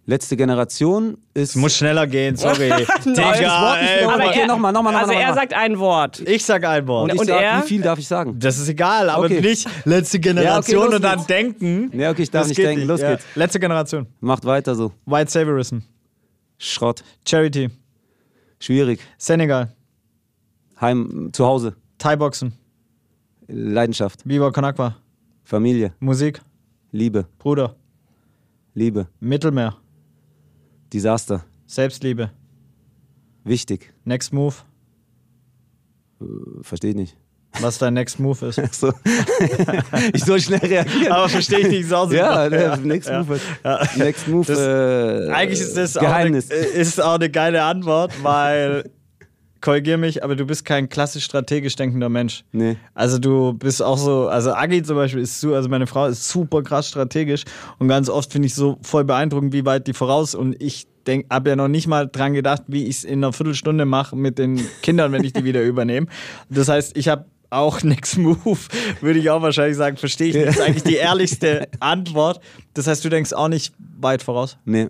Letzte 0.06 0.36
Generation 0.36 1.16
ist. 1.32 1.50
Es 1.50 1.56
muss 1.56 1.74
schneller 1.74 2.06
gehen, 2.06 2.36
sorry. 2.36 2.68
Digga, 3.06 3.76
ey, 3.76 4.04
aber 4.04 4.26
okay, 4.26 4.46
nochmal, 4.46 4.70
nochmal, 4.70 4.92
nochmal. 4.92 4.96
Also 4.96 5.12
er 5.12 5.32
sagt 5.32 5.54
ein 5.54 5.78
Wort. 5.78 6.20
Ich 6.28 6.44
sag 6.44 6.62
ein 6.66 6.86
Wort. 6.86 7.10
Und, 7.10 7.20
und 7.20 7.26
sag, 7.26 7.40
er? 7.40 7.62
Wie 7.62 7.68
viel 7.68 7.80
darf 7.80 7.98
ich 7.98 8.06
sagen? 8.06 8.38
Das 8.38 8.58
ist 8.58 8.68
egal, 8.68 9.08
aber 9.08 9.24
okay. 9.24 9.40
nicht 9.40 9.66
letzte 9.86 10.20
Generation 10.20 10.78
ja, 10.78 10.84
okay, 10.84 10.96
und 10.96 11.02
dann 11.02 11.16
geht's. 11.16 11.26
denken. 11.26 11.98
Ja, 11.98 12.10
okay, 12.10 12.22
ich 12.22 12.30
darf 12.30 12.46
nicht 12.46 12.58
denken. 12.58 12.80
Nicht. 12.80 12.88
Los 12.88 13.00
ja. 13.00 13.12
geht's. 13.12 13.24
Letzte 13.34 13.60
Generation. 13.60 14.06
Macht 14.20 14.44
weiter 14.44 14.74
so. 14.74 14.92
White 15.06 15.30
Saviorism. 15.30 15.78
Schrott. 16.58 17.02
Charity. 17.26 17.70
Schwierig. 18.58 19.00
Senegal. 19.16 19.72
Heim, 20.82 21.30
zu 21.32 21.46
Hause. 21.46 21.76
Thai-Boxen. 22.04 22.52
Leidenschaft. 23.48 24.28
Viva 24.28 24.50
Con 24.50 24.94
Familie. 25.42 25.94
Musik. 26.00 26.42
Liebe. 26.92 27.26
Bruder. 27.38 27.76
Liebe. 28.74 29.08
Mittelmeer. 29.20 29.78
Desaster. 30.92 31.46
Selbstliebe. 31.66 32.30
Wichtig. 33.44 33.94
Next 34.04 34.34
Move. 34.34 34.54
Äh, 36.20 36.26
verstehe 36.60 36.90
ich 36.90 36.96
nicht. 36.96 37.16
Was 37.62 37.78
dein 37.78 37.94
Next 37.94 38.20
Move 38.20 38.48
ist. 38.48 38.56
so. 38.74 38.92
ich 40.12 40.24
soll 40.24 40.40
schnell 40.40 40.58
reagieren. 40.58 41.10
Aber 41.10 41.30
verstehe 41.30 41.60
ich 41.60 41.68
nicht 41.68 41.88
so 41.88 42.12
Ja, 42.12 42.48
ja, 42.48 42.76
Next. 42.76 43.10
Move. 43.10 43.40
Ja. 43.64 43.88
Next 43.96 44.28
Move. 44.28 44.44
Das, 44.44 44.58
äh, 44.58 45.32
eigentlich 45.32 45.60
ist 45.60 45.74
das 45.74 45.94
Geheimnis. 45.94 46.50
Auch 46.50 46.54
eine, 46.54 46.64
ist 46.66 47.02
auch 47.02 47.14
eine 47.14 47.30
geile 47.30 47.62
Antwort, 47.62 48.12
weil 48.22 48.90
korrigier 49.64 49.96
mich, 49.96 50.22
aber 50.22 50.36
du 50.36 50.44
bist 50.44 50.66
kein 50.66 50.90
klassisch 50.90 51.24
strategisch 51.24 51.74
denkender 51.74 52.10
Mensch. 52.10 52.44
Nee. 52.52 52.76
Also 52.92 53.18
du 53.18 53.54
bist 53.54 53.82
auch 53.82 53.96
so, 53.96 54.28
also 54.28 54.52
Agi 54.52 54.82
zum 54.82 54.96
Beispiel 54.96 55.22
ist 55.22 55.40
so, 55.40 55.54
also 55.54 55.70
meine 55.70 55.86
Frau 55.86 56.06
ist 56.06 56.28
super 56.28 56.62
krass 56.62 56.86
strategisch 56.86 57.44
und 57.78 57.88
ganz 57.88 58.10
oft 58.10 58.30
finde 58.30 58.46
ich 58.46 58.54
so 58.54 58.78
voll 58.82 59.04
beeindruckend, 59.04 59.54
wie 59.54 59.64
weit 59.64 59.86
die 59.86 59.94
voraus 59.94 60.34
und 60.34 60.60
ich 60.60 60.86
denk, 61.06 61.32
habe 61.32 61.48
ja 61.48 61.56
noch 61.56 61.68
nicht 61.68 61.86
mal 61.86 62.06
dran 62.06 62.34
gedacht, 62.34 62.64
wie 62.66 62.84
ich 62.84 62.98
es 62.98 63.04
in 63.04 63.24
einer 63.24 63.32
Viertelstunde 63.32 63.86
mache 63.86 64.16
mit 64.16 64.38
den 64.38 64.60
Kindern, 64.82 65.12
wenn 65.12 65.24
ich 65.24 65.32
die 65.32 65.44
wieder 65.44 65.62
übernehme. 65.64 66.08
Das 66.50 66.68
heißt, 66.68 66.94
ich 66.98 67.08
habe 67.08 67.24
auch 67.48 67.82
Next 67.82 68.18
Move, 68.18 68.58
würde 69.00 69.18
ich 69.18 69.30
auch 69.30 69.40
wahrscheinlich 69.40 69.78
sagen, 69.78 69.96
verstehe 69.96 70.28
ich 70.28 70.34
nicht. 70.34 70.46
Das 70.46 70.56
ist 70.56 70.60
eigentlich 70.60 70.82
die 70.82 70.96
ehrlichste 70.96 71.68
Antwort. 71.80 72.40
Das 72.74 72.86
heißt, 72.86 73.02
du 73.02 73.08
denkst 73.08 73.32
auch 73.32 73.48
nicht 73.48 73.72
weit 73.78 74.22
voraus? 74.22 74.58
Nee. 74.66 74.88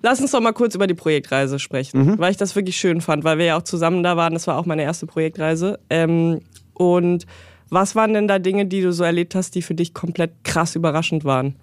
Lass 0.00 0.20
uns 0.20 0.30
doch 0.30 0.40
mal 0.40 0.52
kurz 0.52 0.74
über 0.74 0.86
die 0.86 0.94
Projektreise 0.94 1.58
sprechen, 1.58 2.06
mhm. 2.06 2.18
weil 2.18 2.30
ich 2.30 2.36
das 2.36 2.56
wirklich 2.56 2.76
schön 2.76 3.00
fand, 3.00 3.24
weil 3.24 3.38
wir 3.38 3.44
ja 3.44 3.58
auch 3.58 3.62
zusammen 3.62 4.02
da 4.02 4.16
waren. 4.16 4.32
Das 4.32 4.46
war 4.46 4.58
auch 4.58 4.66
meine 4.66 4.82
erste 4.82 5.06
Projektreise. 5.06 5.78
Ähm, 5.90 6.40
und 6.74 7.26
was 7.68 7.94
waren 7.94 8.14
denn 8.14 8.28
da 8.28 8.38
Dinge, 8.38 8.66
die 8.66 8.80
du 8.80 8.92
so 8.92 9.04
erlebt 9.04 9.34
hast, 9.34 9.54
die 9.54 9.62
für 9.62 9.74
dich 9.74 9.94
komplett 9.94 10.44
krass 10.44 10.74
überraschend 10.76 11.24
waren? 11.24 11.56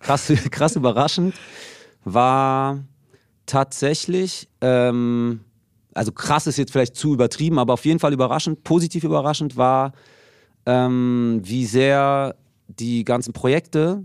Krass, 0.00 0.32
krass 0.50 0.76
überraschend 0.76 1.34
war 2.04 2.84
tatsächlich, 3.46 4.48
ähm, 4.60 5.40
also 5.94 6.12
krass 6.12 6.46
ist 6.46 6.58
jetzt 6.58 6.72
vielleicht 6.72 6.96
zu 6.96 7.14
übertrieben, 7.14 7.58
aber 7.58 7.74
auf 7.74 7.84
jeden 7.84 7.98
Fall 7.98 8.12
überraschend, 8.12 8.64
positiv 8.64 9.04
überraschend 9.04 9.56
war, 9.56 9.92
ähm, 10.66 11.40
wie 11.42 11.66
sehr 11.66 12.36
die 12.68 13.04
ganzen 13.04 13.32
Projekte 13.32 14.02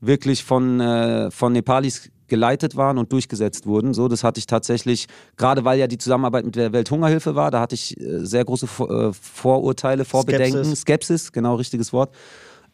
wirklich 0.00 0.44
von, 0.44 0.80
äh, 0.80 1.30
von 1.30 1.52
Nepalis 1.52 2.10
geleitet 2.28 2.76
waren 2.76 2.98
und 2.98 3.12
durchgesetzt 3.12 3.66
wurden. 3.66 3.94
So, 3.94 4.06
das 4.06 4.22
hatte 4.22 4.38
ich 4.38 4.46
tatsächlich, 4.46 5.06
gerade 5.36 5.64
weil 5.64 5.78
ja 5.78 5.86
die 5.86 5.98
Zusammenarbeit 5.98 6.44
mit 6.44 6.56
der 6.56 6.72
Welthungerhilfe 6.72 7.34
war, 7.34 7.50
da 7.50 7.60
hatte 7.60 7.74
ich 7.74 7.98
äh, 7.98 8.24
sehr 8.24 8.44
große 8.44 8.66
äh, 8.66 9.12
Vorurteile, 9.12 10.04
Vorbedenken, 10.04 10.64
Skepsis, 10.64 10.80
Skepsis 10.80 11.32
genau 11.32 11.56
richtiges 11.56 11.92
Wort. 11.92 12.14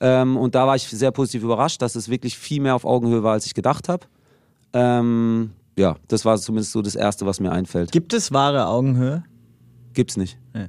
Ähm, 0.00 0.36
und 0.36 0.54
da 0.54 0.66
war 0.66 0.76
ich 0.76 0.88
sehr 0.88 1.12
positiv 1.12 1.44
überrascht, 1.44 1.80
dass 1.80 1.94
es 1.94 2.08
wirklich 2.08 2.36
viel 2.36 2.60
mehr 2.60 2.74
auf 2.74 2.84
Augenhöhe 2.84 3.22
war, 3.22 3.32
als 3.32 3.46
ich 3.46 3.54
gedacht 3.54 3.88
habe. 3.88 4.06
Ähm, 4.72 5.52
ja, 5.78 5.96
das 6.08 6.24
war 6.24 6.36
zumindest 6.38 6.72
so 6.72 6.82
das 6.82 6.96
Erste, 6.96 7.26
was 7.26 7.40
mir 7.40 7.52
einfällt. 7.52 7.92
Gibt 7.92 8.12
es 8.12 8.32
wahre 8.32 8.66
Augenhöhe? 8.66 9.24
Gibt's 9.92 10.16
nicht. 10.16 10.36
Nee. 10.52 10.66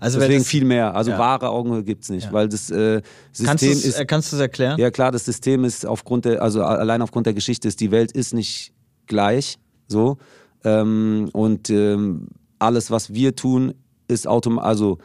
Also 0.00 0.18
Deswegen 0.18 0.44
viel 0.44 0.64
mehr. 0.64 0.94
Also 0.94 1.12
ja. 1.12 1.18
wahre 1.18 1.50
Augenhöhe 1.50 1.84
gibt 1.84 2.04
es 2.04 2.08
nicht, 2.10 2.26
ja. 2.26 2.32
weil 2.32 2.48
das 2.48 2.70
äh, 2.70 3.02
System 3.32 3.46
kannst 3.46 3.64
ist. 3.64 3.98
Äh, 3.98 4.06
kannst 4.06 4.32
du 4.32 4.36
es 4.36 4.40
erklären? 4.40 4.80
Ja 4.80 4.90
klar, 4.90 5.12
das 5.12 5.26
System 5.26 5.64
ist 5.64 5.86
aufgrund 5.86 6.24
der, 6.24 6.42
also 6.42 6.64
allein 6.64 7.02
aufgrund 7.02 7.26
der 7.26 7.34
Geschichte 7.34 7.68
ist 7.68 7.80
die 7.80 7.90
Welt 7.90 8.10
ist 8.10 8.32
nicht 8.32 8.72
gleich, 9.06 9.58
so 9.86 10.16
ähm, 10.64 11.28
und 11.32 11.70
ähm, 11.70 12.28
alles, 12.58 12.90
was 12.90 13.12
wir 13.12 13.36
tun, 13.36 13.74
ist 14.08 14.26
automatisch, 14.26 14.68
also 14.68 14.98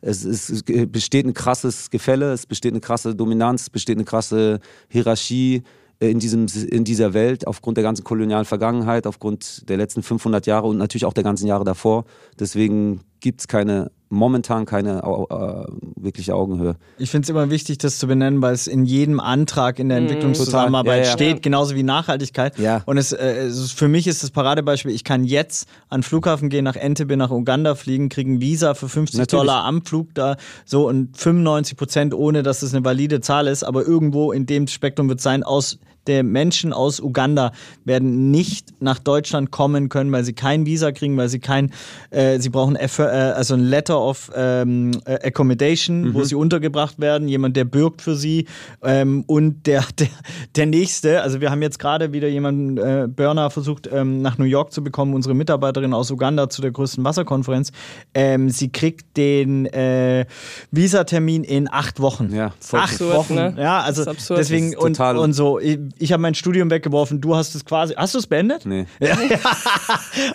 es, 0.00 0.24
ist, 0.24 0.68
es 0.68 0.90
besteht 0.90 1.26
ein 1.26 1.34
krasses 1.34 1.90
Gefälle, 1.90 2.32
es 2.32 2.46
besteht 2.46 2.72
eine 2.72 2.80
krasse 2.80 3.14
Dominanz, 3.14 3.62
es 3.62 3.70
besteht 3.70 3.96
eine 3.96 4.04
krasse 4.04 4.60
Hierarchie 4.88 5.62
äh, 6.00 6.10
in, 6.10 6.18
diesem, 6.18 6.46
in 6.68 6.84
dieser 6.84 7.14
Welt 7.14 7.46
aufgrund 7.46 7.76
der 7.76 7.84
ganzen 7.84 8.04
kolonialen 8.04 8.44
Vergangenheit, 8.44 9.06
aufgrund 9.06 9.68
der 9.68 9.76
letzten 9.76 10.02
500 10.02 10.46
Jahre 10.46 10.66
und 10.66 10.78
natürlich 10.78 11.04
auch 11.04 11.12
der 11.12 11.24
ganzen 11.24 11.46
Jahre 11.46 11.64
davor. 11.64 12.04
Deswegen 12.38 13.00
gibt 13.22 13.40
es 13.40 13.48
keine 13.48 13.90
momentan 14.12 14.66
keine 14.66 14.98
äh, 14.98 15.72
wirkliche 15.96 16.34
Augenhöhe. 16.34 16.76
Ich 16.98 17.10
finde 17.10 17.24
es 17.24 17.30
immer 17.30 17.50
wichtig, 17.50 17.78
das 17.78 17.98
zu 17.98 18.06
benennen, 18.06 18.42
weil 18.42 18.52
es 18.52 18.66
in 18.66 18.84
jedem 18.84 19.18
Antrag 19.18 19.78
in 19.78 19.88
der 19.88 20.00
mhm. 20.00 20.06
Entwicklungszusammenarbeit 20.06 21.04
ja, 21.04 21.04
ja. 21.04 21.12
steht, 21.12 21.42
genauso 21.42 21.74
wie 21.74 21.82
Nachhaltigkeit. 21.82 22.58
Ja. 22.58 22.82
Und 22.84 22.98
es, 22.98 23.12
äh, 23.12 23.50
für 23.50 23.88
mich 23.88 24.06
ist 24.06 24.22
das 24.22 24.30
Paradebeispiel, 24.30 24.92
ich 24.92 25.04
kann 25.04 25.24
jetzt 25.24 25.66
an 25.88 26.00
den 26.00 26.02
Flughafen 26.04 26.50
gehen, 26.50 26.64
nach 26.64 26.76
Entebbe, 26.76 27.16
nach 27.16 27.30
Uganda 27.30 27.74
fliegen, 27.74 28.10
kriege 28.10 28.30
ein 28.30 28.40
Visa 28.40 28.74
für 28.74 28.88
50 28.88 29.18
Natürlich. 29.18 29.40
Dollar 29.40 29.64
am 29.64 29.82
Flug 29.82 30.14
da, 30.14 30.36
so 30.66 30.86
und 30.86 31.16
95 31.16 31.78
Prozent, 31.78 32.14
ohne 32.14 32.42
dass 32.42 32.62
es 32.62 32.74
eine 32.74 32.84
valide 32.84 33.22
Zahl 33.22 33.46
ist, 33.46 33.64
aber 33.64 33.86
irgendwo 33.86 34.32
in 34.32 34.44
dem 34.44 34.66
Spektrum 34.66 35.08
wird 35.08 35.22
sein, 35.22 35.42
aus 35.42 35.78
der 36.06 36.22
Menschen 36.22 36.72
aus 36.72 37.00
Uganda 37.00 37.52
werden 37.84 38.30
nicht 38.30 38.80
nach 38.80 38.98
Deutschland 38.98 39.50
kommen 39.50 39.88
können, 39.88 40.10
weil 40.12 40.24
sie 40.24 40.32
kein 40.32 40.66
Visa 40.66 40.92
kriegen, 40.92 41.16
weil 41.16 41.28
sie 41.28 41.38
kein, 41.38 41.72
äh, 42.10 42.38
sie 42.40 42.48
brauchen 42.48 42.76
äh, 42.76 42.88
also 43.14 43.54
ein 43.54 43.60
Letter 43.60 44.00
of 44.00 44.30
ähm, 44.34 44.92
äh, 45.04 45.28
Accommodation, 45.28 46.02
mhm. 46.02 46.14
wo 46.14 46.24
sie 46.24 46.34
untergebracht 46.34 47.00
werden, 47.00 47.28
jemand, 47.28 47.56
der 47.56 47.64
bürgt 47.64 48.02
für 48.02 48.16
sie 48.16 48.46
ähm, 48.82 49.24
und 49.26 49.66
der, 49.66 49.84
der, 49.98 50.08
der 50.56 50.66
nächste, 50.66 51.22
also 51.22 51.40
wir 51.40 51.50
haben 51.50 51.62
jetzt 51.62 51.78
gerade 51.78 52.12
wieder 52.12 52.28
jemanden, 52.28 52.78
äh, 52.78 53.08
Burner 53.08 53.50
versucht 53.50 53.88
ähm, 53.92 54.22
nach 54.22 54.38
New 54.38 54.44
York 54.44 54.72
zu 54.72 54.82
bekommen, 54.84 55.14
unsere 55.14 55.34
Mitarbeiterin 55.34 55.94
aus 55.94 56.10
Uganda 56.10 56.50
zu 56.50 56.62
der 56.62 56.70
größten 56.70 57.04
Wasserkonferenz. 57.04 57.72
Ähm, 58.14 58.50
sie 58.50 58.70
kriegt 58.70 59.16
den 59.16 59.66
äh, 59.66 60.26
Visatermin 60.70 61.44
in 61.44 61.72
acht 61.72 62.00
Wochen. 62.00 62.34
Ja, 62.34 62.46
acht 62.72 62.74
absurd, 62.74 63.14
Wochen. 63.14 63.34
Ne? 63.34 63.54
Ja, 63.58 63.80
also 63.80 64.04
deswegen 64.30 64.76
und, 64.76 64.98
und 64.98 65.32
so 65.32 65.58
ich 65.98 66.12
habe 66.12 66.20
mein 66.20 66.34
Studium 66.34 66.70
weggeworfen, 66.70 67.20
du 67.20 67.36
hast 67.36 67.54
es 67.54 67.64
quasi. 67.64 67.94
Hast 67.94 68.14
du 68.14 68.18
es 68.18 68.26
beendet? 68.26 68.66
Nee. 68.66 68.86
Ja. 69.02 69.16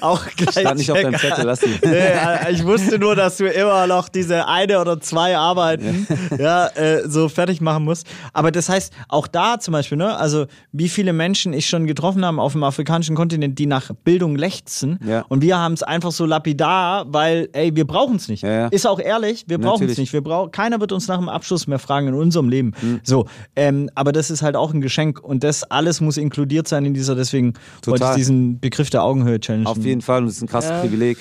auch 0.02 0.26
gleich. 0.36 0.52
Stand 0.52 0.78
nicht 0.78 0.92
auf 0.92 1.02
deinem 1.02 1.18
Zettel, 1.18 1.46
lass 1.46 1.64
ihn. 1.64 1.80
Nee, 1.86 2.52
ich 2.52 2.66
wusste 2.68 3.00
nur, 3.00 3.16
dass 3.16 3.38
du 3.38 3.48
immer 3.50 3.88
noch 3.88 4.10
diese 4.10 4.48
eine 4.48 4.80
oder 4.80 5.00
zwei 5.00 5.38
Arbeiten 5.38 6.08
ja. 6.32 6.38
ja 6.38 6.68
äh, 6.68 7.10
so 7.10 7.30
fertig 7.30 7.62
machen 7.62 7.84
musst. 7.84 8.08
Aber 8.34 8.52
das 8.52 8.70
heißt, 8.70 8.94
auch 9.08 9.28
da 9.28 9.60
zum 9.60 9.72
Beispiel, 9.72 9.98
ne, 9.98 10.16
also 10.18 10.46
wie 10.72 10.90
viele 10.90 11.14
Menschen 11.14 11.54
ich 11.54 11.68
schon 11.68 11.88
getroffen 11.88 12.26
habe 12.26 12.42
auf 12.42 12.52
dem 12.52 12.64
afrikanischen 12.64 13.16
Kontinent, 13.16 13.58
die 13.58 13.66
nach 13.66 13.92
Bildung 14.04 14.36
lechzen. 14.36 15.00
Ja. 15.06 15.26
Und 15.30 15.42
wir 15.42 15.58
haben 15.58 15.74
es 15.74 15.84
einfach 15.84 16.12
so 16.12 16.26
lapidar, 16.26 17.06
weil, 17.12 17.50
ey, 17.54 17.76
wir 17.76 17.88
brauchen 17.88 18.18
es 18.18 18.28
nicht. 18.28 18.44
Ja, 18.44 18.68
Ist 18.68 18.86
auch 18.86 19.00
ehrlich, 19.00 19.46
wir 19.48 19.58
brauchen 19.58 19.88
es 19.88 19.98
nicht. 19.98 20.14
Wir 20.14 20.22
brauch, 20.22 20.52
keiner 20.52 20.80
wird 20.80 20.92
uns 20.92 21.08
nach 21.08 21.18
dem 21.18 21.30
Abschluss 21.30 21.68
mehr 21.68 21.80
fragen 21.80 22.08
in 22.08 22.14
unserem 22.14 22.50
Leben. 22.50 22.74
Mhm. 22.82 23.00
So, 23.04 23.26
ähm, 23.56 23.90
aber 23.96 24.12
das 24.12 24.30
ist 24.30 24.42
halt 24.42 24.56
auch 24.56 24.74
ein 24.74 24.82
Geschenk 24.82 25.24
und 25.24 25.44
das 25.44 25.64
alles 25.64 26.02
muss 26.02 26.18
inkludiert 26.18 26.68
sein 26.68 26.86
in 26.86 26.94
dieser, 26.94 27.16
deswegen 27.16 27.54
Total. 27.82 27.92
wollte 27.92 28.06
ich 28.12 28.16
diesen 28.18 28.60
Begriff 28.60 28.90
der 28.90 29.04
Augenhöhe 29.04 29.40
challengen. 29.40 29.68
Auf 29.68 29.78
jeden 29.78 30.02
Fall, 30.02 30.26
das 30.26 30.36
ist 30.36 30.42
ein 30.42 30.48
krasses 30.48 30.72
ja. 30.72 30.82
Privileg. 30.82 31.18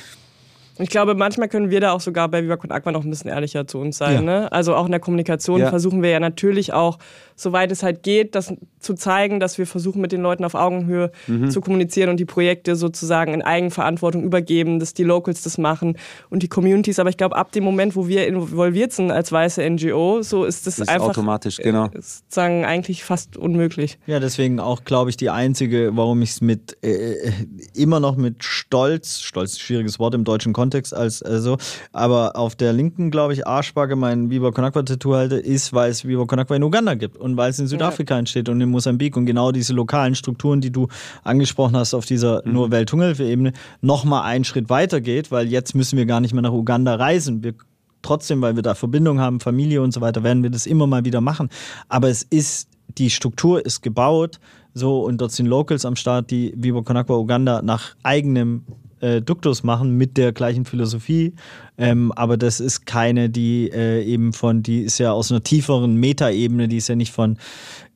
Ich 0.79 0.91
glaube, 0.91 1.15
manchmal 1.15 1.49
können 1.49 1.71
wir 1.71 1.81
da 1.81 1.93
auch 1.93 2.01
sogar 2.01 2.29
bei 2.29 2.43
Viva 2.43 2.55
Aqua 2.55 2.93
noch 2.93 3.05
ein 3.05 3.11
bisschen 3.11 3.31
ehrlicher 3.31 3.67
zu 3.67 3.79
uns 3.79 3.99
sein. 3.99 4.15
Ja. 4.15 4.21
Ne? 4.21 4.53
Also 4.53 4.75
auch 4.75 4.87
in 4.87 4.91
der 4.91 5.01
Kommunikation 5.01 5.61
ja. 5.61 5.69
versuchen 5.69 6.03
wir 6.03 6.11
ja 6.11 6.21
natürlich 6.21 6.73
auch 6.73 6.99
soweit 7.37 7.71
es 7.71 7.83
halt 7.83 8.03
geht, 8.03 8.35
das 8.35 8.53
zu 8.81 8.95
zeigen, 8.95 9.41
dass 9.41 9.59
wir 9.59 9.67
versuchen, 9.67 10.01
mit 10.01 10.13
den 10.13 10.23
Leuten 10.23 10.45
auf 10.45 10.55
Augenhöhe 10.55 11.11
mhm. 11.27 11.51
zu 11.51 11.61
kommunizieren 11.61 12.09
und 12.09 12.19
die 12.19 12.25
Projekte 12.25 12.77
sozusagen 12.77 13.35
in 13.35 13.43
Eigenverantwortung 13.43 14.23
übergeben, 14.23 14.79
dass 14.79 14.95
die 14.95 15.03
Locals 15.03 15.43
das 15.43 15.59
machen 15.59 15.99
und 16.31 16.43
die 16.43 16.49
Communities. 16.49 16.99
Aber 16.99 17.11
ich 17.11 17.17
glaube, 17.17 17.37
ab 17.37 17.53
dem 17.53 17.65
Moment, 17.65 17.97
wo 17.97 18.09
wir 18.09 18.27
involviert 18.27 18.93
sind 18.93 19.11
als 19.11 19.33
weiße 19.33 19.69
NGO, 19.69 20.23
so 20.23 20.45
ist 20.45 20.67
das, 20.67 20.77
das 20.77 20.89
einfach 20.89 21.09
automatisch, 21.09 21.59
genau. 21.59 21.87
Äh, 21.87 22.01
sozusagen 22.01 22.65
eigentlich 22.65 23.05
fast 23.05 23.37
unmöglich. 23.37 23.99
Ja, 24.07 24.21
deswegen 24.21 24.61
auch, 24.61 24.85
glaube 24.85 25.11
ich, 25.11 25.17
die 25.17 25.31
einzige, 25.31 25.91
warum 25.95 26.23
ich 26.23 26.31
es 26.31 26.41
mit 26.41 26.79
äh, 26.83 27.15
äh, 27.15 27.33
immer 27.75 28.01
noch 28.01 28.17
mit 28.17 28.45
Stolz, 28.45 29.21
Stolz 29.21 29.53
ist 29.53 29.59
ein 29.59 29.61
schwieriges 29.61 29.99
Wort 29.99 30.15
im 30.15 30.25
deutschen 30.25 30.53
Kontext, 30.53 30.95
als 30.95 31.21
äh, 31.23 31.41
so, 31.41 31.59
aber 31.93 32.37
auf 32.37 32.55
der 32.55 32.73
linken, 32.73 33.11
glaube 33.11 33.33
ich, 33.33 33.47
Arschbacke 33.47 33.97
mein 33.97 34.31
Viva 34.31 34.53
Conakwa 34.53 34.83
Tattoo 34.83 35.15
halte, 35.15 35.37
ist, 35.37 35.73
weil 35.73 35.91
es 35.91 36.07
Viva 36.07 36.25
Conakwa 36.25 36.57
in 36.57 36.63
Uganda 36.63 36.95
gibt 36.95 37.17
und 37.27 37.37
weil 37.37 37.51
es 37.51 37.59
in 37.59 37.67
Südafrika 37.67 38.15
ja. 38.15 38.21
entsteht 38.21 38.49
und 38.49 38.61
in 38.61 38.71
Mosambik 38.71 39.17
und 39.17 39.27
genau 39.27 39.53
diese 39.53 39.75
lokalen 39.75 40.15
Strukturen, 40.15 40.63
die 40.63 40.71
du 40.71 40.89
angesprochen 41.25 41.77
hast 41.77 41.93
auf 41.93 42.07
dieser 42.07 42.43
mhm. 42.47 42.53
nur 42.53 42.71
Welthungerhilfe-Ebene, 42.71 43.53
nochmal 43.83 44.23
einen 44.23 44.45
Schritt 44.45 44.71
weiter 44.71 45.01
geht, 45.01 45.31
weil 45.31 45.49
jetzt 45.49 45.75
müssen 45.75 45.99
wir 45.99 46.07
gar 46.07 46.21
nicht 46.21 46.33
mehr 46.33 46.43
nach 46.43 46.53
Uganda 46.53 46.95
reisen. 46.95 47.43
Wir 47.43 47.55
trotzdem, 48.03 48.41
weil 48.41 48.55
wir 48.57 48.63
da 48.63 48.75
Verbindung 48.75 49.21
haben, 49.21 49.41
Familie 49.41 49.83
und 49.83 49.93
so 49.93 50.01
weiter, 50.01 50.23
werden 50.23 50.43
wir 50.43 50.51
das 50.51 50.65
immer 50.65 50.87
mal 50.87 51.05
wieder 51.05 51.21
machen. 51.21 51.51
Aber 51.89 52.09
es 52.09 52.23
ist, 52.23 52.69
die 52.97 53.11
Struktur 53.11 53.67
ist 53.67 53.83
gebaut, 53.83 54.39
so, 54.73 55.01
und 55.01 55.21
dort 55.23 55.33
sind 55.33 55.47
Locals 55.47 55.85
am 55.87 55.97
Start, 55.97 56.31
die 56.31 56.53
Viva 56.55 56.83
Konakwa 56.83 57.17
Uganda 57.17 57.63
nach 57.63 57.97
eigenem 58.03 58.63
äh, 59.01 59.21
Duktus 59.21 59.63
machen 59.63 59.97
mit 59.97 60.17
der 60.17 60.33
gleichen 60.33 60.65
Philosophie. 60.65 61.35
Ähm, 61.79 62.13
aber 62.13 62.37
das 62.37 62.61
ist 62.61 62.87
keine, 62.87 63.29
die 63.29 63.71
äh, 63.71 64.03
eben 64.03 64.33
von, 64.33 64.63
die 64.63 64.83
ist 64.83 64.99
ja 64.99 65.13
aus 65.13 65.31
einer 65.31 65.43
tieferen 65.43 65.97
Metaebene, 65.97 66.69
die 66.69 66.79
ist 66.79 66.89
ja 66.89 66.97
nicht 66.97 67.13
von, 67.13 67.39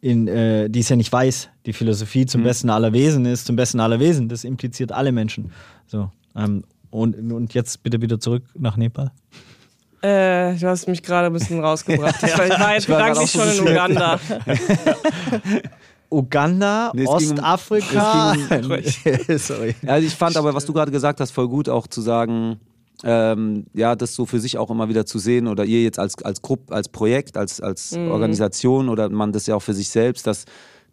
in, 0.00 0.28
äh, 0.28 0.68
die 0.68 0.80
ist 0.80 0.90
ja 0.90 0.96
nicht 0.96 1.12
weiß. 1.12 1.48
Die 1.66 1.72
Philosophie 1.72 2.26
zum 2.26 2.42
mhm. 2.42 2.44
Besten 2.44 2.70
aller 2.70 2.92
Wesen 2.92 3.24
ist 3.26 3.46
zum 3.46 3.56
Besten 3.56 3.80
aller 3.80 4.00
Wesen. 4.00 4.28
Das 4.28 4.44
impliziert 4.44 4.92
alle 4.92 5.12
Menschen. 5.12 5.52
So. 5.86 6.10
Ähm, 6.36 6.64
und, 6.90 7.32
und 7.32 7.54
jetzt 7.54 7.82
bitte 7.82 8.02
wieder 8.02 8.20
zurück 8.20 8.42
nach 8.58 8.76
Nepal. 8.76 9.10
Äh, 10.02 10.54
du 10.56 10.66
hast 10.66 10.88
mich 10.88 11.02
gerade 11.02 11.26
ein 11.26 11.32
bisschen 11.32 11.60
rausgebracht. 11.60 12.22
Ich 12.22 12.38
war 12.38 12.74
jetzt 12.74 12.86
gedanklich 12.86 13.30
schon 13.30 13.48
in 13.48 13.60
Uganda. 13.60 14.18
Uganda, 16.10 16.90
nee, 16.94 17.06
Ostafrika. 17.06 18.32
Um, 18.32 18.38
Sorry. 19.38 19.74
Also 19.86 20.06
ich 20.06 20.14
fand 20.14 20.36
aber, 20.36 20.54
was 20.54 20.66
du 20.66 20.72
gerade 20.72 20.90
gesagt 20.90 21.20
hast, 21.20 21.30
voll 21.30 21.48
gut 21.48 21.68
auch 21.68 21.86
zu 21.86 22.00
sagen, 22.00 22.58
ähm, 23.04 23.66
ja, 23.72 23.96
das 23.96 24.14
so 24.14 24.26
für 24.26 24.40
sich 24.40 24.58
auch 24.58 24.70
immer 24.70 24.88
wieder 24.88 25.06
zu 25.06 25.18
sehen 25.18 25.46
oder 25.46 25.64
ihr 25.64 25.82
jetzt 25.82 25.98
als, 25.98 26.22
als 26.22 26.42
Gruppe, 26.42 26.74
als 26.74 26.88
Projekt, 26.88 27.36
als, 27.36 27.60
als 27.60 27.92
mhm. 27.92 28.10
Organisation 28.10 28.88
oder 28.88 29.08
man 29.08 29.32
das 29.32 29.46
ja 29.46 29.54
auch 29.54 29.62
für 29.62 29.72
sich 29.72 29.88
selbst, 29.88 30.26
dass, 30.26 30.44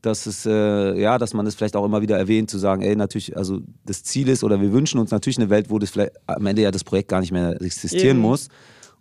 dass 0.02 0.26
es, 0.26 0.46
äh, 0.46 1.00
ja, 1.00 1.18
dass 1.18 1.34
man 1.34 1.46
das 1.46 1.56
vielleicht 1.56 1.76
auch 1.76 1.84
immer 1.84 2.02
wieder 2.02 2.18
erwähnt, 2.18 2.50
zu 2.50 2.60
sagen, 2.60 2.82
ey, 2.82 2.96
natürlich, 2.96 3.36
also 3.36 3.60
das 3.86 4.04
Ziel 4.04 4.30
ist 4.30 4.44
oder 4.44 4.62
wir 4.62 4.72
wünschen 4.72 5.00
uns 5.00 5.12
natürlich 5.12 5.38
eine 5.38 5.50
Welt, 5.50 5.70
wo 5.70 5.80
das 5.80 5.90
vielleicht 5.90 6.14
am 6.28 6.46
Ende 6.46 6.62
ja 6.62 6.72
das 6.72 6.84
Projekt 6.84 7.10
gar 7.10 7.20
nicht 7.20 7.32
mehr 7.32 7.62
existieren 7.62 8.18
Eben. 8.18 8.20
muss. 8.20 8.48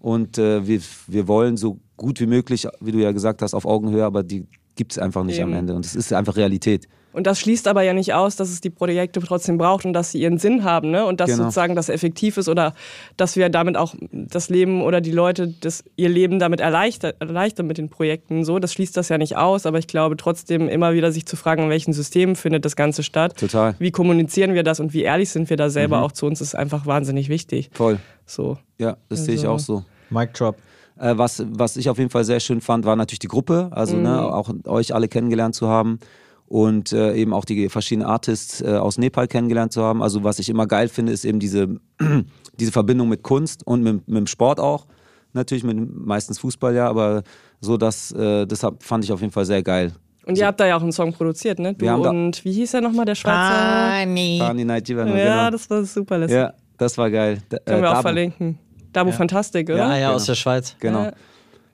Und 0.01 0.39
äh, 0.39 0.67
wir, 0.67 0.81
wir 1.07 1.29
wollen 1.29 1.57
so 1.57 1.79
gut 1.97 2.21
wie 2.21 2.27
möglich, 2.27 2.67
wie 2.81 2.93
du 2.93 2.99
ja 2.99 3.13
gesagt 3.13 3.43
hast, 3.43 3.55
auf 3.55 3.67
Augenhöhe, 3.67 4.05
aber 4.05 4.23
die 4.23 4.47
gibt 4.77 4.93
es 4.93 4.99
einfach 4.99 5.25
nicht 5.25 5.39
Eben. 5.39 5.53
am 5.53 5.59
Ende. 5.59 5.75
Und 5.75 5.85
es 5.85 5.95
ist 5.95 6.13
einfach 6.13 6.37
Realität. 6.37 6.89
Und 7.17 7.27
das 7.27 7.41
schließt 7.41 7.67
aber 7.67 7.81
ja 7.81 7.95
nicht 7.95 8.13
aus, 8.13 8.37
dass 8.37 8.51
es 8.51 8.61
die 8.61 8.69
Projekte 8.69 9.21
trotzdem 9.21 9.57
braucht 9.57 9.87
und 9.87 9.95
dass 9.95 10.13
sie 10.13 10.21
ihren 10.21 10.37
Sinn 10.37 10.65
haben, 10.65 10.91
ne? 10.91 11.07
Und 11.07 11.19
dass 11.19 11.31
genau. 11.31 11.45
sozusagen 11.45 11.75
das 11.75 11.89
effektiv 11.89 12.37
ist 12.37 12.47
oder 12.47 12.75
dass 13.17 13.37
wir 13.37 13.49
damit 13.49 13.79
auch 13.79 13.95
das 14.13 14.51
Leben 14.51 14.83
oder 14.83 15.01
die 15.01 15.13
Leute 15.13 15.49
das, 15.49 15.83
ihr 15.97 16.11
Leben 16.11 16.39
damit 16.39 16.61
erleichtern, 16.61 17.15
erleichtern 17.19 17.67
mit 17.67 17.79
den 17.79 17.89
Projekten. 17.89 18.45
So, 18.45 18.59
das 18.59 18.75
schließt 18.75 18.95
das 18.99 19.09
ja 19.09 19.17
nicht 19.17 19.35
aus, 19.35 19.65
aber 19.65 19.79
ich 19.79 19.87
glaube 19.87 20.19
trotzdem 20.19 20.69
immer 20.69 20.93
wieder 20.93 21.11
sich 21.11 21.25
zu 21.25 21.37
fragen, 21.37 21.63
in 21.63 21.71
welchen 21.71 21.95
Systemen 21.95 22.37
findet 22.37 22.67
das 22.67 22.77
Ganze 22.77 23.03
statt. 23.03 23.39
Total. 23.39 23.75
Wie 23.79 23.93
kommunizieren 23.93 24.53
wir 24.53 24.63
das 24.63 24.79
und 24.79 24.93
wie 24.93 25.05
ehrlich 25.05 25.31
sind 25.31 25.49
wir 25.49 25.57
da 25.57 25.71
selber 25.71 25.97
mhm. 25.97 26.03
auch 26.03 26.13
zu 26.13 26.27
uns, 26.27 26.43
ist 26.43 26.55
einfach 26.55 26.85
wahnsinnig 26.85 27.31
wichtig. 27.31 27.71
Voll. 27.73 27.99
So. 28.27 28.59
Ja, 28.77 28.99
das 29.09 29.21
also. 29.21 29.25
sehe 29.25 29.35
ich 29.37 29.41
also 29.49 29.53
auch 29.53 29.59
so. 29.59 29.85
Mic 30.11 30.35
drop. 30.35 30.57
Äh, 30.99 31.19
was, 31.19 31.45
was 31.51 31.77
ich 31.77 31.91
auf 31.91 31.99
jeden 31.99 32.11
Fall 32.11 32.25
sehr 32.25 32.41
schön 32.41 32.61
fand, 32.61 32.85
war 32.85 32.97
natürlich 32.97 33.19
die 33.19 33.29
Gruppe, 33.29 33.69
also 33.71 33.97
ne, 33.97 34.03
mhm. 34.03 34.05
ne, 34.05 34.35
auch 34.35 34.51
euch 34.67 34.95
alle 34.95 35.09
kennengelernt 35.09 35.55
zu 35.55 35.69
haben 35.69 35.99
und 36.47 36.93
äh, 36.93 37.15
eben 37.15 37.33
auch 37.33 37.45
die 37.45 37.69
verschiedenen 37.69 38.09
Artists 38.09 38.61
äh, 38.63 38.77
aus 38.77 38.99
Nepal 38.99 39.27
kennengelernt 39.27 39.73
zu 39.73 39.83
haben. 39.83 40.03
Also 40.03 40.25
was 40.25 40.39
ich 40.39 40.49
immer 40.49 40.67
geil 40.67 40.89
finde, 40.89 41.13
ist 41.13 41.25
eben 41.25 41.41
diese, 41.41 41.81
diese 42.59 42.73
Verbindung 42.73 43.09
mit 43.09 43.23
Kunst 43.23 43.67
und 43.67 43.83
mit, 43.83 44.09
mit 44.09 44.17
dem 44.17 44.27
Sport 44.27 44.61
auch. 44.61 44.87
Natürlich 45.33 45.65
mit 45.65 45.77
meistens 45.77 46.39
Fußball, 46.39 46.75
ja, 46.75 46.89
aber 46.89 47.23
so 47.61 47.77
das, 47.77 48.13
äh, 48.13 48.47
das 48.47 48.67
fand 48.81 49.05
ich 49.05 49.13
auf 49.13 49.21
jeden 49.21 49.33
Fall 49.33 49.45
sehr 49.45 49.63
geil. 49.63 49.93
Und 50.25 50.39
ihr 50.39 50.47
habt 50.47 50.59
da 50.59 50.67
ja 50.67 50.77
auch 50.77 50.83
einen 50.83 50.93
Song 50.93 51.13
produziert, 51.13 51.61
ne? 51.61 51.75
Du 51.75 51.89
und 51.89 52.45
wie 52.45 52.53
hieß 52.53 52.75
er 52.75 52.81
nochmal, 52.81 53.05
der 53.05 53.15
Schwarze? 53.15 53.57
Pani. 53.57 54.39
Pani 54.41 54.65
Night 54.65 54.89
Ja, 54.89 55.05
genau. 55.05 55.51
das 55.51 55.71
war 55.71 55.85
super. 55.85 56.19
Lustig. 56.19 56.37
Ja, 56.37 56.53
das 56.79 56.99
war 56.99 57.11
geil. 57.11 57.39
Da, 57.49 57.59
Können 57.59 57.83
wir 57.83 57.97
auch 57.97 58.03
verlinken. 58.03 58.59
Dabo 58.97 59.11
ja. 59.11 59.17
Fantastik, 59.17 59.69
oder? 59.69 59.79
Ja, 59.79 59.97
ja, 59.97 60.07
genau. 60.07 60.15
aus 60.15 60.27
der 60.27 60.35
Schweiz. 60.35 60.75
Genau. 60.81 61.05
Ja. 61.05 61.13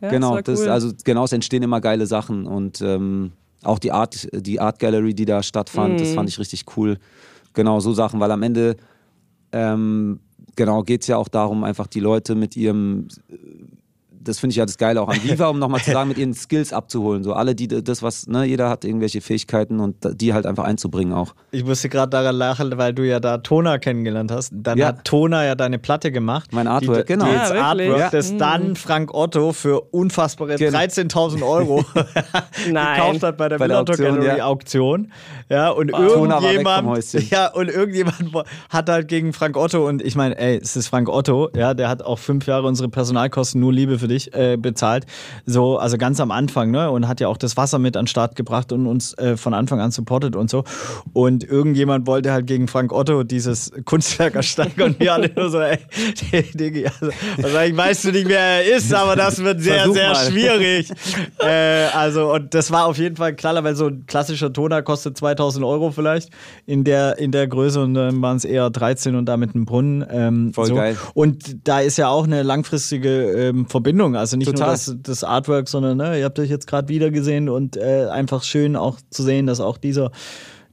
Ja, 0.00 0.10
genau, 0.10 0.40
das, 0.40 0.60
cool. 0.60 0.68
also 0.68 0.90
genau, 1.04 1.24
es 1.24 1.32
entstehen 1.32 1.62
immer 1.62 1.80
geile 1.80 2.06
Sachen 2.06 2.44
und 2.44 2.80
ähm, 2.80 3.30
auch 3.62 3.78
die 3.78 3.92
Art, 3.92 4.28
die 4.32 4.58
Art 4.58 4.80
Gallery, 4.80 5.14
die 5.14 5.24
da 5.24 5.44
stattfand, 5.44 5.94
mm. 5.94 5.98
das 5.98 6.08
mhm. 6.08 6.14
fand 6.14 6.28
ich 6.28 6.40
richtig 6.40 6.64
cool. 6.76 6.98
Genau, 7.52 7.78
so 7.78 7.92
Sachen, 7.92 8.18
weil 8.18 8.32
am 8.32 8.42
Ende 8.42 8.76
ähm, 9.52 10.18
genau 10.56 10.82
geht 10.82 11.02
es 11.02 11.06
ja 11.06 11.18
auch 11.18 11.28
darum, 11.28 11.62
einfach 11.62 11.86
die 11.86 12.00
Leute 12.00 12.34
mit 12.34 12.56
ihrem 12.56 13.06
das 14.24 14.38
finde 14.38 14.52
ich 14.52 14.56
ja 14.56 14.66
das 14.66 14.78
Geile 14.78 15.02
auch 15.02 15.08
an 15.08 15.16
Viva, 15.22 15.48
um 15.48 15.58
nochmal 15.58 15.80
zu 15.80 15.92
sagen, 15.92 16.08
mit 16.08 16.18
ihren 16.18 16.34
Skills 16.34 16.72
abzuholen. 16.72 17.22
So 17.22 17.32
alle, 17.32 17.54
die 17.54 17.68
das, 17.68 18.02
was, 18.02 18.26
ne, 18.26 18.44
jeder 18.44 18.68
hat 18.68 18.84
irgendwelche 18.84 19.20
Fähigkeiten 19.20 19.80
und 19.80 19.96
die 20.20 20.32
halt 20.34 20.46
einfach 20.46 20.64
einzubringen 20.64 21.12
auch. 21.12 21.34
Ich 21.50 21.64
musste 21.64 21.88
gerade 21.88 22.10
daran 22.10 22.36
lachen, 22.36 22.76
weil 22.78 22.92
du 22.92 23.06
ja 23.06 23.20
da 23.20 23.38
Tona 23.38 23.78
kennengelernt 23.78 24.30
hast. 24.30 24.52
Dann 24.54 24.78
ja. 24.78 24.88
hat 24.88 25.04
Tona 25.04 25.44
ja 25.44 25.54
deine 25.54 25.78
Platte 25.78 26.12
gemacht. 26.12 26.52
Mein 26.52 26.66
Artwork, 26.66 27.06
die, 27.06 27.12
genau. 27.12 27.26
Die 27.26 27.32
ja, 27.32 27.62
Artwork, 27.62 27.98
ja. 27.98 28.10
das 28.10 28.32
mhm. 28.32 28.38
dann 28.38 28.76
Frank 28.76 29.14
Otto 29.14 29.52
für 29.52 29.80
unfassbare 29.80 30.56
genau. 30.56 30.78
13.000 30.78 31.42
Euro 31.42 31.84
gekauft 32.64 33.22
hat 33.22 33.36
bei 33.36 33.48
der, 33.48 33.58
bei 33.58 33.68
der 33.68 33.80
Auktion, 33.80 34.16
Gallery 34.16 34.38
ja. 34.38 34.44
Auktion. 34.44 35.12
Ja, 35.48 35.70
und 35.70 35.92
wow. 35.92 36.00
irgendjemand, 36.00 37.12
ja, 37.30 37.48
und 37.48 37.68
irgendjemand 37.68 38.32
hat 38.70 38.88
halt 38.88 39.08
gegen 39.08 39.32
Frank 39.32 39.56
Otto 39.56 39.86
und 39.86 40.02
ich 40.02 40.16
meine, 40.16 40.38
ey, 40.38 40.58
es 40.62 40.76
ist 40.76 40.88
Frank 40.88 41.08
Otto, 41.08 41.50
ja, 41.54 41.74
der 41.74 41.88
hat 41.88 42.02
auch 42.02 42.18
fünf 42.18 42.46
Jahre 42.46 42.66
unsere 42.66 42.88
Personalkosten 42.88 43.60
nur 43.60 43.72
Liebe 43.72 43.98
für 43.98 44.08
dich 44.12 44.34
äh, 44.34 44.56
bezahlt. 44.56 45.06
So, 45.46 45.78
also 45.78 45.98
ganz 45.98 46.20
am 46.20 46.30
Anfang, 46.30 46.70
ne? 46.70 46.90
Und 46.90 47.08
hat 47.08 47.20
ja 47.20 47.28
auch 47.28 47.36
das 47.36 47.56
Wasser 47.56 47.78
mit 47.78 47.96
an 47.96 48.04
den 48.04 48.08
Start 48.08 48.36
gebracht 48.36 48.72
und 48.72 48.86
uns 48.86 49.16
äh, 49.18 49.36
von 49.36 49.54
Anfang 49.54 49.80
an 49.80 49.90
supportet 49.90 50.36
und 50.36 50.50
so. 50.50 50.64
Und 51.12 51.44
irgendjemand 51.44 52.06
wollte 52.06 52.32
halt 52.32 52.46
gegen 52.46 52.68
Frank 52.68 52.92
Otto 52.92 53.22
dieses 53.24 53.72
Kunstwerk 53.84 54.34
ersteigen 54.34 54.82
und 54.82 55.00
wir 55.00 55.12
alle 55.12 55.30
nur 55.34 55.50
so, 55.50 55.60
ey, 55.60 55.78
Digi, 56.54 56.86
also, 56.86 57.12
wahrscheinlich 57.38 57.76
weißt 57.76 58.04
du 58.04 58.12
nicht, 58.12 58.28
wer 58.28 58.38
er 58.38 58.76
ist, 58.76 58.92
aber 58.94 59.16
das 59.16 59.42
wird 59.42 59.60
sehr, 59.60 59.78
Versuch 59.78 59.94
sehr 59.94 60.08
mal. 60.08 60.30
schwierig. 60.30 60.90
äh, 61.38 61.86
also, 61.94 62.32
und 62.32 62.54
das 62.54 62.70
war 62.70 62.86
auf 62.86 62.98
jeden 62.98 63.16
Fall 63.16 63.34
klar, 63.34 63.62
weil 63.64 63.74
so 63.74 63.86
ein 63.86 64.04
klassischer 64.06 64.52
Toner 64.52 64.82
kostet 64.82 65.16
2000 65.16 65.64
Euro 65.64 65.90
vielleicht 65.90 66.30
in 66.66 66.84
der, 66.84 67.18
in 67.18 67.32
der 67.32 67.46
Größe 67.46 67.80
und 67.80 67.94
dann 67.94 68.20
waren 68.22 68.36
es 68.36 68.44
eher 68.44 68.70
13 68.70 69.14
und 69.16 69.26
damit 69.26 69.54
ein 69.54 69.64
Brunnen. 69.64 70.04
Ähm, 70.10 70.52
Voll 70.52 70.66
so. 70.66 70.74
geil. 70.74 70.96
Und 71.14 71.68
da 71.68 71.80
ist 71.80 71.96
ja 71.98 72.08
auch 72.08 72.24
eine 72.24 72.42
langfristige 72.42 73.30
ähm, 73.32 73.66
Verbindung. 73.66 74.01
Also 74.16 74.36
nicht 74.36 74.46
Total. 74.46 74.66
nur 74.66 74.72
das, 74.72 74.96
das, 75.03 75.24
Artwork, 75.24 75.68
sondern 75.68 75.96
ne, 75.96 76.18
ihr 76.18 76.24
habt 76.24 76.38
euch 76.38 76.50
jetzt 76.50 76.66
gerade 76.66 76.88
wieder 76.88 77.11
gesehen 77.11 77.48
und 77.48 77.76
äh, 77.76 78.09
einfach 78.11 78.42
schön 78.42 78.76
auch 78.76 78.98
zu 79.11 79.22
sehen, 79.22 79.46
dass 79.46 79.61
auch 79.61 79.78
dieser, 79.78 80.11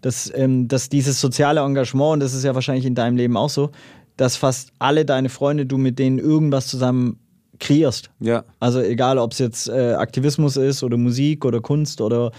dass, 0.01 0.31
ähm, 0.35 0.67
dass 0.67 0.89
dieses 0.89 1.21
soziale 1.21 1.61
Engagement, 1.61 2.13
und 2.13 2.19
das 2.21 2.33
ist 2.33 2.43
ja 2.43 2.55
wahrscheinlich 2.55 2.85
in 2.85 2.95
deinem 2.95 3.17
Leben 3.17 3.37
auch 3.37 3.49
so, 3.49 3.71
dass 4.17 4.35
fast 4.35 4.71
alle 4.79 5.05
deine 5.05 5.29
Freunde, 5.29 5.65
du 5.65 5.77
mit 5.77 5.99
denen 5.99 6.19
irgendwas 6.19 6.67
zusammen 6.67 7.19
kreierst. 7.59 8.09
Ja. 8.19 8.43
Also 8.59 8.81
egal, 8.81 9.17
ob 9.17 9.33
es 9.33 9.39
jetzt 9.39 9.69
äh, 9.69 9.93
Aktivismus 9.93 10.57
ist 10.57 10.83
oder 10.83 10.97
Musik 10.97 11.45
oder 11.45 11.61
Kunst 11.61 12.01
oder 12.01 12.31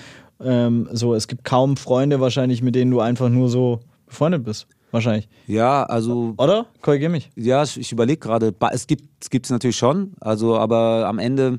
ähm, 0.42 0.88
so. 0.92 1.14
Es 1.14 1.28
gibt 1.28 1.44
kaum 1.44 1.76
Freunde 1.76 2.20
wahrscheinlich, 2.20 2.62
mit 2.62 2.74
denen 2.74 2.90
du 2.90 3.00
einfach 3.00 3.28
nur 3.28 3.48
so 3.48 3.80
befreundet 4.06 4.44
bist. 4.44 4.66
Wahrscheinlich. 4.90 5.28
Ja, 5.46 5.84
also. 5.84 6.34
Oder? 6.36 6.66
Korrigiere 6.82 7.10
mich. 7.10 7.30
Ja, 7.36 7.62
ich 7.62 7.92
überlege 7.92 8.18
gerade. 8.18 8.54
Es 8.72 8.86
gibt 8.86 9.08
es 9.20 9.30
gibt's 9.30 9.50
natürlich 9.50 9.76
schon. 9.76 10.14
Also, 10.20 10.56
aber 10.56 11.06
am 11.06 11.18
Ende, 11.18 11.58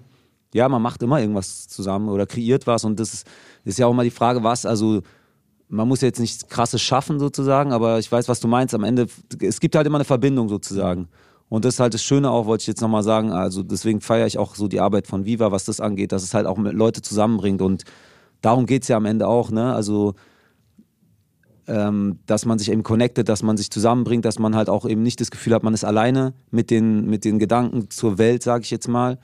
ja, 0.53 0.67
man 0.67 0.81
macht 0.81 1.01
immer 1.03 1.19
irgendwas 1.21 1.67
zusammen 1.67 2.09
oder 2.09 2.25
kreiert 2.25 2.67
was. 2.67 2.83
Und 2.83 2.99
das 2.99 3.13
ist, 3.13 3.27
ist 3.63 3.79
ja 3.79 3.87
auch 3.87 3.91
immer 3.91 4.03
die 4.03 4.11
Frage, 4.11 4.43
was. 4.43 4.65
Also, 4.65 5.01
man 5.69 5.87
muss 5.87 6.01
jetzt 6.01 6.19
nichts 6.19 6.47
krasses 6.47 6.81
schaffen 6.81 7.19
sozusagen, 7.19 7.71
aber 7.71 7.99
ich 7.99 8.11
weiß, 8.11 8.27
was 8.27 8.41
du 8.41 8.47
meinst. 8.47 8.73
Am 8.73 8.83
Ende, 8.83 9.07
es 9.39 9.59
gibt 9.59 9.75
halt 9.75 9.87
immer 9.87 9.97
eine 9.97 10.05
Verbindung 10.05 10.49
sozusagen. 10.49 11.07
Und 11.47 11.65
das 11.65 11.75
ist 11.75 11.79
halt 11.79 11.93
das 11.93 12.03
Schöne 12.03 12.31
auch, 12.31 12.45
wollte 12.45 12.63
ich 12.63 12.67
jetzt 12.67 12.81
nochmal 12.81 13.03
sagen. 13.03 13.31
Also, 13.31 13.63
deswegen 13.63 14.01
feiere 14.01 14.27
ich 14.27 14.37
auch 14.37 14.55
so 14.55 14.67
die 14.67 14.79
Arbeit 14.79 15.07
von 15.07 15.25
Viva, 15.25 15.51
was 15.51 15.65
das 15.65 15.79
angeht, 15.79 16.11
dass 16.11 16.23
es 16.23 16.33
halt 16.33 16.47
auch 16.47 16.57
Leute 16.57 17.01
zusammenbringt. 17.01 17.61
Und 17.61 17.83
darum 18.41 18.65
geht 18.65 18.83
es 18.83 18.87
ja 18.89 18.97
am 18.97 19.05
Ende 19.05 19.27
auch, 19.27 19.51
ne? 19.51 19.73
Also, 19.73 20.15
ähm, 21.71 22.19
dass 22.25 22.45
man 22.45 22.59
sich 22.59 22.69
eben 22.69 22.83
connectet, 22.83 23.29
dass 23.29 23.43
man 23.43 23.55
sich 23.55 23.71
zusammenbringt, 23.71 24.25
dass 24.25 24.39
man 24.39 24.55
halt 24.55 24.69
auch 24.69 24.85
eben 24.85 25.03
nicht 25.03 25.21
das 25.21 25.31
Gefühl 25.31 25.53
hat, 25.53 25.63
man 25.63 25.73
ist 25.73 25.85
alleine 25.85 26.33
mit 26.51 26.69
den, 26.69 27.05
mit 27.05 27.23
den 27.23 27.39
Gedanken 27.39 27.89
zur 27.89 28.17
Welt, 28.17 28.43
sage 28.43 28.63
ich 28.63 28.71
jetzt 28.71 28.89
mal. 28.89 29.17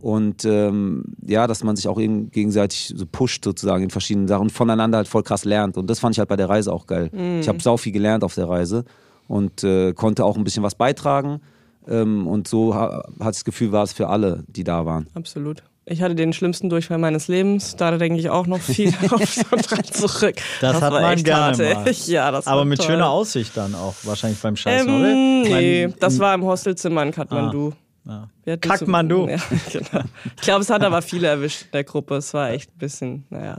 Und 0.00 0.44
ähm, 0.44 1.14
ja, 1.24 1.46
dass 1.46 1.62
man 1.62 1.76
sich 1.76 1.86
auch 1.86 1.96
gegenseitig 1.98 2.92
so 2.96 3.06
pusht 3.06 3.44
sozusagen 3.44 3.84
in 3.84 3.90
verschiedenen 3.90 4.26
Sachen 4.26 4.42
und 4.42 4.50
voneinander 4.50 4.98
halt 4.98 5.06
voll 5.06 5.22
krass 5.22 5.44
lernt. 5.44 5.76
Und 5.76 5.88
das 5.88 6.00
fand 6.00 6.16
ich 6.16 6.18
halt 6.18 6.28
bei 6.28 6.34
der 6.34 6.48
Reise 6.48 6.72
auch 6.72 6.88
geil. 6.88 7.08
Mhm. 7.12 7.38
Ich 7.40 7.48
habe 7.48 7.62
sau 7.62 7.76
viel 7.76 7.92
gelernt 7.92 8.24
auf 8.24 8.34
der 8.34 8.48
Reise 8.48 8.84
und 9.28 9.62
äh, 9.62 9.92
konnte 9.92 10.24
auch 10.24 10.36
ein 10.36 10.42
bisschen 10.42 10.64
was 10.64 10.74
beitragen. 10.74 11.40
Ähm, 11.86 12.26
und 12.26 12.48
so 12.48 12.74
ha 12.74 13.04
hat 13.20 13.34
das 13.34 13.44
Gefühl, 13.44 13.70
war 13.70 13.84
es 13.84 13.92
für 13.92 14.08
alle, 14.08 14.42
die 14.48 14.64
da 14.64 14.84
waren. 14.86 15.06
Absolut. 15.14 15.62
Ich 15.84 16.00
hatte 16.00 16.14
den 16.14 16.32
schlimmsten 16.32 16.70
Durchfall 16.70 16.98
meines 16.98 17.26
Lebens. 17.26 17.74
Da 17.74 17.96
denke 17.98 18.18
ich 18.18 18.30
auch 18.30 18.46
noch 18.46 18.60
viel 18.60 18.88
auf 19.10 19.34
dran 19.34 19.84
zurück. 19.84 20.36
Das, 20.60 20.74
das 20.74 20.82
hat 20.82 20.92
man 20.92 21.22
gerne 21.22 21.74
mal. 21.74 21.92
Ja, 22.06 22.30
das 22.30 22.46
Aber 22.46 22.64
mit 22.64 22.78
toll. 22.78 22.86
schöner 22.86 23.10
Aussicht 23.10 23.56
dann 23.56 23.74
auch 23.74 23.94
wahrscheinlich 24.04 24.40
beim 24.40 24.56
Scheißen, 24.56 24.88
ähm, 24.88 25.00
oder? 25.00 25.14
Nee, 25.14 25.86
mein, 25.88 25.98
das 25.98 26.18
war 26.20 26.34
im 26.34 26.44
Hostelzimmer 26.44 27.02
in 27.02 27.10
Kathmandu. 27.10 27.72
Ah. 28.06 28.28
Ja. 28.44 28.56
Kackmandu. 28.56 29.26
Ja, 29.30 29.38
genau. 29.72 30.04
Ich 30.36 30.42
glaube, 30.42 30.60
es 30.62 30.70
hat 30.70 30.82
aber 30.84 31.02
viele 31.02 31.28
erwischt 31.28 31.62
in 31.62 31.72
der 31.72 31.84
Gruppe. 31.84 32.16
Es 32.16 32.32
war 32.32 32.50
echt 32.50 32.70
ein 32.70 32.78
bisschen, 32.78 33.26
naja. 33.30 33.58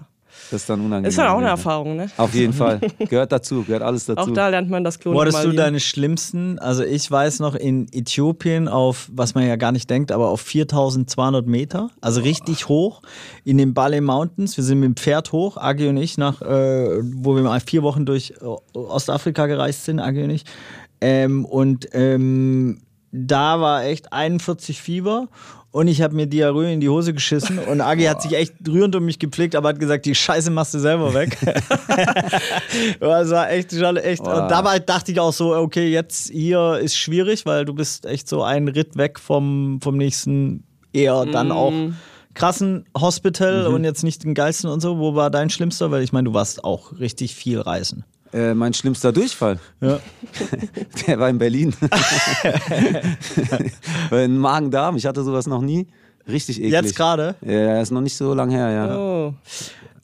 Das 0.53 0.61
ist 0.61 0.69
dann 0.69 0.81
unangenehm. 0.81 1.09
Ist 1.09 1.17
ja 1.17 1.33
auch 1.33 1.39
eine 1.39 1.47
Erfahrung, 1.47 1.95
ne? 1.95 2.11
Auf 2.15 2.35
jeden 2.35 2.53
Fall. 2.53 2.79
Gehört 3.09 3.31
dazu, 3.31 3.63
gehört 3.63 3.81
alles 3.81 4.05
dazu. 4.05 4.21
Auch 4.21 4.33
da 4.35 4.49
lernt 4.49 4.69
man 4.69 4.83
das 4.83 4.99
Klonen. 4.99 5.17
Wo 5.17 5.21
hattest 5.21 5.43
du 5.43 5.51
deine 5.51 5.79
schlimmsten? 5.79 6.59
Also 6.59 6.83
ich 6.83 7.09
weiß 7.09 7.39
noch 7.39 7.55
in 7.55 7.87
Äthiopien 7.91 8.67
auf, 8.67 9.09
was 9.11 9.33
man 9.33 9.47
ja 9.47 9.55
gar 9.55 9.71
nicht 9.71 9.89
denkt, 9.89 10.11
aber 10.11 10.27
auf 10.27 10.41
4200 10.41 11.47
Meter, 11.47 11.89
also 12.01 12.21
richtig 12.21 12.69
hoch, 12.69 13.01
in 13.43 13.57
den 13.57 13.73
Bale 13.73 13.99
Mountains. 13.99 14.55
Wir 14.55 14.63
sind 14.63 14.79
mit 14.79 14.89
dem 14.89 14.95
Pferd 14.95 15.31
hoch, 15.31 15.57
Agi 15.57 15.87
und 15.87 15.97
ich, 15.97 16.19
nach, 16.19 16.43
äh, 16.43 16.99
wo 17.01 17.35
wir 17.35 17.41
mal 17.41 17.59
vier 17.59 17.81
Wochen 17.81 18.05
durch 18.05 18.35
äh, 18.39 18.77
Ostafrika 18.77 19.47
gereist 19.47 19.85
sind, 19.85 19.99
Agi 19.99 20.21
und 20.23 20.29
ich. 20.29 20.43
Ähm, 21.01 21.45
und 21.45 21.87
ähm, 21.93 22.77
da 23.11 23.59
war 23.59 23.85
echt 23.85 24.13
41 24.13 24.79
Fieber 24.79 25.29
und 25.73 25.87
ich 25.87 26.03
habe 26.03 26.15
mir 26.15 26.27
Diarrhoe 26.27 26.71
in 26.71 26.79
die 26.79 26.87
Hose 26.87 27.15
geschissen 27.15 27.57
und 27.57 27.81
Agi 27.81 28.03
hat 28.03 28.21
sich 28.21 28.33
echt 28.33 28.53
rührend 28.67 28.95
um 28.95 29.05
mich 29.05 29.17
gepflegt, 29.17 29.55
aber 29.55 29.69
hat 29.69 29.79
gesagt, 29.79 30.05
die 30.05 30.13
Scheiße 30.13 30.51
machst 30.51 30.75
du 30.75 30.79
selber 30.79 31.15
weg. 31.15 31.35
das 32.99 33.31
war 33.31 33.49
echt 33.51 33.71
schon 33.73 33.97
echt. 33.97 34.23
Wow. 34.23 34.43
Und 34.43 34.51
dabei 34.51 34.77
dachte 34.77 35.11
ich 35.11 35.19
auch 35.19 35.33
so, 35.33 35.55
okay, 35.55 35.89
jetzt 35.89 36.29
hier 36.29 36.77
ist 36.77 36.95
schwierig, 36.95 37.47
weil 37.47 37.65
du 37.65 37.73
bist 37.73 38.05
echt 38.05 38.29
so 38.29 38.43
ein 38.43 38.67
Ritt 38.67 38.97
weg 38.97 39.19
vom, 39.19 39.79
vom 39.81 39.97
nächsten 39.97 40.63
eher 40.93 41.25
dann 41.25 41.47
mm. 41.47 41.51
auch 41.53 41.73
krassen 42.35 42.85
Hospital 42.95 43.67
mhm. 43.67 43.73
und 43.73 43.83
jetzt 43.83 44.03
nicht 44.03 44.23
den 44.23 44.35
geilsten 44.35 44.69
und 44.69 44.79
so. 44.79 44.99
Wo 44.99 45.15
war 45.15 45.31
dein 45.31 45.49
schlimmster? 45.49 45.89
Weil 45.89 46.03
ich 46.03 46.13
meine, 46.13 46.25
du 46.25 46.35
warst 46.35 46.63
auch 46.63 46.99
richtig 46.99 47.33
viel 47.33 47.59
reisen. 47.59 48.05
Äh, 48.33 48.53
mein 48.55 48.73
schlimmster 48.73 49.11
Durchfall. 49.11 49.59
Ja. 49.79 49.99
Der 51.07 51.19
war 51.19 51.29
in 51.29 51.37
Berlin. 51.37 51.73
in 54.11 54.37
Magen-Darm. 54.37 54.97
Ich 54.97 55.05
hatte 55.05 55.23
sowas 55.23 55.45
noch 55.45 55.61
nie. 55.61 55.87
Richtig 56.27 56.57
eklig. 56.57 56.71
Jetzt 56.71 56.95
gerade? 56.95 57.35
Ja, 57.41 57.81
ist 57.81 57.91
noch 57.91 58.01
nicht 58.01 58.15
so 58.15 58.33
lange 58.33 58.55
her, 58.55 58.69
ja. 58.71 58.97
Oh. 58.97 59.33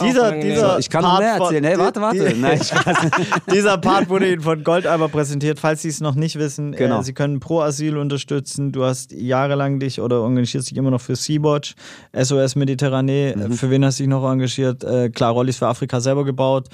Dieser, 0.01 0.31
dieser 0.31 0.79
ich 0.79 0.89
kann 0.89 1.01
Part 1.01 1.13
noch 1.13 1.19
mehr 1.19 1.33
erzählen. 1.35 1.63
Hey, 1.63 1.77
warte, 1.77 1.99
warte. 1.99 2.33
Nein, 2.37 2.59
dieser 3.53 3.77
Part 3.77 4.07
wurde 4.07 4.31
Ihnen 4.31 4.41
von 4.41 4.63
Goldalber 4.63 5.09
präsentiert. 5.09 5.59
Falls 5.59 5.81
Sie 5.81 5.89
es 5.89 5.99
noch 5.99 6.15
nicht 6.15 6.37
wissen, 6.37 6.71
genau. 6.71 7.01
äh, 7.01 7.03
Sie 7.03 7.13
können 7.13 7.41
Pro 7.41 7.61
Asyl 7.61 7.97
unterstützen. 7.97 8.71
Du 8.71 8.85
hast 8.85 9.11
jahrelang 9.11 9.79
dich 9.79 9.99
oder 9.99 10.23
engagierst 10.23 10.71
dich 10.71 10.77
immer 10.77 10.91
noch 10.91 11.01
für 11.01 11.17
Sea-Watch, 11.17 11.75
SOS 12.13 12.55
Mediterranee. 12.55 13.35
Mhm. 13.35 13.53
Für 13.53 13.69
wen 13.69 13.83
hast 13.83 13.99
du 13.99 14.03
dich 14.03 14.09
noch 14.09 14.29
engagiert? 14.29 14.83
Äh, 14.85 15.09
klar, 15.09 15.33
Rollis 15.33 15.57
für 15.57 15.67
Afrika 15.67 15.99
selber 15.99 16.23
gebaut 16.23 16.69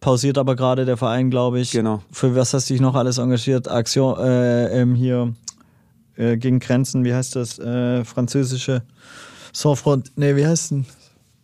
pausiert 0.00 0.38
aber 0.38 0.56
gerade 0.56 0.84
der 0.84 0.96
Verein, 0.96 1.30
glaube 1.30 1.60
ich. 1.60 1.70
Genau. 1.70 2.02
Für 2.10 2.34
was 2.34 2.54
hast 2.54 2.70
du 2.70 2.74
dich 2.74 2.80
noch 2.80 2.94
alles 2.94 3.18
engagiert? 3.18 3.68
Aktion 3.68 4.18
äh, 4.18 4.80
ähm, 4.80 4.94
hier 4.94 5.34
äh, 6.16 6.36
gegen 6.36 6.58
Grenzen, 6.58 7.04
wie 7.04 7.14
heißt 7.14 7.36
das? 7.36 7.58
Äh, 7.58 8.04
französische 8.04 8.82
Sans-Front, 9.52 10.12
nee, 10.16 10.36
wie 10.36 10.46
heißt 10.46 10.70
denn? 10.70 10.86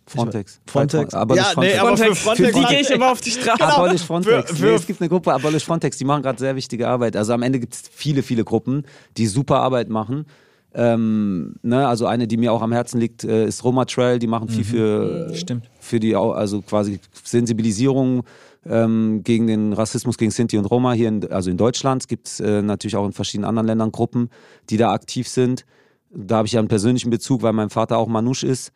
Frontex. 0.09 0.61
Frontex. 0.67 1.15
Abolish 1.15 1.45
ja, 1.45 1.51
Frontex. 1.51 1.75
Nee, 1.75 1.81
aber 1.81 1.97
für 1.97 2.15
Frontex. 2.15 2.49
Für 2.49 2.61
die 2.61 2.67
gehe 2.67 2.81
ich 2.81 2.91
immer 2.91 3.11
auf 3.11 3.21
die 3.21 3.31
Straße. 3.31 3.59
Genau. 3.59 3.77
Abolish 3.77 4.03
Frontex. 4.03 4.51
Für, 4.51 4.57
für 4.57 4.67
nee, 4.67 4.75
es 4.75 4.87
gibt 4.87 5.01
eine 5.01 5.09
Gruppe, 5.09 5.33
Abolish 5.33 5.65
Frontex, 5.65 5.99
die 5.99 6.05
machen 6.05 6.23
gerade 6.23 6.39
sehr 6.39 6.55
wichtige 6.55 6.87
Arbeit. 6.87 7.17
Also 7.17 7.33
am 7.33 7.43
Ende 7.43 7.59
gibt 7.59 7.75
es 7.75 7.83
viele, 7.93 8.23
viele 8.23 8.45
Gruppen, 8.45 8.85
die 9.17 9.27
super 9.27 9.61
Arbeit 9.61 9.89
machen. 9.89 10.27
Ähm, 10.75 11.55
ne, 11.63 11.89
also 11.89 12.07
eine, 12.07 12.29
die 12.29 12.37
mir 12.37 12.53
auch 12.53 12.63
am 12.63 12.71
Herzen 12.71 13.01
liegt, 13.01 13.25
äh, 13.25 13.47
ist 13.47 13.65
Roma 13.65 13.85
Trail. 13.87 14.21
Die 14.21 14.27
machen 14.29 14.49
viel 14.49 14.61
mhm. 14.61 14.65
für, 14.65 15.35
Stimmt. 15.35 15.71
für 15.81 15.99
die, 15.99 16.15
also 16.15 16.63
quasi 16.63 17.01
Sensibilisierung 17.25 18.23
ähm, 18.69 19.23
gegen 19.23 19.47
den 19.47 19.73
Rassismus 19.73 20.19
gegen 20.19 20.31
Sinti 20.31 20.59
und 20.59 20.67
Roma 20.67 20.93
hier, 20.93 21.09
in, 21.09 21.31
also 21.31 21.51
in 21.51 21.57
Deutschland. 21.57 22.09
gibt 22.09 22.29
es 22.29 22.41
äh, 22.41 22.63
natürlich 22.63 22.97
auch 22.97 23.07
in 23.07 23.13
verschiedenen 23.13 23.49
anderen 23.49 23.67
Ländern 23.67 23.93
Gruppen, 23.93 24.31
die 24.71 24.77
da 24.77 24.93
aktiv 24.93 25.29
sind. 25.29 25.65
Da 26.11 26.37
habe 26.37 26.47
ich 26.47 26.53
ja 26.53 26.61
einen 26.61 26.69
persönlichen 26.69 27.11
Bezug, 27.11 27.43
weil 27.43 27.53
mein 27.53 27.71
Vater 27.71 27.99
auch 27.99 28.09
Manusch 28.09 28.43
ist. 28.43 28.73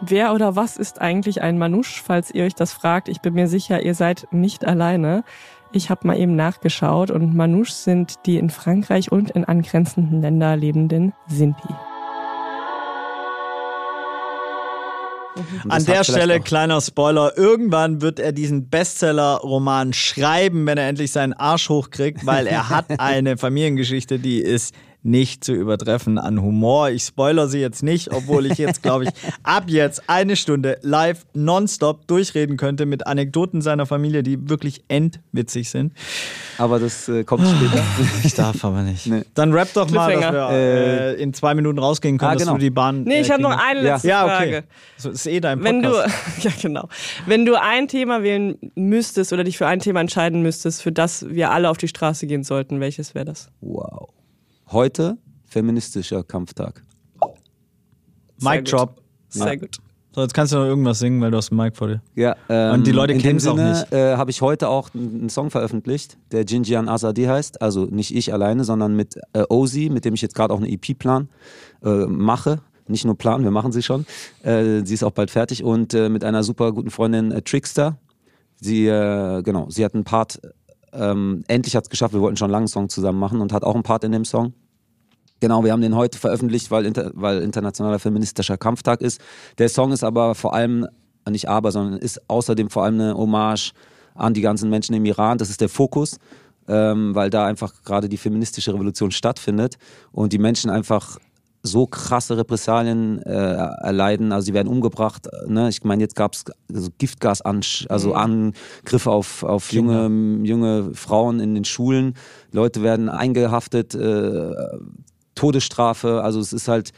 Wer 0.00 0.34
oder 0.34 0.56
was 0.56 0.76
ist 0.76 1.00
eigentlich 1.00 1.40
ein 1.40 1.56
Manusch, 1.56 2.02
falls 2.02 2.30
ihr 2.32 2.44
euch 2.44 2.54
das 2.54 2.72
fragt? 2.72 3.08
Ich 3.08 3.20
bin 3.20 3.34
mir 3.34 3.46
sicher, 3.46 3.82
ihr 3.82 3.94
seid 3.94 4.26
nicht 4.32 4.64
alleine. 4.64 5.24
Ich 5.72 5.90
habe 5.90 6.06
mal 6.06 6.18
eben 6.18 6.36
nachgeschaut 6.36 7.10
und 7.10 7.34
Manouche 7.34 7.72
sind 7.72 8.26
die 8.26 8.38
in 8.38 8.50
Frankreich 8.50 9.10
und 9.10 9.30
in 9.30 9.44
angrenzenden 9.44 10.20
Ländern 10.20 10.60
lebenden 10.60 11.12
Sinti. 11.26 11.68
Mhm. 15.34 15.70
An 15.70 15.84
der 15.84 16.04
Stelle, 16.04 16.40
kleiner 16.40 16.80
Spoiler, 16.80 17.36
irgendwann 17.36 18.00
wird 18.00 18.20
er 18.20 18.32
diesen 18.32 18.68
Bestseller-Roman 18.68 19.92
schreiben, 19.92 20.66
wenn 20.66 20.78
er 20.78 20.88
endlich 20.88 21.10
seinen 21.10 21.32
Arsch 21.32 21.68
hochkriegt, 21.68 22.24
weil 22.24 22.46
er 22.46 22.68
hat 22.68 22.86
eine 22.98 23.36
Familiengeschichte, 23.36 24.18
die 24.18 24.38
ist 24.38 24.74
nicht 25.04 25.44
zu 25.44 25.52
übertreffen 25.52 26.18
an 26.18 26.40
Humor. 26.40 26.88
Ich 26.88 27.04
spoiler 27.04 27.46
sie 27.46 27.60
jetzt 27.60 27.82
nicht, 27.82 28.12
obwohl 28.12 28.46
ich 28.46 28.58
jetzt, 28.58 28.82
glaube 28.82 29.04
ich, 29.04 29.10
ab 29.42 29.64
jetzt 29.66 30.08
eine 30.08 30.34
Stunde 30.34 30.78
live 30.80 31.26
nonstop 31.34 32.06
durchreden 32.06 32.56
könnte 32.56 32.86
mit 32.86 33.06
Anekdoten 33.06 33.60
seiner 33.60 33.84
Familie, 33.84 34.22
die 34.22 34.48
wirklich 34.48 34.82
endwitzig 34.88 35.68
sind. 35.68 35.92
Aber 36.56 36.78
das 36.78 37.08
äh, 37.08 37.22
kommt 37.24 37.46
später. 37.46 37.84
Ich 38.24 38.34
darf 38.34 38.64
aber 38.64 38.82
nicht. 38.82 39.06
Nee. 39.06 39.22
Dann 39.34 39.52
rap 39.52 39.68
doch 39.74 39.90
mal, 39.90 40.12
dass 40.12 40.32
wir 40.32 40.48
äh, 40.50 41.22
in 41.22 41.34
zwei 41.34 41.54
Minuten 41.54 41.78
rausgehen 41.78 42.16
können, 42.16 42.30
ah, 42.30 42.34
genau. 42.34 42.52
dass 42.52 42.54
du 42.54 42.64
die 42.64 42.70
Bahn. 42.70 43.02
Nee, 43.02 43.20
ich 43.20 43.28
äh, 43.28 43.32
habe 43.32 43.42
noch 43.42 43.56
eine 43.56 43.82
letzte 43.82 44.08
ja. 44.08 44.24
Frage. 44.24 44.50
Ja, 44.50 44.58
okay. 44.58 44.66
Das 44.96 45.04
ist 45.06 45.26
eh 45.26 45.40
dein 45.40 45.60
Podcast. 45.60 45.74
Wenn 45.74 45.82
du, 45.82 46.48
ja, 46.48 46.54
genau. 46.62 46.88
Wenn 47.26 47.44
du 47.44 47.60
ein 47.60 47.88
Thema 47.88 48.22
wählen 48.22 48.56
müsstest 48.74 49.34
oder 49.34 49.44
dich 49.44 49.58
für 49.58 49.66
ein 49.66 49.80
Thema 49.80 50.00
entscheiden 50.00 50.40
müsstest, 50.40 50.82
für 50.82 50.92
das 50.92 51.28
wir 51.28 51.50
alle 51.50 51.68
auf 51.68 51.76
die 51.76 51.88
Straße 51.88 52.26
gehen 52.26 52.42
sollten, 52.42 52.80
welches 52.80 53.14
wäre 53.14 53.26
das? 53.26 53.50
Wow. 53.60 54.08
Heute 54.70 55.18
feministischer 55.44 56.22
Kampftag. 56.22 56.82
Mic 58.40 58.64
Drop. 58.64 59.00
Sehr 59.28 59.46
ja. 59.46 59.54
gut. 59.56 59.78
So, 60.14 60.22
jetzt 60.22 60.32
kannst 60.32 60.52
du 60.52 60.58
noch 60.58 60.64
irgendwas 60.64 61.00
singen, 61.00 61.20
weil 61.20 61.32
du 61.32 61.36
hast 61.36 61.50
einen 61.50 61.60
Mic 61.60 61.76
vor 61.76 61.88
dir. 61.88 62.00
Ja, 62.14 62.36
ähm, 62.48 62.74
und 62.74 62.86
die 62.86 62.92
Leute 62.92 63.16
kennen 63.18 63.38
es 63.38 63.46
auch 63.48 63.56
nicht. 63.56 63.92
Äh, 63.92 64.16
habe 64.16 64.30
ich 64.30 64.42
heute 64.42 64.68
auch 64.68 64.90
einen 64.94 65.28
Song 65.28 65.50
veröffentlicht, 65.50 66.18
der 66.30 66.44
Jinjian 66.44 66.88
Azadi 66.88 67.24
heißt. 67.24 67.60
Also 67.60 67.86
nicht 67.86 68.14
ich 68.14 68.32
alleine, 68.32 68.62
sondern 68.62 68.94
mit 68.94 69.16
äh, 69.32 69.42
Ozi, 69.48 69.90
mit 69.90 70.04
dem 70.04 70.14
ich 70.14 70.22
jetzt 70.22 70.36
gerade 70.36 70.54
auch 70.54 70.58
eine 70.58 70.70
EP 70.70 70.96
plan 70.96 71.28
äh, 71.82 72.06
mache. 72.06 72.60
Nicht 72.86 73.04
nur 73.04 73.18
planen, 73.18 73.42
wir 73.42 73.50
machen 73.50 73.72
sie 73.72 73.82
schon. 73.82 74.06
Äh, 74.42 74.84
sie 74.84 74.94
ist 74.94 75.02
auch 75.02 75.10
bald 75.10 75.32
fertig 75.32 75.64
und 75.64 75.94
äh, 75.94 76.08
mit 76.08 76.22
einer 76.22 76.44
super 76.44 76.72
guten 76.72 76.90
Freundin 76.90 77.32
äh, 77.32 77.42
Trickster. 77.42 77.98
Sie, 78.60 78.84
genau, 78.84 79.66
sie 79.68 79.84
hat 79.84 79.94
einen 79.94 80.04
Part 80.04 80.40
ähm, 80.94 81.44
endlich 81.48 81.76
hat 81.76 81.84
es 81.84 81.90
geschafft, 81.90 82.14
wir 82.14 82.20
wollten 82.20 82.36
schon 82.36 82.46
einen 82.46 82.52
langen 82.52 82.68
Song 82.68 82.88
zusammen 82.88 83.18
machen 83.18 83.40
und 83.40 83.52
hat 83.52 83.64
auch 83.64 83.74
einen 83.74 83.82
Part 83.82 84.04
in 84.04 84.12
dem 84.12 84.24
Song. 84.24 84.54
Genau, 85.40 85.64
wir 85.64 85.72
haben 85.72 85.82
den 85.82 85.96
heute 85.96 86.18
veröffentlicht, 86.18 86.70
weil, 86.70 86.86
inter, 86.86 87.10
weil 87.14 87.42
Internationaler 87.42 87.98
Feministischer 87.98 88.56
Kampftag 88.56 89.00
ist. 89.00 89.20
Der 89.58 89.68
Song 89.68 89.92
ist 89.92 90.04
aber 90.04 90.34
vor 90.34 90.54
allem, 90.54 90.86
nicht 91.28 91.48
aber, 91.48 91.72
sondern 91.72 91.98
ist 91.98 92.30
außerdem 92.30 92.70
vor 92.70 92.84
allem 92.84 93.00
eine 93.00 93.14
Hommage 93.14 93.72
an 94.14 94.32
die 94.32 94.40
ganzen 94.40 94.70
Menschen 94.70 94.94
im 94.94 95.04
Iran. 95.04 95.38
Das 95.38 95.50
ist 95.50 95.60
der 95.60 95.68
Fokus, 95.68 96.18
ähm, 96.68 97.14
weil 97.14 97.30
da 97.30 97.46
einfach 97.46 97.82
gerade 97.84 98.08
die 98.08 98.16
feministische 98.16 98.72
Revolution 98.72 99.10
stattfindet 99.10 99.76
und 100.12 100.32
die 100.32 100.38
Menschen 100.38 100.70
einfach 100.70 101.18
so 101.66 101.86
krasse 101.86 102.36
Repressalien 102.36 103.20
äh, 103.22 103.32
erleiden. 103.32 104.32
Also 104.32 104.46
sie 104.46 104.54
werden 104.54 104.68
umgebracht. 104.68 105.28
Ne? 105.46 105.70
Ich 105.70 105.82
meine, 105.82 106.02
jetzt 106.02 106.14
gab 106.14 106.34
es 106.34 106.44
also 106.72 106.90
Giftgas, 106.98 107.40
also 107.40 108.10
mhm. 108.10 108.52
Angriffe 108.84 109.10
auf, 109.10 109.42
auf 109.42 109.72
junge, 109.72 110.46
junge 110.46 110.94
Frauen 110.94 111.40
in 111.40 111.54
den 111.54 111.64
Schulen. 111.64 112.14
Leute 112.52 112.82
werden 112.82 113.08
eingehaftet. 113.08 113.94
Äh, 113.94 114.52
Todesstrafe. 115.34 116.22
Also 116.22 116.38
es 116.38 116.52
ist 116.52 116.68
halt 116.68 116.92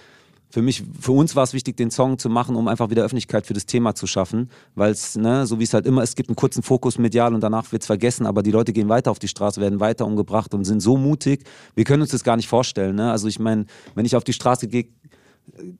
für 0.57 0.63
mich, 0.63 0.85
für 0.99 1.13
uns 1.13 1.37
war 1.37 1.45
es 1.45 1.53
wichtig, 1.53 1.77
den 1.77 1.91
Song 1.91 2.19
zu 2.19 2.31
machen, 2.31 2.57
um 2.57 2.67
einfach 2.67 2.89
wieder 2.89 3.05
Öffentlichkeit 3.05 3.47
für 3.47 3.53
das 3.53 3.67
Thema 3.67 3.95
zu 3.95 4.07
schaffen, 4.07 4.49
weil 4.75 4.91
es, 4.91 5.15
ne, 5.15 5.47
so 5.47 5.59
wie 5.59 5.65
es 5.65 5.75
halt 5.75 5.85
immer, 5.85 6.03
es 6.03 6.15
gibt 6.15 6.31
einen 6.31 6.37
kurzen 6.37 6.63
Fokus 6.63 6.97
medial 6.97 7.35
und 7.35 7.43
danach 7.43 7.73
wird 7.73 7.83
es 7.83 7.87
vergessen, 7.87 8.25
aber 8.25 8.43
die 8.43 8.53
Leute 8.53 8.73
gehen 8.73 8.89
weiter 8.89 9.11
auf 9.11 9.19
die 9.19 9.29
Straße, 9.29 9.61
werden 9.61 9.81
weiter 9.81 10.07
umgebracht 10.07 10.55
und 10.55 10.65
sind 10.65 10.81
so 10.81 10.97
mutig. 10.97 11.45
Wir 11.75 11.85
können 11.85 12.01
uns 12.01 12.13
das 12.13 12.25
gar 12.25 12.37
nicht 12.37 12.49
vorstellen. 12.49 12.97
Ne? 12.97 13.11
Also 13.11 13.29
ich 13.29 13.39
meine, 13.39 13.67
wenn 13.95 14.07
ich 14.07 14.17
auf 14.17 14.25
die 14.25 14.33
Straße 14.33 14.67
gehe, 14.67 14.87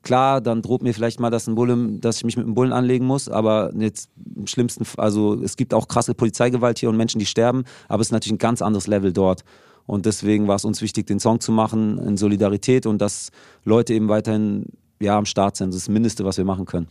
klar, 0.03 0.41
dann 0.41 0.61
droht 0.61 0.83
mir 0.83 0.93
vielleicht 0.93 1.19
mal, 1.19 1.31
dass, 1.31 1.47
ein 1.47 1.55
Bulle, 1.55 1.97
dass 1.99 2.17
ich 2.17 2.23
mich 2.23 2.37
mit 2.37 2.45
einem 2.45 2.53
Bullen 2.53 2.71
anlegen 2.71 3.07
muss, 3.07 3.29
aber 3.29 3.73
jetzt 3.79 4.11
im 4.35 4.45
schlimmsten, 4.45 4.85
also 4.97 5.41
es 5.41 5.57
gibt 5.57 5.73
auch 5.73 5.87
krasse 5.87 6.13
Polizeigewalt 6.13 6.77
hier 6.77 6.89
und 6.89 6.97
Menschen, 6.97 7.17
die 7.17 7.25
sterben, 7.25 7.63
aber 7.87 8.01
es 8.01 8.09
ist 8.09 8.11
natürlich 8.11 8.35
ein 8.35 8.37
ganz 8.37 8.61
anderes 8.61 8.85
Level 8.85 9.11
dort. 9.11 9.43
Und 9.87 10.05
deswegen 10.05 10.47
war 10.47 10.57
es 10.57 10.65
uns 10.65 10.81
wichtig, 10.81 11.07
den 11.07 11.19
Song 11.19 11.39
zu 11.39 11.51
machen 11.51 11.97
in 11.97 12.17
Solidarität 12.17 12.85
und 12.85 12.99
dass 12.99 13.31
Leute 13.63 13.93
eben 13.93 14.09
weiterhin 14.09 14.65
ja, 14.99 15.17
am 15.17 15.25
Start 15.25 15.55
sind. 15.55 15.69
Das 15.69 15.77
ist 15.77 15.87
das 15.87 15.93
Mindeste, 15.93 16.25
was 16.25 16.37
wir 16.37 16.45
machen 16.45 16.65
können. 16.65 16.87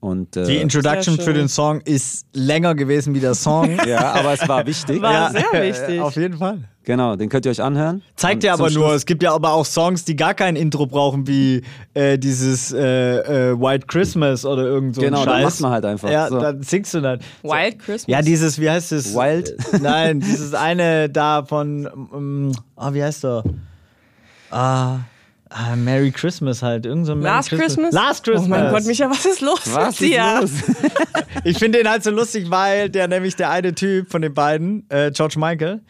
Und, 0.00 0.36
äh, 0.36 0.46
die 0.46 0.56
Introduction 0.56 1.18
für 1.18 1.32
den 1.32 1.48
Song 1.48 1.80
ist 1.80 2.26
länger 2.32 2.74
gewesen 2.74 3.14
wie 3.14 3.20
der 3.20 3.34
Song. 3.34 3.76
ja, 3.86 4.12
aber 4.12 4.32
es 4.32 4.48
war 4.48 4.66
wichtig. 4.66 5.02
War 5.02 5.12
ja, 5.12 5.30
sehr 5.30 5.62
wichtig. 5.62 6.00
Auf 6.00 6.16
jeden 6.16 6.38
Fall. 6.38 6.68
Genau, 6.84 7.14
den 7.14 7.28
könnt 7.28 7.46
ihr 7.46 7.50
euch 7.50 7.62
anhören. 7.62 8.02
Zeigt 8.16 8.42
ja 8.42 8.54
aber 8.54 8.70
nur, 8.70 8.92
es 8.92 9.06
gibt 9.06 9.22
ja 9.22 9.32
aber 9.32 9.52
auch 9.52 9.64
Songs, 9.64 10.04
die 10.04 10.16
gar 10.16 10.34
kein 10.34 10.56
Intro 10.56 10.86
brauchen, 10.86 11.28
wie 11.28 11.62
äh, 11.94 12.18
dieses 12.18 12.72
äh, 12.72 13.50
äh, 13.50 13.60
White 13.60 13.86
Christmas 13.86 14.44
oder 14.44 14.64
irgend 14.64 14.96
so 14.96 15.00
Genau, 15.00 15.24
dann 15.24 15.42
macht 15.42 15.60
man 15.60 15.70
halt 15.70 15.84
einfach. 15.84 16.10
Ja, 16.10 16.28
so. 16.28 16.40
dann 16.40 16.62
singst 16.62 16.92
du 16.94 17.00
dann. 17.00 17.20
Wild 17.42 17.78
Christmas? 17.78 18.06
Ja, 18.08 18.22
dieses, 18.22 18.60
wie 18.60 18.68
heißt 18.68 18.90
es? 18.92 19.14
Wild? 19.14 19.56
Nein, 19.80 20.18
dieses 20.20 20.54
eine 20.54 21.08
da 21.08 21.44
von, 21.44 21.86
um, 21.86 22.52
oh, 22.76 22.92
wie 22.92 23.02
heißt 23.02 23.24
der? 23.24 23.44
Ah... 24.50 24.98
Ah, 25.54 25.76
Merry 25.76 26.10
Christmas 26.10 26.62
halt. 26.62 26.86
Irgend 26.86 27.06
so 27.06 27.12
Last 27.12 27.50
Christmas. 27.50 27.74
Christmas. 27.74 27.94
Last 27.94 28.24
Christmas. 28.24 28.46
Oh 28.46 28.48
mein 28.48 28.72
Gott, 28.72 28.86
Micha, 28.86 29.10
was 29.10 29.26
ist 29.26 29.42
los 29.42 29.60
was 29.66 30.00
mit 30.00 30.10
dir? 30.10 30.40
Los? 30.40 30.50
ich 31.44 31.58
finde 31.58 31.78
den 31.78 31.90
halt 31.90 32.02
so 32.02 32.10
lustig, 32.10 32.50
weil 32.50 32.88
der 32.88 33.06
nämlich 33.06 33.36
der 33.36 33.50
eine 33.50 33.74
Typ 33.74 34.10
von 34.10 34.22
den 34.22 34.32
beiden, 34.32 34.86
äh, 34.88 35.10
George 35.10 35.38
Michael, 35.38 35.82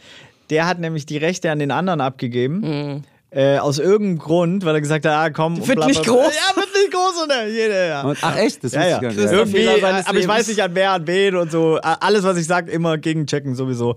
der 0.53 0.67
hat 0.67 0.79
nämlich 0.79 1.07
die 1.07 1.17
Rechte 1.17 1.51
an 1.51 1.59
den 1.59 1.71
anderen 1.71 2.01
abgegeben. 2.01 2.61
Mhm. 2.61 3.03
Äh, 3.31 3.57
aus 3.57 3.79
irgendeinem 3.79 4.19
Grund, 4.19 4.65
weil 4.67 4.75
er 4.75 4.83
gesagt 4.83 5.07
hat, 5.07 5.13
ah 5.13 5.31
komm. 5.31 5.67
Wird 5.67 5.87
nicht 5.87 6.05
groß. 6.05 6.35
Ja, 6.35 6.55
wird 6.55 6.69
nicht 6.75 6.93
groß. 6.93 7.23
Und, 7.23 7.33
jeder, 7.51 7.87
ja. 7.87 8.03
Und, 8.03 8.19
ach 8.21 8.37
echt? 8.37 8.63
Das 8.63 8.73
ja, 8.73 8.87
ja. 8.87 8.99
Gar 8.99 9.13
nicht. 9.13 9.19
Irgendwie, 9.19 9.69
aber 9.71 10.19
ich 10.19 10.29
weiß 10.29 10.49
nicht 10.49 10.63
an 10.63 10.73
wer, 10.75 10.91
an 10.91 11.07
wen 11.07 11.37
und 11.37 11.51
so. 11.51 11.79
Alles, 11.81 12.25
was 12.25 12.37
ich 12.37 12.47
sage, 12.47 12.71
immer 12.71 12.99
gegenchecken 12.99 13.55
sowieso. 13.55 13.97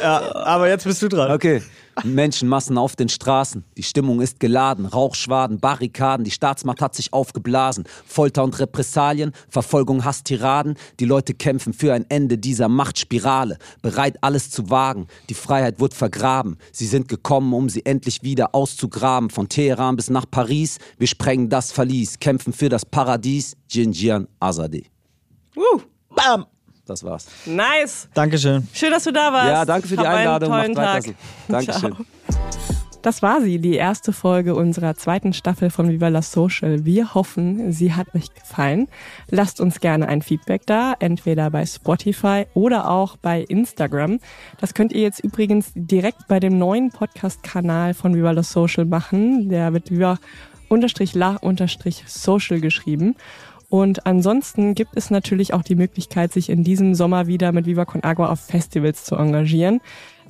ja, 0.00 0.32
aber 0.32 0.68
jetzt 0.68 0.84
bist 0.84 1.02
du 1.02 1.08
dran. 1.08 1.32
Okay. 1.32 1.60
Menschenmassen 2.04 2.78
auf 2.78 2.96
den 2.96 3.08
Straßen. 3.08 3.64
Die 3.76 3.82
Stimmung 3.82 4.20
ist 4.20 4.40
geladen. 4.40 4.86
Rauchschwaden, 4.86 5.60
Barrikaden. 5.60 6.24
Die 6.24 6.30
Staatsmacht 6.30 6.80
hat 6.80 6.94
sich 6.94 7.12
aufgeblasen. 7.12 7.84
Folter 8.06 8.44
und 8.44 8.58
Repressalien, 8.58 9.32
Verfolgung, 9.48 10.04
Hass, 10.04 10.22
Tiraden. 10.24 10.76
Die 11.00 11.04
Leute 11.04 11.34
kämpfen 11.34 11.72
für 11.72 11.92
ein 11.92 12.06
Ende 12.08 12.38
dieser 12.38 12.68
Machtspirale. 12.68 13.58
Bereit, 13.82 14.16
alles 14.22 14.50
zu 14.50 14.70
wagen. 14.70 15.06
Die 15.28 15.34
Freiheit 15.34 15.80
wird 15.80 15.94
vergraben. 15.94 16.58
Sie 16.72 16.86
sind 16.86 17.08
gekommen, 17.08 17.52
um 17.52 17.68
sie 17.68 17.84
endlich 17.84 18.22
wieder 18.22 18.54
auszugraben. 18.54 19.30
Von 19.30 19.48
Teheran 19.48 19.96
bis 19.96 20.10
nach 20.10 20.26
Paris. 20.30 20.78
Wir 20.98 21.06
sprengen 21.06 21.48
das 21.48 21.72
Verlies. 21.72 22.18
Kämpfen 22.18 22.52
für 22.52 22.68
das 22.68 22.84
Paradies. 22.84 23.56
Jinjian 23.68 24.28
Azadi. 24.40 24.86
Uh. 25.56 25.80
Bam! 26.14 26.46
Das 26.86 27.04
war's. 27.04 27.26
Nice. 27.46 28.08
Dankeschön. 28.12 28.66
Schön, 28.72 28.90
dass 28.90 29.04
du 29.04 29.12
da 29.12 29.32
warst. 29.32 29.48
Ja, 29.48 29.64
danke 29.64 29.88
für 29.88 29.96
die 29.96 30.06
Hab 30.06 30.14
Einladung. 30.14 30.52
Einen 30.52 30.74
tollen 30.74 30.86
Tag. 30.86 31.14
Dankeschön. 31.48 31.96
Das 33.02 33.20
war 33.20 33.40
sie, 33.40 33.58
die 33.58 33.74
erste 33.74 34.12
Folge 34.12 34.54
unserer 34.54 34.94
zweiten 34.94 35.32
Staffel 35.32 35.70
von 35.70 35.88
Viva 35.88 36.06
la 36.06 36.22
Social. 36.22 36.84
Wir 36.84 37.14
hoffen, 37.14 37.72
sie 37.72 37.94
hat 37.94 38.14
euch 38.14 38.32
gefallen. 38.32 38.86
Lasst 39.28 39.60
uns 39.60 39.80
gerne 39.80 40.06
ein 40.06 40.22
Feedback 40.22 40.66
da, 40.66 40.94
entweder 41.00 41.50
bei 41.50 41.66
Spotify 41.66 42.46
oder 42.54 42.88
auch 42.88 43.16
bei 43.16 43.40
Instagram. 43.42 44.20
Das 44.60 44.72
könnt 44.74 44.92
ihr 44.92 45.02
jetzt 45.02 45.18
übrigens 45.18 45.72
direkt 45.74 46.28
bei 46.28 46.38
dem 46.38 46.58
neuen 46.58 46.90
Podcast-Kanal 46.90 47.94
von 47.94 48.14
Viva 48.14 48.30
la 48.30 48.44
Social 48.44 48.84
machen. 48.84 49.48
Der 49.48 49.72
wird 49.72 49.90
Viva 49.90 50.18
unterstrich 50.68 51.14
la 51.14 51.36
unterstrich 51.36 52.04
social 52.06 52.60
geschrieben. 52.60 53.16
Und 53.72 54.04
ansonsten 54.04 54.74
gibt 54.74 54.90
es 54.96 55.08
natürlich 55.08 55.54
auch 55.54 55.62
die 55.62 55.76
Möglichkeit, 55.76 56.30
sich 56.30 56.50
in 56.50 56.62
diesem 56.62 56.94
Sommer 56.94 57.26
wieder 57.26 57.52
mit 57.52 57.64
Viva 57.64 57.86
Con 57.86 58.04
Agua 58.04 58.28
auf 58.28 58.38
Festivals 58.38 59.04
zu 59.04 59.16
engagieren. 59.16 59.80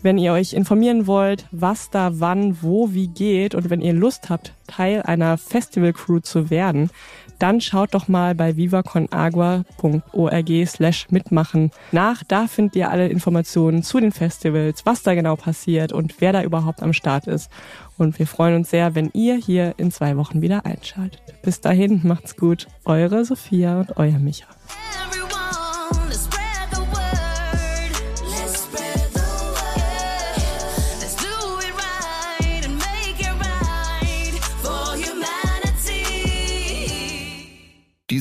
Wenn 0.01 0.17
ihr 0.17 0.33
euch 0.33 0.53
informieren 0.53 1.09
wollt, 1.09 1.49
was 1.51 1.91
da 1.91 2.21
wann, 2.21 2.63
wo, 2.63 2.93
wie 2.93 3.09
geht 3.09 3.57
und 3.57 3.69
wenn 3.69 3.81
ihr 3.81 3.95
Lust 3.95 4.31
habt, 4.31 4.55
Teil 4.69 5.03
einer 5.03 5.39
Festival-Crew 5.39 6.21
zu 6.21 6.51
werden, 6.51 6.91
dann 7.39 7.61
schaut 7.61 7.95
doch 7.95 8.09
mal 8.09 8.35
bei 8.35 8.57
vivaconagua.org 8.57 10.51
slash 10.67 11.11
mitmachen 11.11 11.71
nach. 11.91 12.23
Da 12.27 12.47
findet 12.47 12.77
ihr 12.77 12.91
alle 12.91 13.09
Informationen 13.09 13.83
zu 13.83 14.01
den 14.01 14.13
Festivals, 14.13 14.87
was 14.87 15.03
da 15.03 15.15
genau 15.15 15.37
passiert 15.37 15.93
und 15.93 16.21
wer 16.21 16.33
da 16.33 16.43
überhaupt 16.43 16.83
am 16.83 16.93
Start 16.93 17.27
ist. 17.27 17.51
Und 17.99 18.19
wir 18.19 18.27
freuen 18.27 18.57
uns 18.57 18.71
sehr, 18.71 18.95
wenn 18.95 19.11
ihr 19.13 19.37
hier 19.37 19.75
in 19.77 19.91
zwei 19.91 20.17
Wochen 20.17 20.43
wieder 20.43 20.67
einschaltet. 20.67 21.23
Bis 21.43 21.61
dahin, 21.61 22.01
macht's 22.05 22.37
gut. 22.37 22.67
Eure 22.85 23.25
Sophia 23.25 23.81
und 23.81 23.97
euer 23.97 24.19
Micha. 24.19 24.47